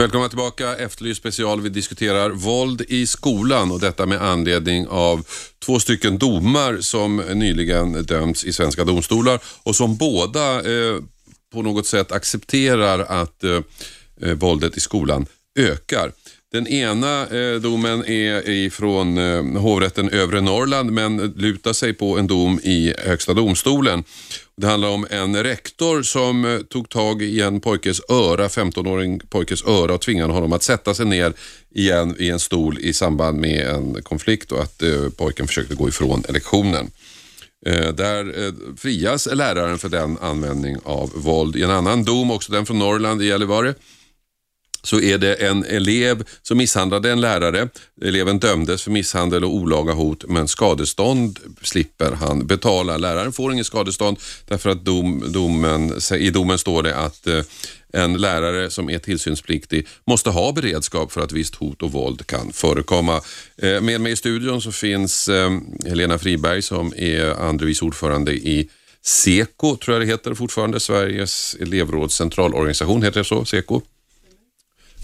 Välkomna 0.00 0.28
tillbaka. 0.28 0.76
Efterlyst 0.76 1.20
special. 1.20 1.60
Vi 1.60 1.68
diskuterar 1.68 2.30
våld 2.30 2.82
i 2.88 3.06
skolan 3.06 3.70
och 3.70 3.80
detta 3.80 4.06
med 4.06 4.22
anledning 4.22 4.86
av 4.88 5.26
två 5.64 5.80
stycken 5.80 6.18
domar 6.18 6.78
som 6.80 7.16
nyligen 7.16 7.92
dömts 7.92 8.44
i 8.44 8.52
svenska 8.52 8.84
domstolar 8.84 9.40
och 9.62 9.76
som 9.76 9.96
båda 9.96 10.56
eh, 10.56 10.96
på 11.52 11.62
något 11.62 11.86
sätt 11.86 12.12
accepterar 12.12 12.98
att 12.98 13.44
eh, 13.44 13.60
eh 14.22 14.34
våldet 14.34 14.76
i 14.76 14.80
skolan 14.80 15.26
ökar. 15.58 16.12
Den 16.52 16.66
ena 16.66 17.26
eh, 17.26 17.60
domen 17.60 18.04
är 18.04 18.48
ifrån 18.48 19.18
eh, 19.18 19.60
hovrätten 19.60 20.10
Övre 20.10 20.40
Norrland 20.40 20.92
men 20.92 21.16
lutar 21.16 21.72
sig 21.72 21.94
på 21.94 22.18
en 22.18 22.26
dom 22.26 22.60
i 22.62 22.94
Högsta 22.98 23.34
domstolen. 23.34 24.04
Det 24.56 24.66
handlar 24.66 24.88
om 24.88 25.06
en 25.10 25.42
rektor 25.42 26.02
som 26.02 26.44
eh, 26.44 26.58
tog 26.58 26.88
tag 26.88 27.22
i 27.22 27.40
en 27.40 27.60
pojkes 27.60 28.00
öra, 28.08 28.48
15-åring 28.48 29.20
pojkes 29.20 29.64
öra 29.64 29.94
och 29.94 30.00
tvingade 30.00 30.32
honom 30.32 30.52
att 30.52 30.62
sätta 30.62 30.94
sig 30.94 31.06
ner 31.06 31.32
igen 31.74 32.16
i 32.18 32.30
en 32.30 32.40
stol 32.40 32.78
i 32.78 32.92
samband 32.92 33.40
med 33.40 33.66
en 33.66 34.02
konflikt 34.02 34.52
och 34.52 34.62
att 34.62 34.82
eh, 34.82 35.08
pojken 35.16 35.46
försökte 35.46 35.74
gå 35.74 35.88
ifrån 35.88 36.24
lektionen. 36.28 36.90
Eh, 37.66 37.88
där 37.88 38.46
eh, 38.46 38.52
frias 38.76 39.28
läraren 39.32 39.78
för 39.78 39.88
den 39.88 40.18
användning 40.18 40.76
av 40.84 41.10
våld. 41.14 41.56
I 41.56 41.62
en 41.62 41.70
annan 41.70 42.04
dom, 42.04 42.30
också 42.30 42.52
den 42.52 42.66
från 42.66 42.78
Norrland 42.78 43.22
i 43.22 43.26
Gällivare, 43.26 43.74
så 44.82 45.00
är 45.00 45.18
det 45.18 45.34
en 45.34 45.64
elev 45.64 46.24
som 46.42 46.58
misshandlade 46.58 47.10
en 47.10 47.20
lärare. 47.20 47.68
Eleven 48.02 48.38
dömdes 48.38 48.82
för 48.82 48.90
misshandel 48.90 49.44
och 49.44 49.54
olaga 49.54 49.92
hot 49.92 50.24
men 50.28 50.48
skadestånd 50.48 51.38
slipper 51.62 52.12
han 52.12 52.46
betala. 52.46 52.96
Läraren 52.96 53.32
får 53.32 53.52
ingen 53.52 53.64
skadestånd 53.64 54.18
därför 54.48 54.70
att 54.70 54.84
dom, 54.84 55.24
domen, 55.32 55.92
i 56.18 56.30
domen 56.30 56.58
står 56.58 56.82
det 56.82 56.96
att 56.96 57.26
eh, 57.26 57.42
en 57.92 58.16
lärare 58.16 58.70
som 58.70 58.90
är 58.90 58.98
tillsynspliktig 58.98 59.86
måste 60.06 60.30
ha 60.30 60.52
beredskap 60.52 61.12
för 61.12 61.20
att 61.20 61.32
visst 61.32 61.54
hot 61.54 61.82
och 61.82 61.92
våld 61.92 62.26
kan 62.26 62.52
förekomma. 62.52 63.20
Eh, 63.56 63.80
med 63.80 64.00
mig 64.00 64.12
i 64.12 64.16
studion 64.16 64.62
så 64.62 64.72
finns 64.72 65.28
eh, 65.28 65.50
Helena 65.86 66.18
Friberg 66.18 66.62
som 66.62 66.92
är 66.96 67.30
andre 67.30 67.66
vice 67.66 67.84
ordförande 67.84 68.32
i 68.32 68.68
SEKO, 69.02 69.76
tror 69.76 69.94
jag 69.94 70.02
det 70.06 70.12
heter 70.12 70.34
fortfarande, 70.34 70.80
Sveriges 70.80 71.56
elevråds 71.60 72.14
centralorganisation, 72.14 73.02
heter 73.02 73.20
det 73.20 73.24
så? 73.24 73.44
SEKO? 73.44 73.80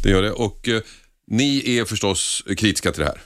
Det 0.07 0.13
gör 0.13 0.23
det. 0.23 0.33
Och 0.33 0.69
eh, 0.69 0.83
ni 1.31 1.79
är 1.79 1.85
förstås 1.85 2.45
kritiska 2.57 2.93
till 2.93 3.03
det 3.03 3.07
här. 3.07 3.21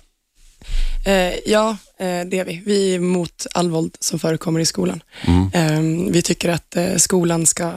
Eh, 1.06 1.38
ja, 1.46 1.76
eh, 1.98 2.26
det 2.26 2.38
är 2.38 2.44
vi. 2.44 2.62
Vi 2.66 2.90
är 2.90 2.96
emot 2.96 3.46
all 3.54 3.70
våld 3.70 3.96
som 4.00 4.18
förekommer 4.18 4.60
i 4.60 4.66
skolan. 4.66 5.02
Eh, 5.54 5.80
vi 6.10 6.22
tycker 6.22 6.48
att 6.48 6.76
eh, 6.76 6.96
skolan 6.96 7.46
ska 7.46 7.72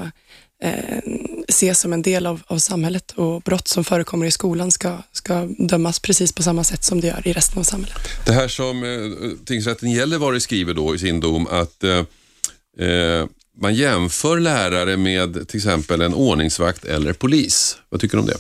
eh, 0.64 1.00
ses 1.48 1.80
som 1.80 1.94
en 1.94 2.02
del 2.02 2.26
av, 2.26 2.42
av 2.48 2.58
samhället 2.58 3.12
och 3.12 3.42
brott 3.42 3.68
som 3.68 3.84
förekommer 3.84 4.26
i 4.26 4.32
skolan 4.32 4.72
ska, 4.72 4.98
ska 5.12 5.48
dömas 5.58 6.00
precis 6.00 6.32
på 6.32 6.44
samma 6.44 6.64
sätt 6.64 6.84
som 6.84 7.02
det 7.02 7.08
gör 7.08 7.28
i 7.28 7.34
resten 7.34 7.60
av 7.60 7.64
samhället. 7.64 7.98
Det 8.26 8.34
här 8.34 8.48
som 8.48 8.84
eh, 8.84 9.46
tingsrätten 9.46 9.92
Gällivare 9.92 10.40
skriver 10.40 10.74
då 10.74 10.96
i 10.96 11.00
sin 11.00 11.20
dom 11.20 11.48
att 11.48 11.84
eh, 11.84 12.88
eh, 12.88 13.26
man 13.62 13.76
jämför 13.76 14.40
lärare 14.40 14.98
med 14.98 15.48
till 15.48 15.58
exempel 15.58 16.02
en 16.02 16.14
ordningsvakt 16.14 16.86
eller 16.86 17.14
polis. 17.14 17.78
Vad 17.90 18.02
tycker 18.02 18.18
du 18.18 18.22
om 18.22 18.28
det? 18.28 18.38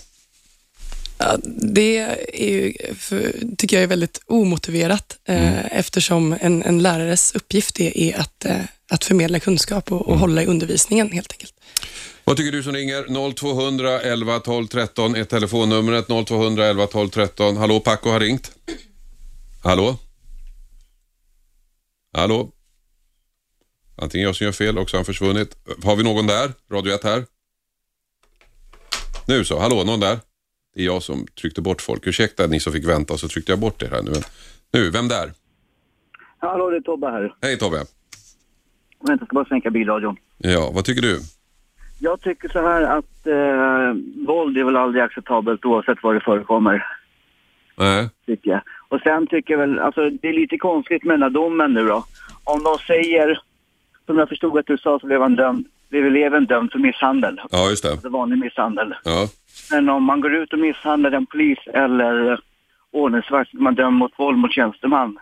Ja, 1.24 1.38
det 1.74 1.98
är 2.34 2.48
ju, 2.50 2.74
för, 2.96 3.34
tycker 3.58 3.76
jag 3.76 3.84
är 3.84 3.88
väldigt 3.88 4.22
omotiverat 4.26 5.18
eh, 5.28 5.78
eftersom 5.78 6.38
en, 6.42 6.64
en 6.64 6.82
lärares 6.82 7.36
uppgift 7.36 7.80
är, 7.80 7.98
är 7.98 8.20
att, 8.20 8.46
eh, 8.46 8.58
att 8.92 9.04
förmedla 9.04 9.40
kunskap 9.40 9.92
och, 9.92 10.10
och 10.10 10.20
hålla 10.20 10.44
i 10.44 10.46
undervisningen 10.46 11.12
helt 11.12 11.32
enkelt. 11.32 11.54
Vad 12.24 12.38
tycker 12.38 12.52
du 12.52 12.64
som 12.64 12.74
ringer? 12.74 13.34
0200 13.34 14.02
11 14.02 14.40
12 14.40 14.68
13 14.68 15.16
är 15.16 15.24
telefonnumret 15.24 16.08
0200 16.28 16.66
11 16.66 16.88
12 16.88 17.10
13. 17.10 17.58
Hallå, 17.58 17.80
Paco 17.80 18.10
har 18.10 18.20
ringt. 18.20 18.52
Hallå? 19.64 19.98
Hallå? 22.14 22.52
Antingen 23.96 24.26
jag 24.26 24.36
som 24.36 24.46
gör 24.46 24.52
fel 24.52 24.78
också 24.78 24.96
har 24.96 25.00
han 25.00 25.06
försvunnit. 25.06 25.56
Har 25.84 25.96
vi 25.96 26.04
någon 26.04 26.28
där? 26.28 26.54
Radio 26.72 26.94
1 26.94 27.04
här? 27.04 27.26
Nu 29.28 29.46
så, 29.46 29.60
hallå, 29.60 29.84
någon 29.84 30.00
där? 30.00 30.20
Det 30.76 30.82
är 30.82 30.86
jag 30.86 31.04
som 31.04 31.26
tryckte 31.42 31.62
bort 31.62 31.82
folk. 31.82 32.08
Ursäkta 32.08 32.48
ni 32.48 32.60
som 32.60 32.74
fick 32.74 32.88
vänta 32.88 33.18
så 33.18 33.28
tryckte 33.28 33.52
jag 33.52 33.60
bort 33.60 33.82
er 33.82 33.90
här 33.90 34.02
nu. 34.02 34.12
Nu, 34.74 34.90
vem 34.90 35.08
där? 35.08 35.32
Hallå, 36.38 36.70
det 36.70 36.78
är 36.78 36.82
Tobbe 36.82 37.08
här. 37.08 37.36
Hej 37.42 37.58
Tobbe. 37.58 37.78
Vänta, 39.00 39.22
jag 39.22 39.28
ska 39.28 39.34
bara 39.36 39.46
sänka 39.46 39.70
bilradion. 39.70 40.16
Ja, 40.38 40.72
vad 40.74 40.86
tycker 40.86 41.02
du? 41.02 41.20
Jag 42.00 42.22
tycker 42.22 42.50
så 42.50 42.62
här 42.62 42.82
att 42.82 43.28
eh, 43.28 44.26
våld 44.28 44.58
är 44.58 44.64
väl 44.64 44.78
aldrig 44.78 45.04
acceptabelt 45.04 45.66
oavsett 45.66 46.04
var 46.04 46.14
det 46.14 46.20
förekommer, 46.20 46.86
Nej. 47.78 48.10
tycker 48.26 48.52
jag. 48.52 48.62
Och 48.90 49.00
sen 49.02 49.28
tycker 49.28 49.54
jag 49.54 49.60
väl, 49.60 49.80
alltså 49.80 50.10
det 50.10 50.28
är 50.28 50.34
lite 50.34 50.58
konstigt 50.58 51.04
med 51.04 51.14
den 51.14 51.24
här 51.24 51.30
domen 51.30 51.74
nu 51.74 51.88
då. 51.88 52.06
Om 52.44 52.64
de 52.64 52.78
säger, 52.78 53.42
som 54.06 54.18
jag 54.18 54.30
förstod 54.30 54.58
att 54.58 54.68
du 54.68 54.78
sa, 54.78 55.00
så 55.00 55.08
blev 55.08 55.22
han 55.22 55.36
dömd, 55.36 55.66
blev 55.94 56.06
eleven 56.06 56.46
dömd 56.46 56.72
för 56.72 56.80
misshandel. 56.80 57.42
Ja, 57.52 57.70
just 57.70 57.84
det. 57.84 57.92
Alltså 57.92 58.10
vanlig 58.10 58.38
misshandel. 58.38 58.96
Ja. 59.04 59.28
Men 59.72 59.90
om 59.90 60.04
man 60.04 60.22
går 60.22 60.34
ut 60.36 60.54
och 60.54 60.60
misshandlar 60.60 61.12
en 61.12 61.26
polis 61.26 61.60
eller 61.74 62.32
eh, 62.32 62.38
ordningsvakt, 62.92 63.54
man 63.54 63.76
dömer 63.76 63.98
mot 63.98 64.20
våld 64.20 64.38
mot 64.38 64.54
tjänsteman, 64.54 65.18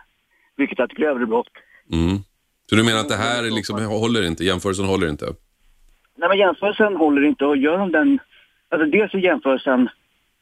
vilket 0.56 0.78
är 0.78 0.84
ett 0.84 0.98
grövre 1.00 1.26
brott. 1.26 1.48
Mm. 1.92 2.18
Så 2.68 2.76
du 2.76 2.82
menar 2.84 3.00
att 3.00 3.08
det 3.08 3.16
här 3.16 3.44
är 3.46 3.50
liksom, 3.50 3.84
håller 3.84 4.26
inte, 4.26 4.44
jämförelsen 4.44 4.84
håller 4.84 5.08
inte? 5.08 5.26
Nej 6.16 6.28
men 6.28 6.38
jämförelsen 6.38 6.96
håller 6.96 7.22
inte 7.24 7.44
och 7.44 7.56
gör 7.56 7.78
de 7.78 7.92
den, 7.92 8.18
alltså 8.70 8.86
dels 8.90 9.14
är 9.14 9.18
jämförelsen 9.18 9.88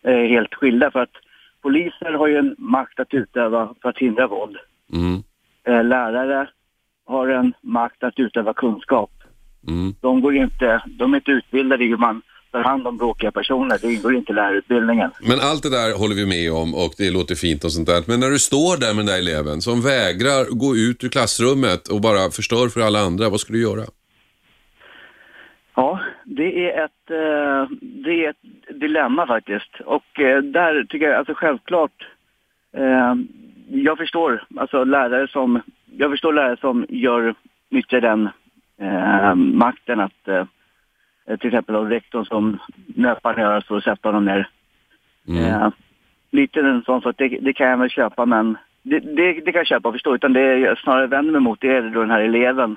eh, 0.05 0.25
helt 0.35 0.55
skilda 0.55 0.91
för 0.91 1.01
att 1.01 1.17
poliser 1.63 2.13
har 2.13 2.27
ju 2.27 2.37
en 2.37 2.55
makt 2.59 3.01
att 3.01 3.15
utöva 3.15 3.75
för 3.83 3.89
att 3.89 3.99
hindra 3.99 4.27
våld. 4.27 4.57
Mm. 4.93 5.23
Eh, 5.65 5.85
lärare 5.85 6.49
har 7.07 7.29
en 7.29 7.55
makt 7.63 8.03
att 8.03 8.19
utöva 8.19 8.55
kunskap. 8.55 9.11
Mm. 9.69 9.95
De 10.01 10.21
går 10.21 10.37
inte, 10.37 10.83
de 10.87 11.13
är 11.13 11.17
inte 11.17 11.31
utbildade 11.31 11.85
i 11.85 11.89
hur 11.89 11.97
man 11.97 12.23
tar 12.51 12.63
hand 12.63 12.87
om 12.87 12.97
bråkiga 12.97 13.31
personer, 13.33 13.79
det 13.83 13.93
ingår 13.93 14.15
inte 14.15 14.33
i 14.33 14.35
lärarutbildningen. 14.35 15.11
Men 15.21 15.41
allt 15.41 15.63
det 15.63 15.71
där 15.71 15.99
håller 15.99 16.15
vi 16.15 16.27
med 16.27 16.53
om 16.53 16.75
och 16.75 16.93
det 16.99 17.11
låter 17.11 17.35
fint 17.35 17.65
och 17.65 17.73
sånt 17.73 17.89
där. 17.89 18.03
Men 18.07 18.21
när 18.21 18.31
du 18.31 18.39
står 18.39 18.81
där 18.81 18.95
med 18.95 19.07
den 19.07 19.07
där 19.07 19.19
eleven 19.19 19.61
som 19.61 19.83
vägrar 19.83 20.45
gå 20.65 20.77
ut 20.77 21.05
ur 21.05 21.09
klassrummet 21.09 21.89
och 21.89 22.01
bara 22.01 22.31
förstör 22.31 22.69
för 22.69 22.81
alla 22.81 23.01
andra, 23.01 23.29
vad 23.29 23.41
ska 23.41 23.53
du 23.53 23.63
göra? 23.63 23.85
Ja, 25.75 26.01
det 26.25 26.71
är 26.71 26.85
ett, 26.85 27.11
eh, 27.11 27.77
det 27.81 28.25
är 28.25 28.31
ett 28.31 28.81
dilemma 28.81 29.27
faktiskt. 29.27 29.81
Och 29.85 30.21
eh, 30.21 30.43
där 30.43 30.85
tycker 30.85 31.07
jag, 31.07 31.17
alltså 31.19 31.35
självklart, 31.35 32.07
eh, 32.77 33.15
jag 33.69 33.99
förstår 33.99 34.45
alltså 34.57 34.85
lärare 34.85 35.29
som, 35.29 35.63
jag 35.97 36.11
förstår 36.11 36.33
lärare 36.33 36.57
som 36.61 36.87
gör, 36.89 37.35
nyttjar 37.71 38.01
den 38.01 38.29
eh, 38.81 39.35
makten 39.35 40.01
att 40.01 40.29
eh, 40.29 40.47
till 41.39 41.47
exempel 41.47 41.77
av 41.77 41.89
rektorn 41.91 42.25
som 42.25 42.59
nöpar 42.87 43.37
ner 43.37 43.61
för 43.61 43.77
att 43.77 43.85
sätta 43.85 44.09
honom 44.09 44.25
ner. 44.25 44.49
Eh, 45.29 45.69
lite 46.31 46.61
en 46.61 46.83
sån 46.83 47.01
sak, 47.01 47.15
det, 47.19 47.29
det 47.29 47.53
kan 47.53 47.69
jag 47.69 47.79
väl 47.79 47.91
köpa 47.91 48.27
men 48.27 48.57
det, 48.83 48.99
det, 49.01 49.33
det 49.33 49.53
kan 49.53 49.59
jag 49.59 49.67
köpa 49.67 49.89
och 49.89 49.95
förstå 49.95 50.15
utan 50.15 50.33
det 50.33 50.59
jag 50.59 50.79
snarare 50.79 51.07
vänder 51.07 51.33
mig 51.33 51.41
mot 51.41 51.61
det 51.61 51.77
är 51.77 51.83
då 51.83 52.01
den 52.01 52.11
här 52.11 52.21
eleven. 52.21 52.77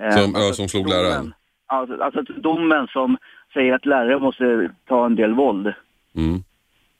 Eh, 0.00 0.10
Som, 0.10 0.32
ja, 0.34 0.52
som 0.52 0.68
slog 0.68 0.88
läraren? 0.88 1.34
Alltså, 1.66 2.02
alltså 2.02 2.22
domen 2.22 2.86
som 2.86 3.18
säger 3.54 3.74
att 3.74 3.86
lärare 3.86 4.18
måste 4.18 4.70
ta 4.88 5.06
en 5.06 5.16
del 5.16 5.34
våld. 5.34 5.74
Mm. 6.16 6.42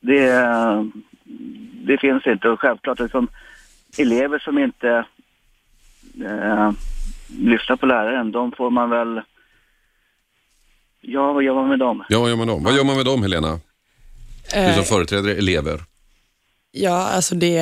Det, 0.00 0.30
det 1.86 1.98
finns 1.98 2.26
inte 2.26 2.48
och 2.48 2.60
självklart 2.60 3.00
liksom, 3.00 3.28
elever 3.98 4.38
som 4.38 4.58
inte 4.58 5.04
eh, 6.24 6.70
lyssnar 7.28 7.76
på 7.76 7.86
läraren, 7.86 8.32
de 8.32 8.52
får 8.52 8.70
man 8.70 8.90
väl... 8.90 9.20
Ja, 11.00 11.32
vad 11.32 11.44
gör 11.44 11.54
man 11.54 11.68
med 11.68 11.78
dem? 11.78 12.04
Ja, 12.08 12.20
vad 12.20 12.28
gör 12.30 12.36
man 12.36 12.46
då? 12.46 12.56
Vad 12.56 12.76
gör 12.76 12.84
man 12.84 12.96
med 12.96 13.04
dem, 13.04 13.22
Helena? 13.22 13.60
Du 14.52 14.58
Eh, 14.58 14.74
som 14.74 14.84
företräder 14.84 15.28
elever. 15.28 15.84
Ja, 16.72 16.92
alltså 17.08 17.34
det 17.34 17.56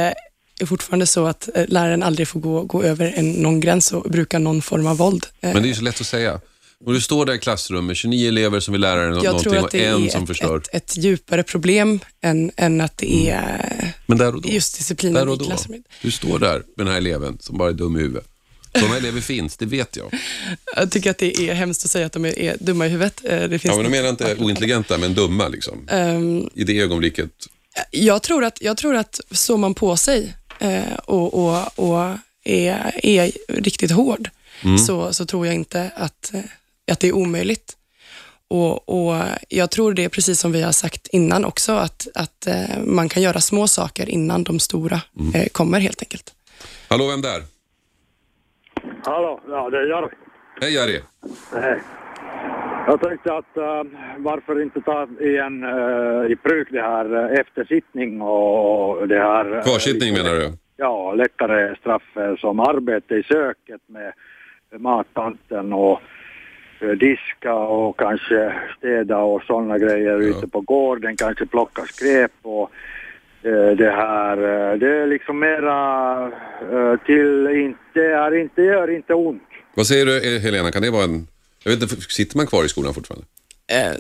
är 0.61 0.67
fortfarande 0.67 1.07
så 1.07 1.27
att 1.27 1.49
eh, 1.57 1.65
läraren 1.69 2.03
aldrig 2.03 2.29
får 2.29 2.41
gå, 2.41 2.63
gå 2.63 2.83
över 2.83 3.13
en, 3.17 3.33
någon 3.33 3.61
gräns 3.61 3.93
och 3.93 4.03
bruka 4.11 4.39
någon 4.39 4.63
form 4.63 4.87
av 4.87 4.97
våld. 4.97 5.27
Eh, 5.41 5.53
Men 5.53 5.63
det 5.63 5.67
är 5.67 5.71
ju 5.71 5.75
så 5.75 5.83
lätt 5.83 6.01
att 6.01 6.07
säga. 6.07 6.41
Och 6.85 6.93
du 6.93 7.01
står 7.01 7.27
där 7.27 7.35
i 7.35 7.39
klassrummet, 7.39 7.97
29 7.97 8.29
elever 8.29 8.61
som 8.61 8.73
vill 8.73 8.81
lära 8.81 9.01
dig 9.01 9.11
nå- 9.11 9.17
jag 9.17 9.25
någonting 9.25 9.51
tror 9.53 9.57
att 9.59 9.65
och 9.65 9.71
det 9.71 9.85
en 9.85 10.05
är 10.05 10.09
som 10.09 10.23
ett, 10.23 10.29
förstör. 10.29 10.57
ett, 10.57 10.69
ett 10.75 10.97
djupare 10.97 11.43
problem 11.43 12.01
än, 12.21 12.51
än 12.57 12.81
att 12.81 12.97
det 12.99 13.31
är 13.31 13.93
Men 14.07 14.19
där 14.19 14.35
och 14.35 14.43
då, 14.43 14.49
just 14.49 14.79
disciplinen 14.79 15.15
där 15.15 15.29
och 15.29 15.35
i 15.35 15.39
då, 15.39 15.45
klassrummet. 15.45 15.83
du 16.03 16.11
står 16.11 16.39
där 16.39 16.53
med 16.77 16.87
den 16.87 16.89
här 16.89 16.97
eleven 16.97 17.39
som 17.41 17.59
bara 17.59 17.69
är 17.69 17.73
dum 17.73 17.97
i 17.97 18.01
huvudet. 18.01 18.29
Sådana 18.79 18.97
elever 18.97 19.21
finns, 19.21 19.57
det 19.57 19.67
vet 19.67 19.97
jag. 19.97 20.15
Jag 20.77 20.91
tycker 20.91 21.11
att 21.11 21.19
det 21.19 21.41
är 21.51 21.55
hemskt 21.55 21.85
att 21.85 21.91
säga 21.91 22.07
att 22.07 22.13
de 22.13 22.25
är, 22.25 22.39
är 22.39 22.57
dumma 22.61 22.87
i 22.87 22.89
huvudet. 22.89 23.21
Eh, 23.25 23.41
Det 23.41 23.59
finns 23.59 23.65
Ja, 23.65 23.75
men 23.77 23.85
de 23.85 23.91
menar 23.97 24.09
inte 24.09 24.37
ointelligenta, 24.37 24.99
men 24.99 25.15
dumma 25.15 25.49
liksom. 25.49 25.89
Ehm, 25.91 26.51
I 26.55 26.65
det 26.65 26.81
ögonblicket. 26.81 27.31
jag, 27.91 28.23
tror 28.23 28.45
att, 28.45 28.63
jag 28.63 28.77
tror 28.77 28.97
att 28.97 29.21
står 29.31 29.57
man 29.57 29.75
på 29.75 29.97
sig 29.97 30.35
eh, 30.59 30.95
och, 31.05 31.35
och, 31.35 31.79
och 31.79 32.17
är, 32.45 32.95
är 33.07 33.33
riktigt 33.49 33.91
hård 33.91 34.31
Mm. 34.63 34.79
så, 34.79 35.13
så 35.13 35.27
tror 35.27 35.47
jag 35.47 35.55
inte 35.55 35.91
att, 35.97 36.35
eh, 36.35 36.41
att 36.93 37.01
det 37.01 37.09
är 37.09 37.13
omöjligt. 37.13 37.77
Och, 38.49 38.89
och 38.89 39.23
Jag 39.49 39.71
tror 39.71 39.95
det 39.95 40.05
är 40.05 40.09
precis 40.09 40.41
som 40.41 40.53
vi 40.53 40.63
har 40.63 40.73
sagt 40.73 41.07
innan 41.13 41.45
också, 41.45 41.73
att, 41.73 42.07
att 42.15 42.47
man 42.85 43.09
kan 43.09 43.23
göra 43.23 43.41
små 43.41 43.69
saker 43.69 44.09
innan 44.09 44.45
de 44.45 44.61
stora 44.61 45.01
Mm. 45.21 45.49
kommer 45.53 45.81
helt 45.81 46.03
enkelt. 46.03 46.33
Hallå, 46.89 47.07
vem 47.07 47.21
där? 47.23 47.45
Hallå, 49.07 49.41
ja 49.49 49.71
det 49.71 49.79
är 49.79 49.87
Jari. 49.87 50.09
Hej 50.61 50.75
Jari. 50.75 51.01
Hej. 51.63 51.83
Jag 52.87 53.01
tänkte 53.01 53.35
att 53.35 53.57
uh, 53.57 53.83
varför 54.19 54.63
inte 54.63 54.81
ta 54.81 55.09
igen 55.21 55.65
uh, 55.65 56.33
i 56.33 56.37
bruk 56.43 56.69
det 56.71 56.83
här 56.83 57.15
uh, 57.15 57.41
eftersittning 57.41 58.23
och 58.23 59.09
det 59.09 59.19
här... 59.19 59.63
Kvarsittning 59.63 60.13
menar 60.13 60.31
du? 60.31 60.53
Ja, 60.77 61.13
lättare 61.13 61.77
straff 61.77 62.17
eh, 62.17 62.37
som 62.37 62.61
arbete 62.61 63.15
i 63.15 63.23
köket 63.23 63.81
med 63.87 64.13
mattanten 64.81 65.73
och 65.73 66.01
eh, 66.81 66.89
diska 66.89 67.55
och 67.55 67.99
kanske 67.99 68.55
städa 68.79 69.19
och 69.19 69.43
sådana 69.43 69.79
grejer 69.79 70.19
ute 70.19 70.49
på 70.49 70.61
gården, 70.61 71.17
kanske 71.17 71.47
plocka 71.47 71.83
skräp 71.83 72.33
och 72.43 72.63
eh, 72.63 72.69
det 73.51 73.91
här, 73.91 74.37
eh, 74.37 74.79
det 74.79 75.03
är 75.03 75.07
liksom 75.07 75.39
mera 75.39 76.23
eh, 76.73 77.01
till 77.07 77.47
inte, 77.47 78.01
är 78.01 78.41
inte, 78.41 78.63
gör 78.63 78.97
inte 78.97 79.15
ont. 79.15 79.43
Vad 79.75 79.87
säger 79.87 80.07
du 80.07 80.37
eh, 80.37 80.41
Helena, 80.41 80.73
kan 80.73 80.83
det 80.83 80.91
vara 80.91 81.05
en... 81.05 81.27
Jag 81.65 81.73
vet 81.73 81.83
inte, 81.83 81.97
sitter 81.97 82.37
man 82.37 82.47
kvar 82.47 82.65
i 82.65 82.69
skolan 82.69 82.95
fortfarande? 82.95 83.27
Eh, 83.67 83.93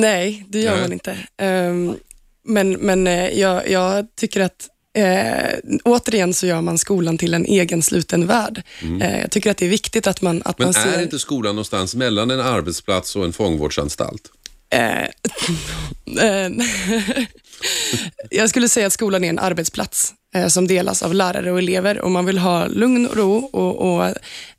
nej, 0.00 0.46
det 0.48 0.58
gör 0.58 0.72
Nej. 0.72 0.80
man 0.80 0.92
inte. 0.92 1.16
Ehm, 1.36 1.94
men 2.42 2.72
men 2.72 3.06
eh, 3.06 3.40
jag, 3.40 3.70
jag 3.70 4.06
tycker 4.14 4.40
att 4.40 4.68
Eh, 4.92 5.58
återigen 5.84 6.34
så 6.34 6.46
gör 6.46 6.60
man 6.60 6.78
skolan 6.78 7.18
till 7.18 7.34
en 7.34 7.44
egen 7.44 7.82
sluten 7.82 8.26
värld. 8.26 8.62
Mm. 8.82 9.02
Eh, 9.02 9.20
jag 9.20 9.30
tycker 9.30 9.50
att 9.50 9.56
det 9.56 9.66
är 9.66 9.70
viktigt 9.70 10.06
att 10.06 10.22
man, 10.22 10.42
att 10.44 10.58
Men 10.58 10.66
man 10.66 10.74
ser... 10.74 10.98
är 10.98 11.02
inte 11.02 11.18
skolan 11.18 11.54
någonstans 11.54 11.94
mellan 11.94 12.30
en 12.30 12.40
arbetsplats 12.40 13.16
och 13.16 13.24
en 13.24 13.32
fångvårdsanstalt? 13.32 14.22
Eh, 14.70 15.02
eh, 16.26 16.50
jag 18.30 18.50
skulle 18.50 18.68
säga 18.68 18.86
att 18.86 18.92
skolan 18.92 19.24
är 19.24 19.28
en 19.28 19.38
arbetsplats 19.38 20.14
eh, 20.34 20.46
som 20.48 20.66
delas 20.66 21.02
av 21.02 21.14
lärare 21.14 21.52
och 21.52 21.58
elever. 21.58 22.00
Om 22.00 22.12
man 22.12 22.26
vill 22.26 22.38
ha 22.38 22.66
lugn 22.66 23.06
och 23.06 23.16
ro 23.16 23.36
och, 23.52 23.94
och 23.94 24.04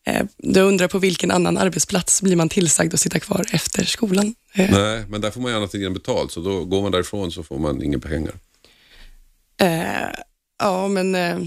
eh, 0.05 0.25
du 0.37 0.61
undrar 0.61 0.87
på 0.87 0.99
vilken 0.99 1.31
annan 1.31 1.57
arbetsplats 1.57 2.21
blir 2.21 2.35
man 2.35 2.49
tillsagd 2.49 2.93
att 2.93 2.99
sitta 2.99 3.19
kvar 3.19 3.45
efter 3.51 3.85
skolan. 3.85 4.35
Eh, 4.53 4.71
Nej, 4.71 5.03
men 5.09 5.21
där 5.21 5.31
får 5.31 5.41
man 5.41 5.51
ju 5.51 5.57
annat 5.57 5.73
än 5.73 5.93
betalt, 5.93 6.31
så 6.31 6.39
då 6.39 6.65
går 6.65 6.81
man 6.81 6.91
därifrån 6.91 7.31
så 7.31 7.43
får 7.43 7.59
man 7.59 7.83
inga 7.83 7.99
pengar. 7.99 8.33
Eh, 9.61 10.09
ja, 10.59 10.87
men 10.87 11.15
eh, 11.15 11.39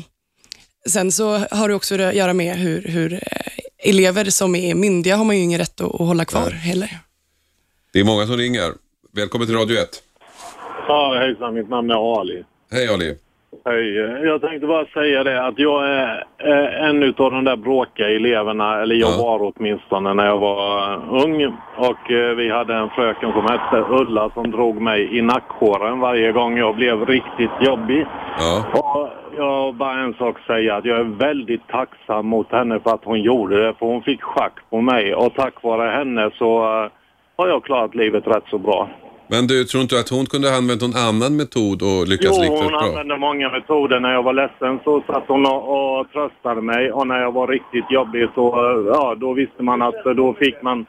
sen 0.89 1.13
så 1.13 1.39
har 1.51 1.69
det 1.69 1.75
också 1.75 1.95
att 1.95 2.15
göra 2.15 2.33
med 2.33 2.57
hur, 2.57 2.83
hur 2.83 3.13
eh, 3.13 3.91
elever 3.91 4.31
som 4.31 4.55
är 4.55 4.75
myndiga 4.75 5.17
har 5.17 5.25
man 5.25 5.37
ju 5.37 5.43
ingen 5.43 5.59
rätt 5.59 5.81
att, 5.81 5.95
att 5.95 5.99
hålla 6.07 6.25
kvar 6.25 6.51
heller. 6.51 6.99
Det 7.93 8.01
är 8.01 8.05
många 8.05 8.27
som 8.27 8.37
ringer. 8.37 8.73
Välkommen 9.13 9.49
till 9.49 9.57
Radio 9.57 9.79
1. 9.79 10.03
Ja, 10.89 11.15
hejsan, 11.19 11.55
mitt 11.55 11.69
namn 11.69 11.91
är 11.91 12.21
Ali. 12.21 12.45
Hej 12.71 12.89
Ali. 12.95 13.15
Hej. 13.65 13.95
Jag 14.25 14.41
tänkte 14.41 14.67
bara 14.67 14.87
säga 14.87 15.25
det 15.25 15.47
att 15.47 15.59
jag 15.59 15.89
är 15.89 16.25
en 16.89 17.03
utav 17.03 17.31
de 17.31 17.45
där 17.45 17.57
bråkiga 17.57 18.11
eleverna, 18.11 18.83
eller 18.83 18.95
jag 18.95 19.19
var 19.19 19.53
åtminstone 19.57 20.15
när 20.15 20.27
jag 20.27 20.39
var 20.39 20.93
eh, 20.93 21.25
ung. 21.25 21.57
Och 21.77 22.11
eh, 22.11 22.35
vi 22.35 22.51
hade 22.51 22.75
en 22.75 22.91
fröken 22.91 23.33
som 23.33 23.43
hette 23.43 23.85
Ulla 23.91 24.31
som 24.31 24.51
drog 24.51 24.81
mig 24.81 25.19
i 25.19 25.23
nackhåren 25.23 26.01
varje 26.01 26.33
gång 26.33 26.59
jag 26.59 26.77
blev 26.77 27.07
riktigt 27.07 27.51
jobbig. 27.61 28.07
Och 28.73 29.09
jag 29.37 29.75
bara 29.75 30.01
en 30.01 30.15
sak 30.15 30.39
att 30.41 30.47
säga, 30.47 30.77
att 30.77 30.85
jag 30.85 30.99
är 30.99 31.19
väldigt 31.19 31.69
tacksam 31.69 32.27
mot 32.27 32.53
henne 32.53 32.81
för 32.81 32.91
att 32.91 33.05
hon 33.05 33.23
gjorde 33.23 33.67
det, 33.67 33.75
för 33.79 33.87
hon 33.87 34.03
fick 34.03 34.23
schack 34.23 34.55
på 34.71 34.81
mig. 34.81 35.15
Och 35.15 35.35
tack 35.35 35.63
vare 35.63 35.91
henne 35.91 36.31
så 36.39 36.63
eh, 36.63 36.91
har 37.37 37.49
jag 37.49 37.65
klarat 37.65 37.95
livet 37.95 38.27
rätt 38.27 38.45
så 38.51 38.59
bra. 38.59 38.89
Men 39.29 39.47
du, 39.47 39.65
tror 39.65 39.83
inte 39.83 40.01
att 40.01 40.09
hon 40.09 40.27
kunde 40.27 40.49
ha 40.49 40.57
använt 40.57 40.81
någon 40.81 40.97
annan 40.97 41.37
metod 41.37 41.83
och 41.83 42.09
lyckats 42.09 42.37
Jo, 42.37 42.43
lika 42.43 42.55
hon 42.55 42.67
bra? 42.67 42.81
använde 42.81 43.19
många 43.19 43.49
metoder. 43.51 44.01
När 44.01 44.13
jag 44.13 44.23
var 44.23 44.33
ledsen 44.33 44.81
så 44.85 45.03
satt 45.07 45.25
hon 45.29 45.47
och, 45.47 45.63
och 45.99 46.13
tröstade 46.13 46.63
mig 46.63 46.93
och 46.93 47.07
när 47.07 47.21
jag 47.21 47.33
var 47.33 47.49
riktigt 47.49 47.91
jobbig 47.91 48.29
så, 48.35 48.45
ja, 48.95 49.15
då 49.21 49.33
visste 49.33 49.63
man 49.63 49.83
att 49.83 50.05
då 50.17 50.35
fick 50.35 50.63
man, 50.63 50.87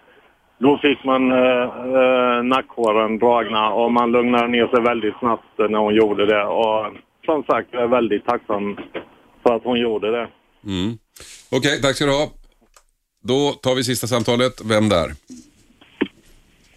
då 0.59 0.77
fick 0.77 1.03
man 1.03 1.31
eh, 1.31 1.63
eh, 1.99 2.43
nackhåren 2.43 3.19
dragna 3.19 3.69
och 3.69 3.91
man 3.91 4.11
lugnade 4.11 4.47
ner 4.47 4.67
sig 4.67 4.81
väldigt 4.81 5.15
snabbt 5.19 5.57
när 5.57 5.79
hon 5.79 5.95
gjorde 5.95 6.25
det. 6.25 6.43
Och 6.43 6.85
som 7.25 7.43
sagt, 7.43 7.67
jag 7.71 7.83
är 7.83 7.87
väldigt 7.87 8.25
tacksam 8.25 8.77
för 9.43 9.55
att 9.55 9.63
hon 9.63 9.79
gjorde 9.79 10.11
det. 10.11 10.27
Mm. 10.65 10.97
Okej, 11.51 11.81
tack 11.81 11.95
ska 11.95 12.05
du 12.05 12.11
ha. 12.11 12.27
Då 13.23 13.51
tar 13.51 13.75
vi 13.75 13.83
sista 13.83 14.07
samtalet. 14.07 14.61
Vem 14.65 14.89
där? 14.89 15.07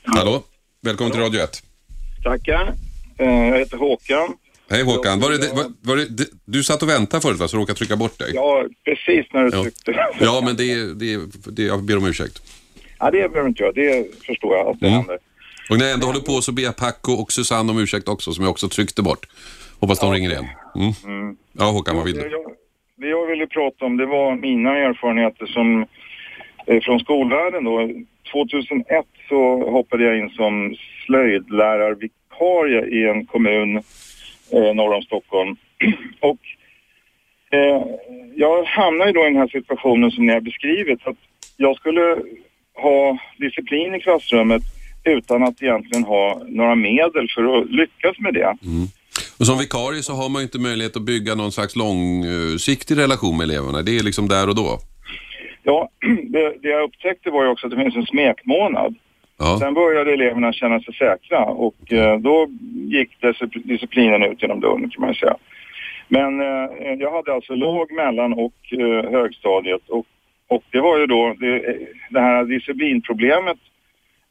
Hallå? 0.05 0.43
Välkommen 0.81 1.13
till 1.13 1.21
Radio 1.21 1.41
1. 1.43 1.63
Tackar. 2.25 2.75
Eh, 3.19 3.27
Jag 3.49 3.59
heter 3.59 3.77
Håkan. 3.77 4.29
Hej 4.71 4.83
Håkan. 4.85 5.21
Var 5.21 5.31
det, 5.31 5.53
var, 5.55 5.65
var 5.83 5.97
det, 5.97 6.25
du 6.45 6.65
satt 6.65 6.83
och 6.83 6.89
väntade 6.89 7.21
förut 7.21 7.39
va, 7.39 7.49
så 7.49 7.57
råkade 7.57 7.79
trycka 7.79 7.97
bort 7.97 8.19
dig? 8.19 8.31
Ja, 8.35 8.65
precis 8.85 9.33
när 9.33 9.45
du 9.45 9.51
Ja. 9.57 9.63
tryckte. 9.63 10.09
Ja, 10.21 10.43
men 10.45 10.57
det, 10.57 10.95
det, 10.95 11.21
det, 11.57 11.63
jag 11.63 11.83
ber 11.85 11.97
om 11.97 12.07
ursäkt. 12.07 12.43
Ja, 12.99 13.11
det 13.11 13.29
behöver 13.29 13.49
inte 13.49 13.63
jag. 13.63 13.75
Det 13.75 14.07
förstår 14.27 14.57
jag 14.57 14.67
att 14.69 14.81
det 14.81 14.87
Mm. 14.87 14.99
händer. 14.99 15.19
Och 15.71 15.79
när 15.79 15.85
jag 15.85 15.95
ändå 15.95 16.07
håller 16.07 16.21
på 16.21 16.33
så 16.43 16.53
ber 16.53 16.63
jag 16.63 16.77
Paco 16.77 17.13
och 17.13 17.33
Susanne 17.33 17.73
om 17.73 17.79
ursäkt 17.79 18.09
också, 18.09 18.33
som 18.33 18.45
jag 18.45 18.51
också 18.51 18.69
tryckte 18.69 19.03
bort. 19.03 19.27
Hoppas 19.81 20.01
de 20.01 20.13
ringer 20.13 20.31
igen. 20.31 20.47
Mm. 21.05 21.37
Ja, 21.53 21.65
Håkan, 21.65 21.97
vad 21.97 22.05
vill 22.05 22.15
du? 22.15 22.21
jag, 22.31 22.53
det 22.97 23.09
jag 23.09 23.27
ville 23.27 23.47
prata 23.47 23.85
om 23.85 23.97
det 23.97 24.07
var 24.07 24.35
mina 24.37 24.71
erfarenheter 24.79 25.47
som, 25.47 25.87
eh, 26.67 26.81
från 26.83 27.01
skolvärlden. 27.01 27.65
Då. 27.65 27.91
2001 28.33 29.07
så 29.29 29.71
hoppade 29.71 30.05
jag 30.05 30.19
in 30.19 30.31
som 30.31 30.75
slöjdlärarvikarie 31.07 32.87
i 32.87 33.09
en 33.09 33.27
kommun 33.27 33.77
eh, 34.53 34.75
norr 34.75 34.95
om 34.95 35.03
Stockholm. 35.03 35.57
Och 36.21 36.39
eh, 37.51 37.83
jag 38.35 38.65
hamnade 38.65 39.13
då 39.13 39.21
i 39.21 39.25
den 39.25 39.37
här 39.37 39.49
situationen 39.49 40.11
som 40.11 40.27
ni 40.27 40.33
har 40.33 40.41
beskrivit. 40.41 41.07
Att 41.07 41.17
jag 41.57 41.77
skulle 41.77 42.17
ha 42.75 43.19
disciplin 43.39 43.95
i 43.95 44.01
klassrummet 44.01 44.63
utan 45.05 45.43
att 45.43 45.63
egentligen 45.63 46.05
ha 46.05 46.43
några 46.49 46.75
medel 46.75 47.29
för 47.35 47.59
att 47.59 47.71
lyckas 47.71 48.19
med 48.19 48.35
det. 48.35 48.57
Mm. 48.63 48.89
Och 49.39 49.47
som 49.47 49.59
vikarie 49.59 50.03
så 50.03 50.13
har 50.13 50.29
man 50.29 50.43
ju 50.43 50.45
inte 50.45 50.59
möjlighet 50.59 50.97
att 50.97 51.03
bygga 51.03 51.35
någon 51.35 51.53
slags 51.53 51.77
långsiktig 51.77 52.97
relation 52.99 53.37
med 53.37 53.45
eleverna. 53.45 53.83
Det 53.83 53.99
är 53.99 54.03
liksom 54.03 54.29
där 54.29 54.49
och 54.49 54.55
då. 54.55 54.81
Ja, 55.69 55.89
det, 56.23 56.55
det 56.63 56.69
jag 56.69 56.83
upptäckte 56.83 57.31
var 57.31 57.45
ju 57.45 57.51
också 57.51 57.67
att 57.67 57.71
det 57.71 57.83
finns 57.83 57.97
en 57.97 58.07
smekmånad. 58.07 58.95
Ja. 59.39 59.59
Sen 59.61 59.75
började 59.75 60.13
eleverna 60.13 60.53
känna 60.53 60.81
sig 60.81 60.95
säkra 60.95 61.45
och 61.45 61.93
eh, 61.93 62.19
då 62.19 62.49
gick 62.73 63.11
discipl- 63.21 63.67
disciplinen 63.67 64.23
ut 64.23 64.43
genom 64.43 64.61
dörren 64.61 64.91
kan 64.91 65.05
man 65.05 65.15
säga. 65.15 65.37
Men 66.09 66.41
eh, 66.41 66.95
jag 66.99 67.13
hade 67.13 67.35
alltså 67.35 67.55
låg, 67.55 67.93
mellan 67.93 68.33
och 68.33 68.73
eh, 68.73 69.11
högstadiet 69.11 69.89
och, 69.89 70.07
och 70.49 70.63
det 70.71 70.81
var 70.81 70.99
ju 70.99 71.07
då 71.07 71.35
det, 71.41 71.79
det 72.11 72.21
här 72.21 72.45
disciplinproblemet 72.45 73.59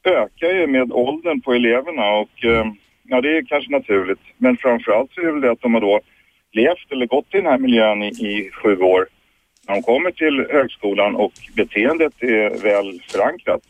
ökar 0.04 0.48
ju 0.48 0.66
med 0.66 0.92
åldern 0.92 1.40
på 1.40 1.54
eleverna 1.54 2.10
och 2.10 2.44
eh, 2.44 2.66
ja 3.02 3.20
det 3.20 3.36
är 3.36 3.42
kanske 3.42 3.72
naturligt. 3.72 4.22
Men 4.38 4.56
framförallt 4.56 5.12
så 5.12 5.20
är 5.20 5.26
det 5.26 5.32
väl 5.32 5.40
det 5.40 5.50
att 5.50 5.62
de 5.62 5.74
har 5.74 5.80
då 5.80 6.00
levt 6.52 6.92
eller 6.92 7.06
gått 7.06 7.34
i 7.34 7.36
den 7.36 7.46
här 7.46 7.58
miljön 7.58 8.02
i, 8.02 8.08
i 8.08 8.50
sju 8.52 8.78
år. 8.78 9.06
När 9.68 9.74
de 9.74 9.82
kommer 9.82 10.10
till 10.10 10.46
högskolan 10.50 11.16
och 11.16 11.32
beteendet 11.56 12.12
är 12.22 12.62
väl 12.62 13.02
förankrat. 13.08 13.60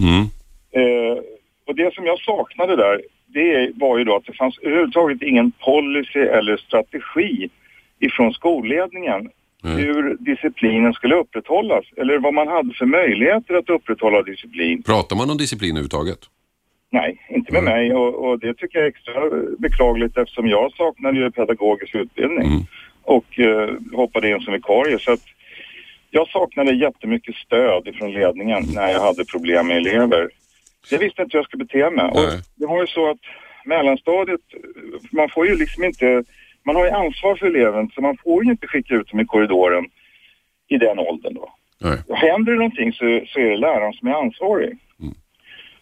Mm. 0.00 0.22
Eh, 0.70 1.18
och 1.66 1.74
det 1.74 1.94
som 1.94 2.06
jag 2.06 2.18
saknade 2.18 2.76
där, 2.76 3.02
det 3.26 3.72
var 3.74 3.98
ju 3.98 4.04
då 4.04 4.16
att 4.16 4.26
det 4.26 4.32
fanns 4.32 4.58
överhuvudtaget 4.58 5.22
ingen 5.22 5.50
policy 5.50 6.18
eller 6.18 6.56
strategi 6.56 7.48
ifrån 8.00 8.32
skolledningen 8.32 9.30
hur 9.62 10.16
disciplinen 10.20 10.92
skulle 10.92 11.14
upprätthållas 11.14 11.84
eller 11.96 12.18
vad 12.18 12.34
man 12.34 12.48
hade 12.48 12.74
för 12.74 12.86
möjligheter 12.86 13.54
att 13.54 13.70
upprätthålla 13.70 14.22
disciplin. 14.22 14.82
Pratar 14.82 15.16
man 15.16 15.30
om 15.30 15.36
disciplin 15.36 15.70
överhuvudtaget? 15.70 16.18
Nej, 16.90 17.26
inte 17.30 17.52
med 17.52 17.64
mig 17.64 17.94
och, 17.94 18.14
och 18.24 18.38
det 18.38 18.54
tycker 18.54 18.78
jag 18.78 18.86
är 18.86 18.90
extra 18.90 19.20
beklagligt 19.58 20.16
eftersom 20.16 20.48
jag 20.48 20.72
saknade 20.72 21.18
ju 21.18 21.30
pedagogisk 21.30 21.94
utbildning 21.94 22.66
och 23.04 23.38
eh, 23.38 23.70
hoppade 23.92 24.30
in 24.30 24.40
som 24.40 24.52
vikarie. 24.52 24.98
Så 24.98 25.12
att 25.12 25.24
jag 26.10 26.28
saknade 26.28 26.72
jättemycket 26.74 27.34
stöd 27.34 27.88
ifrån 27.88 28.12
ledningen 28.12 28.62
när 28.74 28.88
jag 28.88 29.00
hade 29.00 29.24
problem 29.24 29.66
med 29.66 29.76
elever. 29.76 30.30
Jag 30.90 30.98
visste 30.98 31.22
inte 31.22 31.36
hur 31.36 31.38
jag 31.38 31.46
skulle 31.46 31.64
bete 31.64 31.90
mig. 31.90 32.04
Och 32.04 32.30
det 32.54 32.66
var 32.66 32.80
ju 32.80 32.86
så 32.86 33.10
att 33.10 33.20
mellanstadiet, 33.64 34.40
man 35.10 35.28
får 35.28 35.46
ju 35.46 35.56
liksom 35.56 35.84
inte, 35.84 36.24
man 36.62 36.76
har 36.76 36.84
ju 36.84 36.90
ansvar 36.90 37.36
för 37.36 37.46
eleven 37.46 37.90
så 37.94 38.00
man 38.00 38.16
får 38.24 38.44
ju 38.44 38.50
inte 38.50 38.66
skicka 38.66 38.94
ut 38.94 39.10
dem 39.10 39.20
i 39.20 39.26
korridoren 39.26 39.84
i 40.68 40.78
den 40.78 40.98
åldern 40.98 41.34
då. 41.34 41.54
Nej. 41.80 41.98
Händer 42.08 42.52
det 42.52 42.58
någonting 42.58 42.92
så, 42.92 43.20
så 43.26 43.40
är 43.40 43.50
det 43.50 43.56
läraren 43.56 43.92
som 43.92 44.08
är 44.08 44.12
ansvarig. 44.12 44.78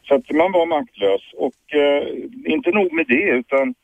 Så 0.08 0.14
att 0.14 0.30
man 0.30 0.52
var 0.52 0.66
maktlös 0.66 1.22
och 1.36 1.74
eh, 1.74 2.06
inte 2.44 2.70
nog 2.70 2.92
med 2.92 3.06
det 3.08 3.30
utan 3.30 3.74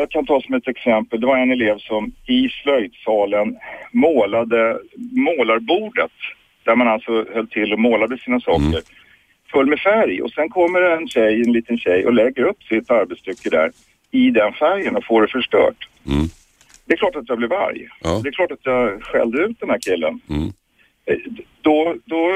jag 0.00 0.10
kan 0.10 0.26
ta 0.26 0.40
som 0.40 0.54
ett 0.54 0.68
exempel. 0.68 1.20
Det 1.20 1.26
var 1.26 1.36
en 1.36 1.50
elev 1.52 1.78
som 1.78 2.12
i 2.26 2.48
slöjdsalen 2.48 3.56
målade 3.92 4.78
målarbordet 5.12 6.10
där 6.64 6.76
man 6.76 6.88
alltså 6.88 7.24
höll 7.34 7.48
till 7.48 7.72
och 7.72 7.78
målade 7.78 8.18
sina 8.18 8.40
saker 8.40 8.82
full 9.52 9.66
med 9.66 9.78
färg 9.80 10.22
och 10.22 10.30
sen 10.30 10.48
kommer 10.48 10.80
en 10.80 11.08
tjej, 11.08 11.42
en 11.46 11.52
liten 11.52 11.78
tjej 11.78 12.06
och 12.06 12.12
lägger 12.12 12.42
upp 12.42 12.62
sitt 12.62 12.90
arbetsstycke 12.90 13.50
där 13.50 13.70
i 14.10 14.30
den 14.30 14.52
färgen 14.52 14.96
och 14.96 15.04
får 15.04 15.22
det 15.22 15.28
förstört. 15.28 15.88
Det 16.86 16.92
är 16.92 16.96
klart 16.96 17.16
att 17.16 17.28
jag 17.28 17.38
blev 17.38 17.52
arg. 17.52 17.88
Det 18.22 18.28
är 18.28 18.32
klart 18.32 18.52
att 18.52 18.66
jag 18.66 19.02
skällde 19.02 19.42
ut 19.44 19.60
den 19.60 19.70
här 19.70 19.78
killen. 19.78 20.20
Eh, 21.06 21.16
Då, 21.62 21.94
då 22.04 22.26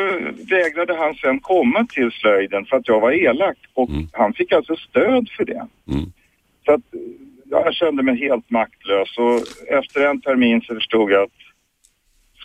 vägrade 0.51 0.97
han 0.97 1.15
sen 1.15 1.41
komma 1.41 1.87
till 1.95 2.11
slöjden 2.11 2.65
för 2.65 2.77
att 2.77 2.89
jag 2.89 3.01
var 3.01 3.13
elak 3.13 3.57
och 3.75 3.89
han 4.13 4.33
fick 4.33 4.53
alltså 4.53 4.77
stöd 4.77 5.29
för 5.37 5.45
det. 5.45 5.67
Så 6.67 6.73
att 6.73 6.81
ja, 6.93 6.99
jag 7.51 7.75
kände 7.75 8.03
mig 8.03 8.17
helt 8.19 8.51
maktlös 8.51 9.19
och 9.19 9.37
efter 9.79 10.01
en 10.11 10.21
termin 10.21 10.61
så 10.61 10.75
förstod 10.75 11.11
jag 11.11 11.23
att 11.23 11.31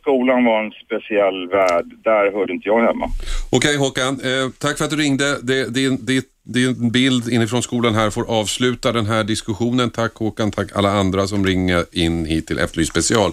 skolan 0.01 0.45
var 0.45 0.63
en 0.63 0.71
speciell 0.85 1.47
värld. 1.47 1.85
Där 2.03 2.31
hörde 2.31 2.53
inte 2.53 2.67
jag 2.67 2.87
hemma. 2.87 3.09
Okej 3.49 3.77
Håkan, 3.77 4.13
eh, 4.13 4.49
tack 4.57 4.77
för 4.77 4.85
att 4.85 4.91
du 4.91 4.97
ringde. 4.97 5.41
Det, 5.41 5.73
din, 5.73 6.05
din, 6.05 6.23
din 6.43 6.91
bild 6.91 7.29
inifrån 7.29 7.63
skolan 7.63 7.95
här 7.95 8.09
får 8.09 8.39
avsluta 8.39 8.91
den 8.91 9.05
här 9.05 9.23
diskussionen. 9.23 9.89
Tack 9.89 10.15
Håkan, 10.15 10.51
tack 10.51 10.75
alla 10.75 10.91
andra 10.91 11.27
som 11.27 11.45
ringer 11.45 11.85
in 11.91 12.25
hit 12.25 12.47
till 12.47 12.59
Efterlyst 12.59 12.91
special. 12.91 13.31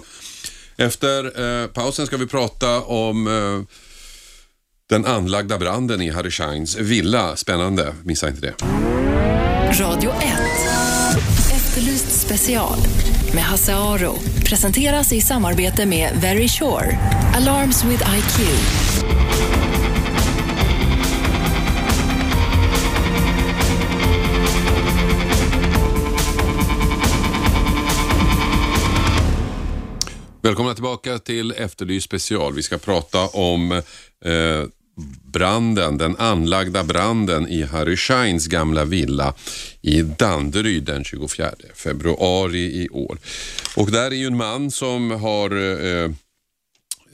Efter 0.77 1.25
eh, 1.25 1.67
pausen 1.67 2.05
ska 2.05 2.17
vi 2.17 2.27
prata 2.27 2.81
om 2.81 3.27
eh, 3.27 3.67
den 4.89 5.05
anlagda 5.05 5.57
branden 5.57 6.01
i 6.01 6.09
Harry 6.09 6.31
Scheins 6.31 6.77
villa. 6.77 7.35
Spännande, 7.35 7.93
missa 8.03 8.27
inte 8.27 8.41
det. 8.41 8.53
Radio 9.79 10.09
1. 10.09 10.86
Special 12.37 12.77
med 13.33 13.43
Hasse 13.43 13.75
Aro. 13.75 14.15
Presenteras 14.45 15.13
i 15.13 15.21
samarbete 15.21 15.85
med 15.85 16.09
Very 16.21 16.47
Sure. 16.47 16.97
Alarms 17.35 17.83
with 17.83 18.03
IQ. 18.17 18.39
Välkomna 30.41 30.73
tillbaka 30.73 31.19
till 31.19 31.51
Efterlyst 31.51 32.05
special. 32.05 32.53
Vi 32.53 32.63
ska 32.63 32.77
prata 32.77 33.27
om 33.27 33.71
eh, 33.71 33.81
branden, 35.23 35.97
den 35.97 36.15
anlagda 36.17 36.83
branden 36.83 37.47
i 37.47 37.63
Harry 37.63 37.97
Scheins 37.97 38.47
gamla 38.47 38.85
villa 38.85 39.33
i 39.81 40.01
Danderyd 40.01 40.83
den 40.83 41.03
24 41.03 41.51
februari 41.75 42.83
i 42.83 42.89
år. 42.89 43.17
Och 43.75 43.91
där 43.91 44.11
är 44.11 44.15
ju 44.15 44.27
en 44.27 44.37
man 44.37 44.71
som 44.71 45.11
har 45.11 45.51
eh, 45.51 46.11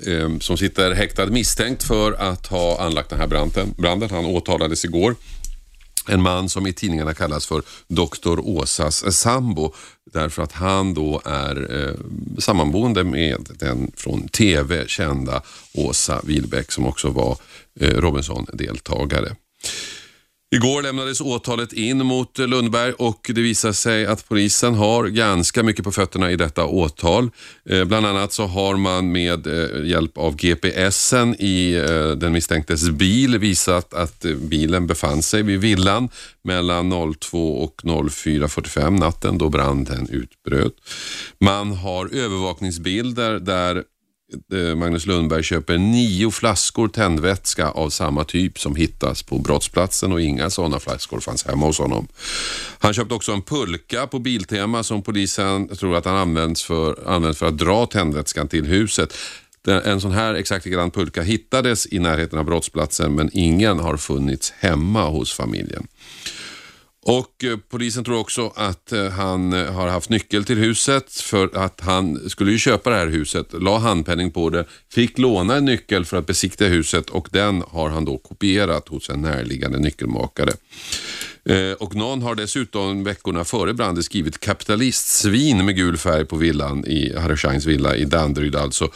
eh, 0.05 0.37
som 0.39 0.57
sitter 0.57 0.91
häktad 0.91 1.25
misstänkt 1.25 1.83
för 1.83 2.13
att 2.13 2.47
ha 2.47 2.81
anlagt 2.81 3.09
den 3.09 3.19
här 3.19 3.27
branden. 3.27 3.73
branden. 3.77 4.09
Han 4.09 4.25
åtalades 4.25 4.85
igår. 4.85 5.15
En 6.07 6.21
man 6.21 6.49
som 6.49 6.67
i 6.67 6.73
tidningarna 6.73 7.13
kallas 7.13 7.45
för 7.45 7.63
Dr. 7.87 8.39
Åsas 8.39 9.15
sambo 9.15 9.73
därför 10.13 10.43
att 10.43 10.51
han 10.51 10.93
då 10.93 11.21
är 11.25 11.87
eh, 11.87 11.95
sammanboende 12.37 13.03
med 13.03 13.49
den 13.59 13.91
från 13.95 14.27
TV 14.27 14.87
kända 14.87 15.41
Åsa 15.73 16.21
Wilbäck 16.23 16.71
som 16.71 16.85
också 16.85 17.09
var 17.09 17.31
eh, 17.31 17.37
Eh, 17.79 18.01
Robinson-deltagare. 18.01 19.35
Igår 20.55 20.81
lämnades 20.81 21.21
åtalet 21.21 21.73
in 21.73 22.05
mot 22.05 22.37
Lundberg 22.37 22.93
och 22.93 23.31
det 23.35 23.41
visar 23.41 23.71
sig 23.71 24.05
att 24.05 24.29
polisen 24.29 24.75
har 24.75 25.07
ganska 25.07 25.63
mycket 25.63 25.85
på 25.85 25.91
fötterna 25.91 26.31
i 26.31 26.35
detta 26.35 26.65
åtal. 26.65 27.29
Eh, 27.69 27.83
bland 27.85 28.05
annat 28.05 28.33
så 28.33 28.45
har 28.45 28.77
man 28.77 29.11
med 29.11 29.47
eh, 29.47 29.85
hjälp 29.85 30.17
av 30.17 30.35
GPSen 30.35 31.35
i 31.35 31.73
den 32.17 32.31
misstänktes 32.31 32.89
bil 32.89 33.37
visat 33.37 33.93
att 33.93 34.25
bilen 34.35 34.87
befann 34.87 35.23
sig 35.23 35.43
vid 35.43 35.59
villan 35.59 36.09
mellan 36.43 37.13
02 37.19 37.63
och 37.63 37.81
04.45 37.83 38.99
natten 38.99 39.37
då 39.37 39.49
branden 39.49 40.09
utbröt. 40.09 40.73
Man 41.39 41.71
har 41.71 42.05
övervakningsbilder 42.05 43.39
där 43.39 43.83
Eh, 44.53 44.75
Magnus 44.75 45.05
Lundberg 45.05 45.43
köper 45.43 45.77
nio 45.77 46.31
flaskor 46.31 46.87
tändvätska 46.87 47.69
av 47.69 47.89
samma 47.89 48.23
typ 48.23 48.59
som 48.59 48.75
hittas 48.75 49.23
på 49.23 49.39
brottsplatsen 49.39 50.11
och 50.11 50.21
inga 50.21 50.49
sådana 50.49 50.79
flaskor 50.79 51.19
fanns 51.19 51.45
hemma 51.45 51.65
hos 51.65 51.79
honom. 51.79 52.07
Han 52.79 52.93
köpte 52.93 53.15
också 53.15 53.31
en 53.31 53.41
pulka 53.41 54.07
på 54.07 54.19
Biltema 54.19 54.83
som 54.83 55.01
polisen 55.01 55.67
tror 55.67 55.95
att 55.95 56.05
han 56.05 56.15
används 56.15 56.63
för, 56.63 57.09
använt 57.09 57.37
för 57.37 57.45
att 57.45 57.57
dra 57.57 57.85
tändvätskan 57.85 58.47
till 58.47 58.65
huset. 58.65 59.13
En 59.67 60.01
sån 60.01 60.11
här 60.11 60.33
exakt 60.33 60.65
likadan 60.65 60.91
pulka 60.91 61.21
hittades 61.21 61.87
i 61.93 61.99
närheten 61.99 62.39
av 62.39 62.45
brottsplatsen 62.45 63.15
men 63.15 63.29
ingen 63.33 63.79
har 63.79 63.97
funnits 63.97 64.53
hemma 64.59 65.09
hos 65.09 65.33
familjen. 65.33 65.87
Och 67.05 67.43
eh, 67.43 67.57
polisen 67.69 68.03
tror 68.03 68.19
också 68.19 68.53
att 68.55 68.91
eh, 68.91 69.09
han 69.09 69.53
eh, 69.53 69.73
har 69.73 69.87
haft 69.87 70.09
nyckel 70.09 70.45
till 70.45 70.57
huset 70.57 71.13
för 71.13 71.57
att 71.57 71.81
han 71.81 72.29
skulle 72.29 72.51
ju 72.51 72.57
köpa 72.57 72.89
det 72.89 72.95
här 72.95 73.07
huset, 73.07 73.53
la 73.53 73.77
handpenning 73.77 74.31
på 74.31 74.49
det, 74.49 74.65
fick 74.93 75.17
låna 75.17 75.55
en 75.55 75.65
nyckel 75.65 76.05
för 76.05 76.17
att 76.17 76.25
besikta 76.25 76.65
huset 76.65 77.09
och 77.09 77.27
den 77.31 77.63
har 77.67 77.89
han 77.89 78.05
då 78.05 78.17
kopierat 78.17 78.87
hos 78.87 79.09
en 79.09 79.21
närliggande 79.21 79.79
nyckelmakare. 79.79 80.51
Eh, 81.45 81.71
och 81.71 81.95
någon 81.95 82.21
har 82.21 82.35
dessutom 82.35 83.03
veckorna 83.03 83.43
före 83.43 83.73
branden 83.73 84.03
skrivit 84.03 84.39
kapitalistsvin 84.39 85.65
med 85.65 85.75
gul 85.75 85.97
färg 85.97 86.25
på 86.25 86.35
villan 86.35 86.85
i 86.85 87.15
Harry 87.17 87.35
Scheins 87.35 87.65
villa 87.65 87.95
i 87.95 88.05
Danderyd 88.05 88.55
alltså. 88.55 88.89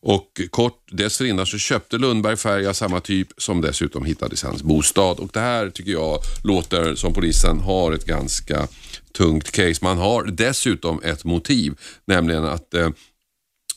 Och 0.00 0.40
kort 0.50 0.88
dessförinnan 0.90 1.46
så 1.46 1.58
köpte 1.58 1.98
Lundberg 1.98 2.36
färg 2.36 2.66
av 2.66 2.72
samma 2.72 3.00
typ 3.00 3.28
som 3.36 3.60
dessutom 3.60 4.04
hittades 4.04 4.44
i 4.44 4.46
hans 4.46 4.62
bostad. 4.62 5.18
Och 5.18 5.30
det 5.32 5.40
här 5.40 5.70
tycker 5.70 5.92
jag 5.92 6.18
låter 6.44 6.94
som 6.94 7.14
polisen 7.14 7.60
har 7.60 7.92
ett 7.92 8.06
ganska 8.06 8.68
tungt 9.12 9.52
case. 9.52 9.78
Man 9.82 9.98
har 9.98 10.24
dessutom 10.24 11.00
ett 11.02 11.24
motiv, 11.24 11.74
nämligen 12.06 12.44
att 12.44 12.74
eh, 12.74 12.88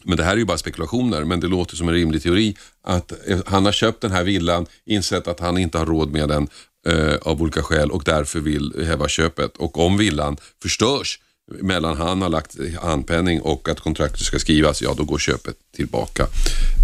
men 0.04 0.18
det 0.18 0.24
här 0.24 0.34
är 0.34 0.38
ju 0.38 0.46
bara 0.46 0.58
spekulationer, 0.58 1.24
men 1.24 1.40
det 1.40 1.48
låter 1.48 1.76
som 1.76 1.88
en 1.88 1.94
rimlig 1.94 2.24
teori 2.24 2.56
att 2.84 3.28
eh, 3.28 3.40
han 3.46 3.66
har 3.66 3.72
köpt 3.72 4.02
den 4.02 4.12
här 4.12 4.24
villan, 4.24 4.66
insett 4.86 5.28
att 5.28 5.40
han 5.40 5.58
inte 5.58 5.78
har 5.78 5.86
råd 5.86 6.12
med 6.12 6.30
den 6.30 6.48
eh, 6.86 7.16
av 7.22 7.42
olika 7.42 7.64
skäl 7.64 7.92
och 7.92 8.04
därför 8.04 8.40
vill 8.40 8.86
häva 8.86 9.08
köpet. 9.08 9.58
Och 9.58 9.78
om 9.78 9.98
villan 9.98 10.38
förstörs 10.62 11.20
mellan 11.62 11.98
han 11.98 12.22
har 12.22 12.30
lagt 12.30 12.56
handpenning 12.82 13.42
och 13.42 13.70
att 13.70 13.80
kontraktet 13.80 14.20
ska 14.20 14.40
skrivas, 14.40 14.82
ja 14.82 14.94
då 14.98 15.04
går 15.04 15.18
köpet 15.18 15.56
tillbaka. 15.76 16.28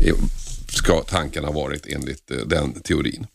Eh, 0.06 0.16
Ska 0.72 1.02
tanken 1.02 1.44
ha 1.44 1.52
varit 1.52 1.86
enligt 1.88 2.32
eh, 2.32 2.38
den 2.38 2.82
teorin. 2.82 3.28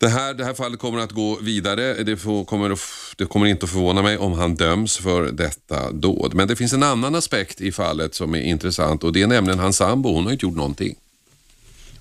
Det 0.00 0.08
här, 0.08 0.34
det 0.34 0.44
här 0.44 0.54
fallet 0.54 0.80
kommer 0.80 0.98
att 0.98 1.12
gå 1.12 1.38
vidare. 1.42 1.94
Det, 1.94 2.16
får, 2.16 2.44
kommer, 2.44 2.70
att 2.70 2.80
det 3.16 3.24
kommer 3.26 3.46
inte 3.46 3.64
att 3.64 3.70
förvåna 3.70 4.02
mig 4.02 4.18
om 4.18 4.32
han 4.32 4.54
döms 4.54 4.96
för 4.96 5.32
detta 5.32 5.92
dåd. 5.92 6.34
Men 6.34 6.48
det 6.48 6.56
finns 6.56 6.72
en 6.72 6.82
annan 6.82 7.14
aspekt 7.14 7.60
i 7.60 7.72
fallet 7.72 8.14
som 8.14 8.34
är 8.34 8.40
intressant 8.40 9.04
och 9.04 9.12
det 9.12 9.22
är 9.22 9.26
nämligen 9.26 9.58
hans 9.58 9.76
sambo. 9.76 10.12
Hon 10.14 10.24
har 10.24 10.32
inte 10.32 10.46
gjort 10.46 10.56
någonting. 10.56 10.96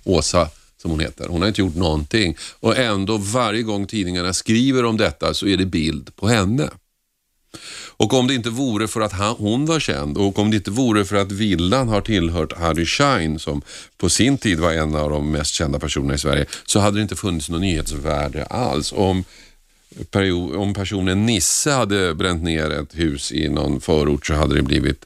Åsa 0.03 0.49
som 0.85 0.91
hon 0.91 0.99
heter. 0.99 1.27
Hon 1.27 1.41
har 1.41 1.47
inte 1.47 1.61
gjort 1.61 1.75
någonting 1.75 2.37
och 2.59 2.77
ändå 2.77 3.17
varje 3.17 3.61
gång 3.61 3.87
tidningarna 3.87 4.33
skriver 4.33 4.85
om 4.85 4.97
detta 4.97 5.33
så 5.33 5.47
är 5.47 5.57
det 5.57 5.65
bild 5.65 6.15
på 6.15 6.27
henne. 6.27 6.69
Och 7.97 8.13
om 8.13 8.27
det 8.27 8.33
inte 8.33 8.49
vore 8.49 8.87
för 8.87 9.01
att 9.01 9.11
han, 9.11 9.35
hon 9.37 9.65
var 9.65 9.79
känd 9.79 10.17
och 10.17 10.39
om 10.39 10.51
det 10.51 10.57
inte 10.57 10.71
vore 10.71 11.05
för 11.05 11.15
att 11.15 11.31
villan 11.31 11.87
har 11.87 12.01
tillhört 12.01 12.57
Harry 12.57 12.85
Schein 12.85 13.39
som 13.39 13.61
på 13.97 14.09
sin 14.09 14.37
tid 14.37 14.59
var 14.59 14.73
en 14.73 14.95
av 14.95 15.09
de 15.09 15.31
mest 15.31 15.53
kända 15.53 15.79
personerna 15.79 16.13
i 16.13 16.17
Sverige 16.17 16.45
så 16.65 16.79
hade 16.79 16.97
det 16.97 17.01
inte 17.01 17.15
funnits 17.15 17.49
något 17.49 17.61
nyhetsvärde 17.61 18.45
alls. 18.45 18.93
Om, 18.95 19.23
om 20.55 20.73
personen 20.73 21.25
Nisse 21.25 21.71
hade 21.71 22.15
bränt 22.15 22.43
ner 22.43 22.69
ett 22.71 22.95
hus 22.95 23.31
i 23.31 23.49
någon 23.49 23.81
förort 23.81 24.25
så 24.25 24.33
hade 24.33 24.55
det 24.55 24.63
blivit 24.63 25.05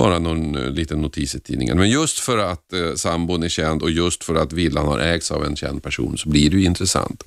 bara 0.00 0.18
någon 0.18 0.56
eh, 0.56 0.70
liten 0.70 1.00
notis 1.02 1.34
i 1.34 1.40
tidningen. 1.40 1.78
Men 1.78 1.90
just 1.90 2.18
för 2.18 2.38
att 2.38 2.72
eh, 2.72 2.94
sambon 2.94 3.42
är 3.42 3.48
känd 3.48 3.82
och 3.82 3.90
just 3.90 4.24
för 4.24 4.34
att 4.34 4.52
villan 4.52 4.86
har 4.86 4.98
ägts 4.98 5.30
av 5.30 5.44
en 5.44 5.56
känd 5.56 5.82
person 5.82 6.18
så 6.18 6.28
blir 6.28 6.50
det 6.50 6.56
ju 6.56 6.64
intressant. 6.64 7.24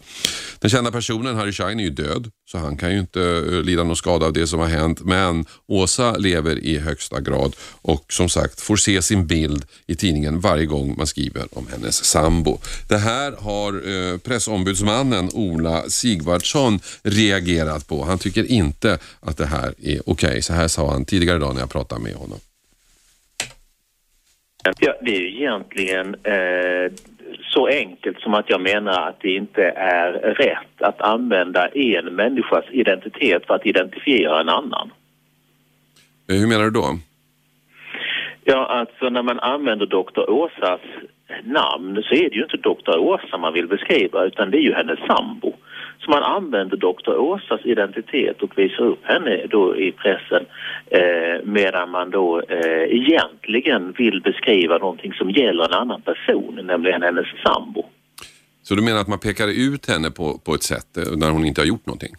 Den 0.60 0.70
kända 0.70 0.92
personen, 0.92 1.36
Harry 1.36 1.52
Schein, 1.52 1.80
är 1.80 1.84
ju 1.84 1.90
död 1.90 2.32
så 2.52 2.58
han 2.58 2.78
kan 2.78 2.92
ju 2.92 3.00
inte 3.00 3.22
eh, 3.22 3.62
lida 3.62 3.84
någon 3.84 3.96
skada 3.96 4.26
av 4.26 4.34
det 4.34 4.48
som 4.48 4.60
har 4.60 4.68
hänt. 4.68 5.02
Men 5.02 5.46
Åsa 5.68 6.18
lever 6.18 6.60
i 6.60 6.80
högsta 6.80 7.22
grad 7.22 7.56
och 7.82 8.14
som 8.14 8.30
sagt 8.30 8.62
får 8.62 8.76
se 8.76 9.02
sin 9.02 9.28
bild 9.28 9.66
i 9.88 9.96
tidningen 9.96 10.40
varje 10.40 10.66
gång 10.66 10.96
man 10.98 11.08
skriver 11.08 11.48
om 11.52 11.68
hennes 11.72 12.06
sambo. 12.06 12.58
Det 12.88 12.98
här 12.98 13.32
har 13.40 13.74
eh, 13.74 14.18
pressombudsmannen 14.18 15.30
Ola 15.34 15.90
Sigvardsson 15.90 16.80
reagerat 17.04 17.88
på. 17.88 18.06
Han 18.06 18.20
tycker 18.20 18.52
inte 18.52 19.00
att 19.20 19.38
det 19.38 19.46
här 19.46 19.74
är 19.82 20.02
okej. 20.06 20.42
Så 20.42 20.54
här 20.54 20.68
sa 20.68 20.92
han 20.92 21.06
tidigare 21.06 21.38
idag 21.38 21.54
när 21.54 21.62
jag 21.62 21.70
pratade 21.70 22.02
med 22.02 22.16
honom. 22.16 22.40
Ja, 24.64 24.94
det 25.02 25.16
är 25.16 25.20
ju 25.20 25.36
egentligen 25.36 26.16
eh, 26.24 26.92
så 27.42 27.68
enkelt 27.68 28.20
som 28.20 28.34
att 28.34 28.50
jag 28.50 28.62
menar 28.62 29.08
att 29.10 29.20
det 29.20 29.36
inte 29.36 29.64
är 29.76 30.12
rätt 30.14 30.82
att 30.82 31.02
använda 31.02 31.68
en 31.68 32.06
människas 32.06 32.66
identitet 32.72 33.46
för 33.48 33.54
att 33.54 33.66
identifiera 33.66 34.42
en 34.42 34.50
annan. 34.50 34.92
Eh, 36.30 36.36
Hur 36.36 36.48
menar 36.48 36.64
du 36.64 36.72
då? 36.72 36.98
Ja, 38.44 38.66
alltså 38.66 39.10
när 39.10 39.22
man 39.24 39.40
använder 39.40 39.86
Dr. 39.86 40.30
Åsas 40.30 40.82
namn 41.44 42.04
så 42.04 42.16
är 42.16 42.30
det 42.30 42.36
ju 42.36 42.44
inte 42.44 42.58
Dr. 42.58 42.98
Åsa 42.98 43.38
man 43.38 43.54
vill 43.54 43.68
beskriva 43.68 44.24
utan 44.24 44.52
det 44.52 44.58
är 44.58 44.62
ju 44.62 44.74
hennes 44.74 45.00
sambo. 45.00 45.54
Så 46.06 46.12
man 46.12 46.24
använder 46.24 46.78
Dr. 46.78 47.18
Åsas 47.18 47.66
identitet 47.66 48.42
och 48.42 48.58
visar 48.58 48.84
upp 48.84 49.06
henne 49.06 49.46
då 49.50 49.78
i 49.78 49.92
pressen 49.92 50.46
eh, 50.90 51.44
medan 51.44 51.90
man 51.90 52.10
då 52.10 52.42
eh, 52.50 52.84
egentligen 53.00 53.94
vill 53.98 54.22
beskriva 54.22 54.78
någonting 54.78 55.14
som 55.14 55.30
gäller 55.32 55.64
en 55.66 55.74
annan 55.74 56.02
person, 56.02 56.60
nämligen 56.64 57.02
hennes 57.02 57.26
sambo. 57.46 57.86
Så 58.64 58.76
du 58.76 58.82
menar 58.82 59.02
att 59.02 59.08
man 59.08 59.20
pekar 59.20 59.48
ut 59.48 59.90
henne 59.90 60.12
på, 60.12 60.38
på 60.46 60.54
ett 60.54 60.64
sätt 60.64 60.98
eh, 60.98 61.04
när 61.18 61.30
hon 61.32 61.46
inte 61.46 61.62
har 61.62 61.66
gjort 61.66 61.86
någonting? 61.86 62.14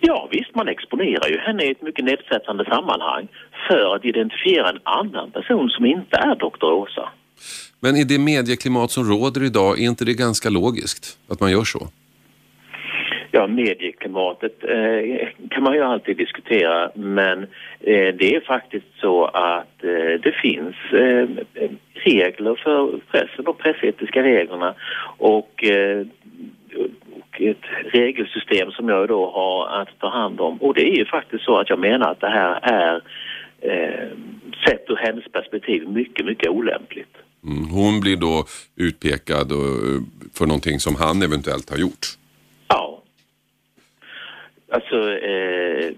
Ja 0.00 0.28
visst, 0.32 0.54
man 0.54 0.68
exponerar 0.68 1.28
ju 1.28 1.38
henne 1.38 1.64
i 1.64 1.70
ett 1.70 1.82
mycket 1.82 2.04
nedsättande 2.04 2.64
sammanhang 2.64 3.28
för 3.68 3.94
att 3.94 4.04
identifiera 4.04 4.68
en 4.70 4.80
annan 4.84 5.30
person 5.30 5.70
som 5.70 5.86
inte 5.86 6.16
är 6.16 6.34
Dr. 6.34 6.72
Åsa. 6.72 7.08
Men 7.80 7.96
i 7.96 8.04
det 8.04 8.18
medieklimat 8.18 8.90
som 8.90 9.04
råder 9.04 9.42
idag, 9.42 9.78
är 9.80 9.84
inte 9.84 10.04
det 10.04 10.14
ganska 10.14 10.50
logiskt 10.50 11.18
att 11.28 11.40
man 11.40 11.50
gör 11.50 11.64
så? 11.64 11.88
Ja, 13.36 13.46
medieklimatet 13.46 14.64
eh, 14.64 15.28
kan 15.50 15.62
man 15.62 15.74
ju 15.74 15.82
alltid 15.82 16.16
diskutera 16.16 16.90
men 16.94 17.42
eh, 17.80 18.14
det 18.18 18.34
är 18.34 18.40
faktiskt 18.40 18.86
så 19.00 19.24
att 19.24 19.84
eh, 19.84 20.20
det 20.22 20.34
finns 20.42 20.76
eh, 20.92 21.28
regler 21.94 22.54
för 22.64 23.00
pressen, 23.10 23.46
och 23.46 23.58
pressetiska 23.58 24.22
reglerna 24.22 24.74
och, 25.18 25.64
eh, 25.64 26.06
och 27.12 27.40
ett 27.40 27.66
regelsystem 27.92 28.70
som 28.70 28.88
jag 28.88 29.08
då 29.08 29.30
har 29.30 29.82
att 29.82 29.98
ta 29.98 30.08
hand 30.08 30.40
om. 30.40 30.56
Och 30.62 30.74
det 30.74 30.88
är 30.92 30.96
ju 30.96 31.04
faktiskt 31.04 31.44
så 31.44 31.56
att 31.56 31.70
jag 31.70 31.78
menar 31.78 32.10
att 32.10 32.20
det 32.20 32.30
här 32.30 32.60
är 32.62 32.94
eh, 33.60 34.08
sett 34.66 34.90
ur 34.90 34.96
hennes 34.96 35.24
perspektiv 35.32 35.88
mycket, 35.88 36.26
mycket 36.26 36.48
olämpligt. 36.48 37.16
Mm. 37.44 37.64
Hon 37.64 38.00
blir 38.00 38.16
då 38.16 38.44
utpekad 38.76 39.48
för 40.34 40.46
någonting 40.46 40.78
som 40.78 40.94
han 40.94 41.22
eventuellt 41.22 41.70
har 41.70 41.78
gjort. 41.78 42.06
Alltså, 44.72 45.12
eh, 45.12 45.92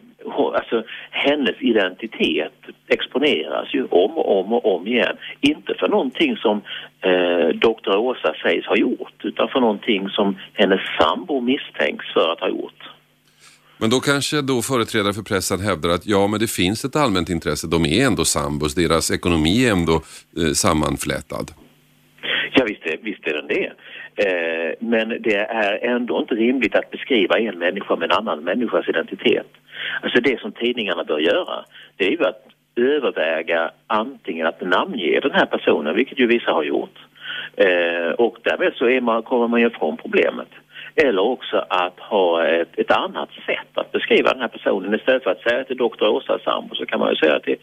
alltså, 0.54 0.82
hennes 1.10 1.56
identitet 1.60 2.52
exponeras 2.88 3.74
ju 3.74 3.84
om 3.84 4.18
och 4.18 4.40
om 4.40 4.52
och 4.52 4.74
om 4.76 4.86
igen. 4.86 5.16
Inte 5.40 5.74
för 5.74 5.88
någonting 5.88 6.36
som 6.36 6.56
eh, 7.00 7.48
Dr. 7.48 7.96
Åsa 7.96 8.34
sägs 8.42 8.66
ha 8.66 8.76
gjort 8.76 9.24
utan 9.24 9.48
för 9.48 9.60
någonting 9.60 10.08
som 10.08 10.38
hennes 10.52 10.80
sambo 11.00 11.40
misstänks 11.40 12.06
för 12.14 12.32
att 12.32 12.40
ha 12.40 12.48
gjort. 12.48 12.82
Men 13.78 13.90
då 13.90 14.00
kanske 14.00 14.42
då 14.42 14.62
företrädare 14.62 15.12
för 15.12 15.22
pressen 15.22 15.60
hävdar 15.60 15.90
att 15.90 16.06
ja, 16.06 16.26
men 16.26 16.40
det 16.40 16.50
finns 16.50 16.84
ett 16.84 16.96
allmänt 16.96 17.28
intresse. 17.28 17.66
De 17.66 17.86
är 17.86 18.06
ändå 18.06 18.24
sambos, 18.24 18.74
deras 18.74 19.10
ekonomi 19.10 19.66
är 19.66 19.72
ändå 19.72 19.94
eh, 20.38 20.52
sammanflätad. 20.54 21.50
Ja, 22.58 22.64
visst 22.64 22.86
är, 22.86 22.96
visst 23.02 23.26
är 23.26 23.34
den 23.34 23.46
det. 23.46 23.72
Eh, 24.26 24.74
men 24.80 25.08
det 25.08 25.36
är 25.36 25.84
ändå 25.84 26.18
inte 26.18 26.34
rimligt 26.34 26.74
att 26.74 26.90
beskriva 26.90 27.38
en 27.38 27.58
människa 27.58 27.96
med 27.96 28.10
en 28.10 28.18
annan 28.18 28.44
människas 28.44 28.88
identitet. 28.88 29.46
Alltså 30.02 30.20
det 30.20 30.40
som 30.40 30.52
tidningarna 30.52 31.04
bör 31.04 31.18
göra, 31.18 31.64
det 31.96 32.06
är 32.06 32.10
ju 32.10 32.24
att 32.24 32.46
överväga 32.76 33.70
antingen 33.86 34.46
att 34.46 34.60
namnge 34.60 35.20
den 35.20 35.30
här 35.30 35.46
personen, 35.46 35.96
vilket 35.96 36.18
ju 36.18 36.26
vissa 36.26 36.52
har 36.52 36.62
gjort. 36.62 36.98
Eh, 37.56 38.10
och 38.18 38.36
därmed 38.42 38.72
så 38.74 38.88
är 38.88 39.00
man, 39.00 39.22
kommer 39.22 39.48
man 39.48 39.60
ju 39.60 39.66
ifrån 39.66 39.96
problemet. 39.96 40.48
Eller 40.94 41.22
också 41.22 41.64
att 41.68 42.00
ha 42.00 42.46
ett, 42.46 42.78
ett 42.78 42.90
annat 42.90 43.28
sätt 43.46 43.72
att 43.74 43.92
beskriva 43.92 44.32
den 44.32 44.40
här 44.40 44.48
personen. 44.48 44.94
Istället 44.94 45.22
för 45.22 45.30
att 45.30 45.42
säga 45.42 45.64
till 45.64 45.76
doktor 45.76 46.08
Åsa 46.08 46.38
sambo 46.38 46.74
så 46.74 46.86
kan 46.86 47.00
man 47.00 47.10
ju 47.10 47.16
säga 47.16 47.40
till 47.40 47.56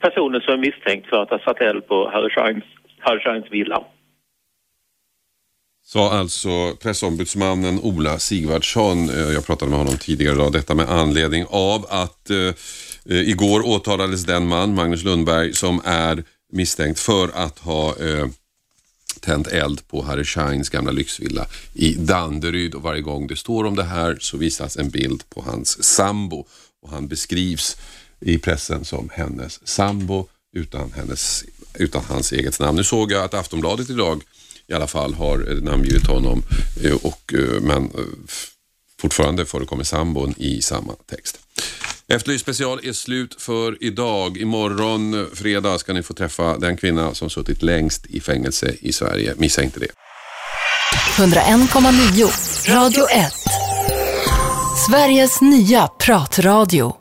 personen 0.00 0.40
som 0.40 0.54
är 0.54 0.58
misstänkt 0.58 1.08
för 1.08 1.22
att 1.22 1.30
ha 1.30 1.38
satt 1.38 1.60
eld 1.60 1.86
på 1.86 2.10
Harry 2.12 2.30
Scheins, 2.30 2.64
Harry 2.98 3.20
Scheins 3.20 3.50
villa. 3.50 3.84
Sa 5.86 6.12
alltså 6.12 6.76
pressombudsmannen 6.76 7.80
Ola 7.80 8.18
Sigvardsson, 8.18 9.10
eh, 9.10 9.32
jag 9.32 9.46
pratade 9.46 9.70
med 9.70 9.78
honom 9.78 9.98
tidigare 9.98 10.34
idag, 10.34 10.52
detta 10.52 10.74
med 10.74 10.90
anledning 10.90 11.46
av 11.48 11.86
att 11.88 12.30
eh, 12.30 12.38
eh, 12.38 13.28
igår 13.28 13.66
åtalades 13.66 14.24
den 14.24 14.46
man, 14.46 14.74
Magnus 14.74 15.04
Lundberg, 15.04 15.54
som 15.54 15.80
är 15.84 16.24
misstänkt 16.52 17.00
för 17.00 17.28
att 17.34 17.58
ha 17.58 17.96
eh, 17.96 18.26
tänt 19.20 19.46
eld 19.46 19.88
på 19.88 20.02
Harry 20.02 20.24
Scheins 20.24 20.68
gamla 20.68 20.92
lyxvilla 20.92 21.46
i 21.74 21.94
Danderyd 21.94 22.74
och 22.74 22.82
varje 22.82 23.02
gång 23.02 23.26
det 23.26 23.36
står 23.36 23.64
om 23.64 23.76
det 23.76 23.84
här 23.84 24.18
så 24.20 24.36
visas 24.36 24.76
en 24.76 24.90
bild 24.90 25.22
på 25.30 25.42
hans 25.42 25.84
sambo 25.84 26.46
och 26.82 26.90
han 26.90 27.08
beskrivs 27.08 27.76
i 28.20 28.38
pressen 28.38 28.84
som 28.84 29.10
hennes 29.12 29.68
sambo 29.68 30.26
utan 30.56 30.92
hennes 30.92 31.44
utan 31.74 32.04
hans 32.08 32.32
eget 32.32 32.60
namn. 32.60 32.76
Nu 32.76 32.84
såg 32.84 33.12
jag 33.12 33.24
att 33.24 33.34
Aftonbladet 33.34 33.90
idag 33.90 34.22
i 34.68 34.74
alla 34.74 34.86
fall 34.86 35.14
har 35.14 35.50
eh, 35.50 35.62
namngivit 35.62 36.06
honom, 36.06 36.42
eh, 36.84 36.94
och, 37.02 37.34
eh, 37.34 37.60
men 37.60 37.90
fortfarande 39.00 39.46
förekommer 39.46 39.84
sambon 39.84 40.34
i 40.36 40.62
samma 40.62 40.92
text. 41.10 41.38
Efterlyst 42.08 42.42
special 42.42 42.80
är 42.82 42.92
slut 42.92 43.42
för 43.42 43.84
idag. 43.84 44.38
Imorgon 44.38 45.26
fredag 45.34 45.78
ska 45.78 45.92
ni 45.92 46.02
få 46.02 46.14
träffa 46.14 46.58
den 46.58 46.76
kvinna 46.76 47.14
som 47.14 47.30
suttit 47.30 47.62
längst 47.62 48.06
i 48.06 48.20
fängelse 48.20 48.74
i 48.80 48.92
Sverige. 48.92 49.34
Missa 49.36 49.62
inte 49.62 49.80
det. 49.80 49.88
101,9 51.16 52.74
Radio 52.74 53.08
1. 53.10 53.32
Sveriges 54.88 55.40
nya 55.40 55.86
pratradio. 55.86 56.92